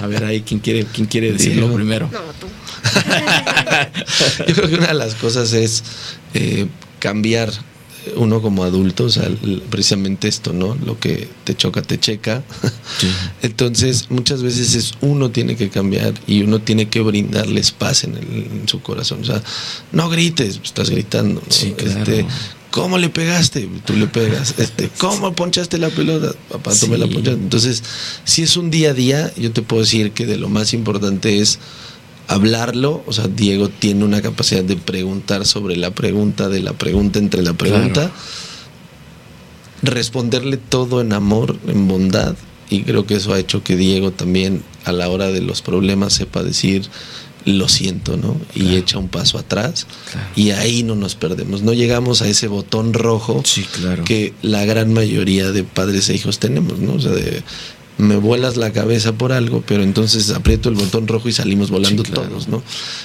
A 0.00 0.06
ver 0.06 0.24
ahí, 0.24 0.40
¿quién 0.40 0.58
quiere, 0.58 0.86
quién 0.86 1.06
quiere 1.06 1.30
decirlo 1.32 1.70
primero? 1.70 2.08
No, 2.10 2.20
tú. 2.40 2.46
Yo 4.48 4.54
creo 4.54 4.70
que 4.70 4.76
una 4.76 4.86
de 4.86 4.94
las 4.94 5.14
cosas 5.14 5.52
es 5.52 5.84
eh, 6.32 6.66
cambiar 6.98 7.52
uno 8.14 8.40
como 8.40 8.64
adulto, 8.64 9.04
o 9.04 9.10
sea, 9.10 9.28
precisamente 9.68 10.28
esto, 10.28 10.54
¿no? 10.54 10.74
Lo 10.76 10.98
que 10.98 11.28
te 11.44 11.54
choca, 11.54 11.82
te 11.82 12.00
checa. 12.00 12.42
Entonces, 13.42 14.06
muchas 14.10 14.42
veces 14.42 14.74
es 14.74 14.94
uno 15.02 15.30
tiene 15.30 15.56
que 15.56 15.68
cambiar 15.68 16.14
y 16.26 16.40
uno 16.40 16.60
tiene 16.60 16.88
que 16.88 17.00
brindarles 17.00 17.70
paz 17.70 18.04
en, 18.04 18.16
en 18.16 18.66
su 18.66 18.80
corazón. 18.80 19.20
O 19.20 19.24
sea, 19.26 19.42
no 19.92 20.08
grites, 20.08 20.58
estás 20.64 20.88
gritando. 20.88 21.42
Este, 21.50 22.24
¿Cómo 22.76 22.98
le 22.98 23.08
pegaste? 23.08 23.66
Tú 23.86 23.94
le 23.94 24.06
pegas. 24.06 24.54
Este, 24.58 24.90
¿Cómo 24.98 25.32
ponchaste 25.32 25.78
la 25.78 25.88
pelota? 25.88 26.34
Papá, 26.50 26.72
tú 26.78 26.88
me 26.88 26.98
la 26.98 27.06
ponchaste. 27.06 27.40
Entonces, 27.40 27.82
si 28.24 28.42
es 28.42 28.58
un 28.58 28.70
día 28.70 28.90
a 28.90 28.92
día, 28.92 29.32
yo 29.38 29.50
te 29.50 29.62
puedo 29.62 29.80
decir 29.80 30.12
que 30.12 30.26
de 30.26 30.36
lo 30.36 30.50
más 30.50 30.74
importante 30.74 31.38
es 31.38 31.58
hablarlo, 32.28 33.02
o 33.06 33.14
sea, 33.14 33.28
Diego 33.28 33.70
tiene 33.70 34.04
una 34.04 34.20
capacidad 34.20 34.62
de 34.62 34.76
preguntar 34.76 35.46
sobre 35.46 35.74
la 35.76 35.92
pregunta, 35.92 36.50
de 36.50 36.60
la 36.60 36.74
pregunta 36.74 37.18
entre 37.18 37.42
la 37.42 37.54
pregunta, 37.54 38.12
responderle 39.80 40.58
todo 40.58 41.00
en 41.00 41.14
amor, 41.14 41.56
en 41.68 41.88
bondad, 41.88 42.36
y 42.68 42.82
creo 42.82 43.06
que 43.06 43.14
eso 43.14 43.32
ha 43.32 43.38
hecho 43.38 43.62
que 43.62 43.76
Diego 43.76 44.10
también 44.10 44.62
a 44.84 44.92
la 44.92 45.08
hora 45.08 45.28
de 45.28 45.40
los 45.40 45.62
problemas 45.62 46.12
sepa 46.12 46.42
decir 46.42 46.90
lo 47.46 47.68
siento, 47.68 48.16
¿no? 48.16 48.36
Y 48.54 48.74
echa 48.74 48.98
un 48.98 49.08
paso 49.08 49.38
atrás 49.38 49.86
y 50.34 50.50
ahí 50.50 50.82
no 50.82 50.96
nos 50.96 51.14
perdemos, 51.14 51.62
no 51.62 51.72
llegamos 51.72 52.20
a 52.20 52.28
ese 52.28 52.48
botón 52.48 52.92
rojo 52.92 53.42
que 54.04 54.34
la 54.42 54.64
gran 54.64 54.92
mayoría 54.92 55.52
de 55.52 55.62
padres 55.62 56.08
e 56.08 56.14
hijos 56.14 56.40
tenemos, 56.40 56.80
¿no? 56.80 56.94
O 56.94 57.00
sea, 57.00 57.12
de 57.12 57.42
me 57.98 58.16
vuelas 58.16 58.56
la 58.56 58.72
cabeza 58.72 59.12
por 59.12 59.32
algo, 59.32 59.62
pero 59.66 59.82
entonces 59.82 60.30
aprieto 60.30 60.68
el 60.68 60.74
botón 60.74 61.06
rojo 61.06 61.28
y 61.28 61.32
salimos 61.32 61.70
volando 61.70 62.02
todos, 62.02 62.48
¿no? 62.48 62.62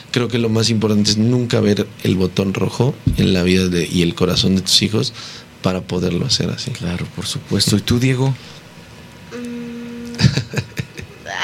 Creo 0.09 0.27
que 0.27 0.39
lo 0.39 0.49
más 0.49 0.69
importante 0.69 1.11
es 1.11 1.17
nunca 1.17 1.61
ver 1.61 1.87
el 2.03 2.15
botón 2.15 2.53
rojo 2.53 2.95
en 3.17 3.33
la 3.33 3.43
vida 3.43 3.67
de, 3.67 3.87
y 3.89 4.01
el 4.01 4.15
corazón 4.15 4.55
de 4.55 4.61
tus 4.61 4.81
hijos 4.81 5.13
para 5.61 5.81
poderlo 5.81 6.25
hacer 6.25 6.49
así. 6.49 6.71
Claro, 6.71 7.05
por 7.15 7.27
supuesto. 7.27 7.77
¿Y 7.77 7.81
tú, 7.81 7.99
Diego? 7.99 8.33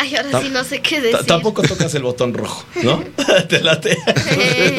Ay, 0.08 0.16
ahora 0.16 0.41
sí 0.41 0.49
no 0.49 0.64
sé 0.64 0.80
qué 0.80 1.01
decir. 1.01 1.26
Tampoco 1.26 1.62
tocas 1.62 1.93
el 1.95 2.03
botón 2.03 2.34
rojo, 2.34 2.66
¿no? 2.84 3.03
te 3.49 3.62
late. 3.62 3.97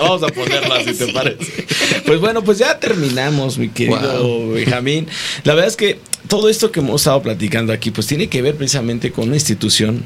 vamos, 0.00 0.22
a, 0.22 0.28
ponerlo 0.28 0.74
así, 0.74 0.94
¿te 0.94 1.12
parece? 1.12 1.66
Pues 2.04 2.20
bueno, 2.20 2.42
pues 2.42 2.58
ya 2.58 2.78
terminamos, 2.78 3.58
mi 3.58 3.68
querido 3.68 4.50
Benjamín. 4.50 5.06
La 5.44 5.54
verdad 5.54 5.68
es 5.68 5.76
que 5.76 6.00
todo 6.28 6.48
esto 6.48 6.72
que 6.72 6.80
hemos 6.80 7.02
estado 7.02 7.22
platicando 7.22 7.72
aquí, 7.72 7.90
pues 7.90 8.06
tiene 8.06 8.28
que 8.28 8.42
ver 8.42 8.56
precisamente 8.56 9.12
con 9.12 9.28
una 9.28 9.36
institución 9.36 10.04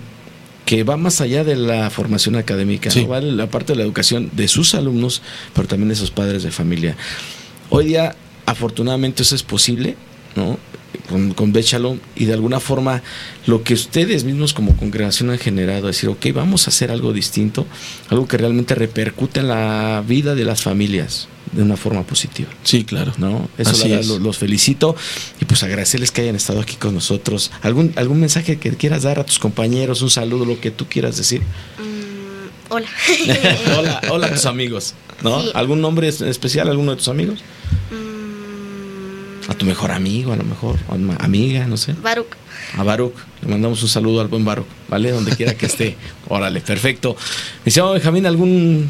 que 0.67 0.85
va 0.85 0.97
más 0.97 1.21
allá 1.21 1.43
de 1.43 1.57
la 1.57 1.91
formación 1.91 2.37
académica, 2.37 2.91
va 3.11 3.21
la 3.21 3.49
parte 3.49 3.73
de 3.73 3.79
la 3.79 3.85
educación 3.85 4.31
de 4.33 4.47
sus 4.47 4.75
alumnos, 4.75 5.23
pero 5.55 5.67
también 5.67 5.89
de 5.89 5.97
sus 5.97 6.11
padres 6.11 6.43
de 6.43 6.51
familia. 6.51 6.97
Hoy 7.71 7.87
día, 7.87 8.15
afortunadamente, 8.47 9.23
eso 9.23 9.35
es 9.35 9.43
posible, 9.43 9.97
¿no? 10.37 10.59
Con, 11.09 11.35
con 11.35 11.53
y 12.17 12.25
de 12.25 12.33
alguna 12.33 12.61
forma 12.61 13.03
lo 13.47 13.63
que 13.63 13.75
ustedes 13.75 14.25
mismos 14.25 14.53
como 14.53 14.77
congregación 14.77 15.31
han 15.31 15.39
generado, 15.39 15.87
decir, 15.87 16.09
ok, 16.09 16.27
vamos 16.35 16.67
a 16.67 16.71
hacer 16.71 16.91
algo 16.91 17.13
distinto, 17.13 17.67
algo 18.09 18.27
que 18.27 18.39
realmente 18.39 18.75
repercute 18.75 19.41
en 19.41 19.49
la 19.49 20.03
vida 20.07 20.35
de 20.35 20.45
las 20.45 20.63
familias 20.63 21.29
de 21.53 21.63
una 21.63 21.77
forma 21.77 22.05
positiva. 22.05 22.49
Sí, 22.63 22.85
claro. 22.85 23.13
¿No? 23.19 23.49
Eso 23.59 23.73
los, 24.21 24.39
felicito 24.39 24.95
y 25.41 25.45
pues 25.45 25.63
agradecerles 25.63 26.11
que 26.11 26.23
hayan 26.23 26.37
estado 26.37 26.61
aquí 26.61 26.77
con 26.77 26.95
nosotros. 26.95 27.51
¿Algún, 27.63 27.93
algún 27.97 28.21
mensaje 28.21 28.59
que 28.59 28.71
quieras 28.77 29.03
dar 29.03 29.19
a 29.19 29.25
tus 29.25 29.39
compañeros, 29.39 30.03
un 30.03 30.11
saludo, 30.11 30.45
lo 30.45 30.61
que 30.61 30.71
tú 30.71 30.87
quieras 30.87 31.17
decir? 31.17 31.41
Mm, 31.41 32.73
hola. 32.73 32.89
hola. 33.79 34.01
Hola 34.11 34.27
a 34.29 34.33
tus 34.33 34.47
amigos, 34.47 34.95
¿no? 35.23 35.43
¿Algún 35.55 35.81
nombre 35.81 36.09
especial, 36.09 36.69
alguno 36.69 36.93
de 36.93 36.99
tus 36.99 37.09
amigos? 37.09 37.41
A 39.51 39.55
tu 39.55 39.67
mejor 39.67 39.91
amigo, 39.91 40.33
a 40.33 40.37
lo 40.37 40.45
mejor, 40.45 40.79
o 40.89 40.95
amiga, 41.19 41.67
no 41.67 41.77
sé. 41.77 41.93
Baruch. 41.95 42.37
A 42.79 42.85
Baruch. 42.85 43.15
Le 43.43 43.49
mandamos 43.49 43.83
un 43.83 43.89
saludo 43.89 44.21
al 44.21 44.29
buen 44.29 44.45
Baruch, 44.45 44.67
¿vale? 44.89 45.11
Donde 45.11 45.35
quiera 45.35 45.55
que 45.55 45.67
esté. 45.67 45.97
Órale, 46.29 46.61
perfecto. 46.61 47.17
Estimado 47.65 47.95
Benjamín, 47.95 48.27
¿algún 48.27 48.89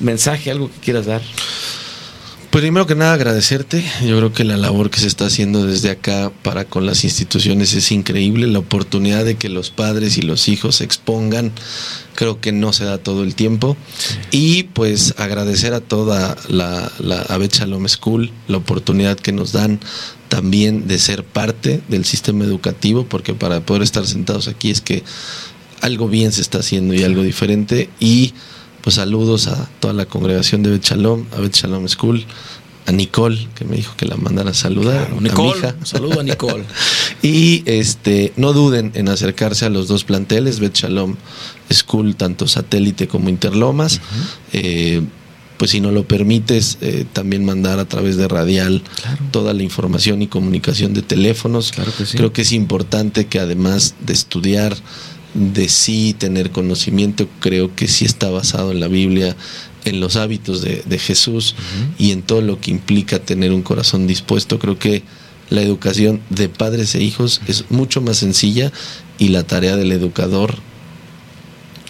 mensaje, 0.00 0.50
algo 0.50 0.70
que 0.70 0.78
quieras 0.80 1.06
dar? 1.06 1.22
Pues 2.52 2.60
primero 2.60 2.86
que 2.86 2.94
nada 2.94 3.14
agradecerte. 3.14 3.82
Yo 4.06 4.18
creo 4.18 4.34
que 4.34 4.44
la 4.44 4.58
labor 4.58 4.90
que 4.90 5.00
se 5.00 5.06
está 5.06 5.24
haciendo 5.24 5.64
desde 5.64 5.88
acá 5.88 6.30
para 6.42 6.66
con 6.66 6.84
las 6.84 7.02
instituciones 7.02 7.72
es 7.72 7.90
increíble. 7.90 8.46
La 8.46 8.58
oportunidad 8.58 9.24
de 9.24 9.36
que 9.36 9.48
los 9.48 9.70
padres 9.70 10.18
y 10.18 10.20
los 10.20 10.48
hijos 10.48 10.76
se 10.76 10.84
expongan, 10.84 11.50
creo 12.14 12.42
que 12.42 12.52
no 12.52 12.74
se 12.74 12.84
da 12.84 12.98
todo 12.98 13.22
el 13.22 13.34
tiempo. 13.36 13.74
Y 14.32 14.64
pues 14.64 15.14
agradecer 15.16 15.72
a 15.72 15.80
toda 15.80 16.36
la, 16.50 16.92
la 16.98 17.22
Abed 17.22 17.52
Shalom 17.52 17.88
School 17.88 18.30
la 18.48 18.58
oportunidad 18.58 19.16
que 19.16 19.32
nos 19.32 19.52
dan 19.52 19.80
también 20.28 20.86
de 20.86 20.98
ser 20.98 21.24
parte 21.24 21.80
del 21.88 22.04
sistema 22.04 22.44
educativo, 22.44 23.06
porque 23.06 23.32
para 23.32 23.60
poder 23.62 23.80
estar 23.80 24.06
sentados 24.06 24.46
aquí 24.46 24.70
es 24.70 24.82
que 24.82 25.04
algo 25.80 26.06
bien 26.06 26.32
se 26.32 26.42
está 26.42 26.58
haciendo 26.58 26.92
y 26.92 27.02
algo 27.02 27.22
diferente. 27.22 27.88
Y 27.98 28.34
pues 28.82 28.96
saludos 28.96 29.46
a 29.46 29.68
toda 29.80 29.94
la 29.94 30.06
congregación 30.06 30.62
de 30.62 30.70
Bet 30.70 30.82
Shalom, 30.84 31.24
a 31.36 31.40
Bet 31.40 31.54
Shalom 31.54 31.88
School, 31.88 32.26
a 32.86 32.92
Nicole, 32.92 33.48
que 33.54 33.64
me 33.64 33.76
dijo 33.76 33.94
que 33.96 34.06
la 34.06 34.16
mandara 34.16 34.50
a 34.50 34.54
saludar. 34.54 35.12
Nicole, 35.20 35.66
a 35.66 35.86
saludo 35.86 36.20
a 36.20 36.22
Nicole. 36.24 36.64
y 37.22 37.62
este, 37.66 38.32
no 38.36 38.52
duden 38.52 38.90
en 38.94 39.08
acercarse 39.08 39.66
a 39.66 39.70
los 39.70 39.86
dos 39.86 40.04
planteles, 40.04 40.58
Bet 40.58 40.74
Shalom 40.74 41.16
School, 41.70 42.16
tanto 42.16 42.48
satélite 42.48 43.06
como 43.06 43.28
Interlomas. 43.28 44.00
Eh, 44.52 45.02
pues 45.58 45.70
si 45.70 45.80
no 45.80 45.92
lo 45.92 46.08
permites, 46.08 46.78
eh, 46.80 47.04
también 47.12 47.44
mandar 47.44 47.78
a 47.78 47.84
través 47.84 48.16
de 48.16 48.26
radial 48.26 48.82
toda 49.30 49.54
la 49.54 49.62
información 49.62 50.20
y 50.20 50.26
comunicación 50.26 50.92
de 50.92 51.02
teléfonos. 51.02 51.70
Claro 51.70 51.92
que 51.96 52.04
sí. 52.04 52.16
Creo 52.16 52.32
que 52.32 52.42
es 52.42 52.50
importante 52.50 53.28
que 53.28 53.38
además 53.38 53.94
de 54.00 54.12
estudiar 54.12 54.74
de 55.34 55.68
sí 55.68 56.14
tener 56.16 56.50
conocimiento, 56.50 57.28
creo 57.40 57.74
que 57.74 57.88
sí 57.88 58.04
está 58.04 58.30
basado 58.30 58.72
en 58.72 58.80
la 58.80 58.88
Biblia, 58.88 59.36
en 59.84 60.00
los 60.00 60.16
hábitos 60.16 60.62
de, 60.62 60.98
Jesús 60.98 61.54
y 61.98 62.12
en 62.12 62.22
todo 62.22 62.40
lo 62.40 62.60
que 62.60 62.70
implica 62.70 63.18
tener 63.18 63.52
un 63.52 63.62
corazón 63.62 64.06
dispuesto. 64.06 64.58
Creo 64.58 64.78
que 64.78 65.02
la 65.50 65.62
educación 65.62 66.20
de 66.30 66.48
padres 66.48 66.94
e 66.94 67.02
hijos 67.02 67.40
es 67.46 67.64
mucho 67.70 68.00
más 68.00 68.18
sencilla 68.18 68.72
y 69.18 69.28
la 69.28 69.42
tarea 69.42 69.76
del 69.76 69.92
educador 69.92 70.56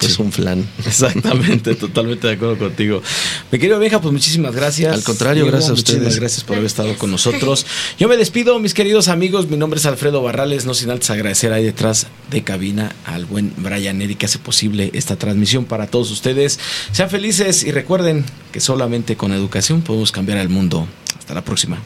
es 0.06 0.18
un 0.18 0.32
flan. 0.32 0.68
Exactamente, 0.86 1.74
totalmente 1.74 2.26
de 2.26 2.34
acuerdo 2.34 2.58
contigo. 2.58 3.02
Mi 3.50 3.58
querido 3.58 3.78
Benja, 3.78 4.00
pues 4.00 4.12
muchísimas 4.12 4.54
gracias. 4.54 4.94
Al 4.94 5.02
contrario, 5.02 5.46
gracias 5.46 5.70
a 5.70 5.74
ustedes. 5.74 5.98
Muchísimas 5.98 6.20
gracias 6.20 6.44
por 6.44 6.56
haber 6.56 6.66
estado 6.66 6.96
con 6.98 7.10
nosotros. 7.10 7.66
Yo 7.98 8.08
me 8.08 8.16
despido, 8.16 8.58
mis 8.58 8.74
queridos 8.74 9.08
amigos. 9.08 9.48
Mi 9.48 9.56
nombre 9.56 9.78
es 9.78 9.86
Alfredo 9.86 10.22
Barrales. 10.22 10.66
No 10.66 10.74
sin 10.74 10.90
antes 10.90 11.10
agradecer 11.10 11.52
ahí 11.52 11.64
detrás 11.64 12.06
de 12.30 12.42
cabina 12.42 12.94
al 13.04 13.24
buen 13.26 13.52
Brian 13.56 14.00
Eddy 14.02 14.14
que 14.14 14.26
hace 14.26 14.38
posible 14.38 14.90
esta 14.94 15.16
transmisión 15.16 15.64
para 15.64 15.86
todos 15.86 16.10
ustedes. 16.10 16.58
Sean 16.92 17.10
felices 17.10 17.62
y 17.64 17.72
recuerden 17.72 18.24
que 18.52 18.60
solamente 18.60 19.16
con 19.16 19.32
educación 19.32 19.82
podemos 19.82 20.12
cambiar 20.12 20.38
el 20.38 20.48
mundo. 20.48 20.86
Hasta 21.18 21.34
la 21.34 21.44
próxima. 21.44 21.78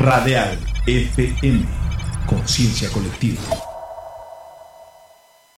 Radial 0.00 0.56
FM, 0.86 1.62
conciencia 2.26 2.88
colectiva. 2.88 3.69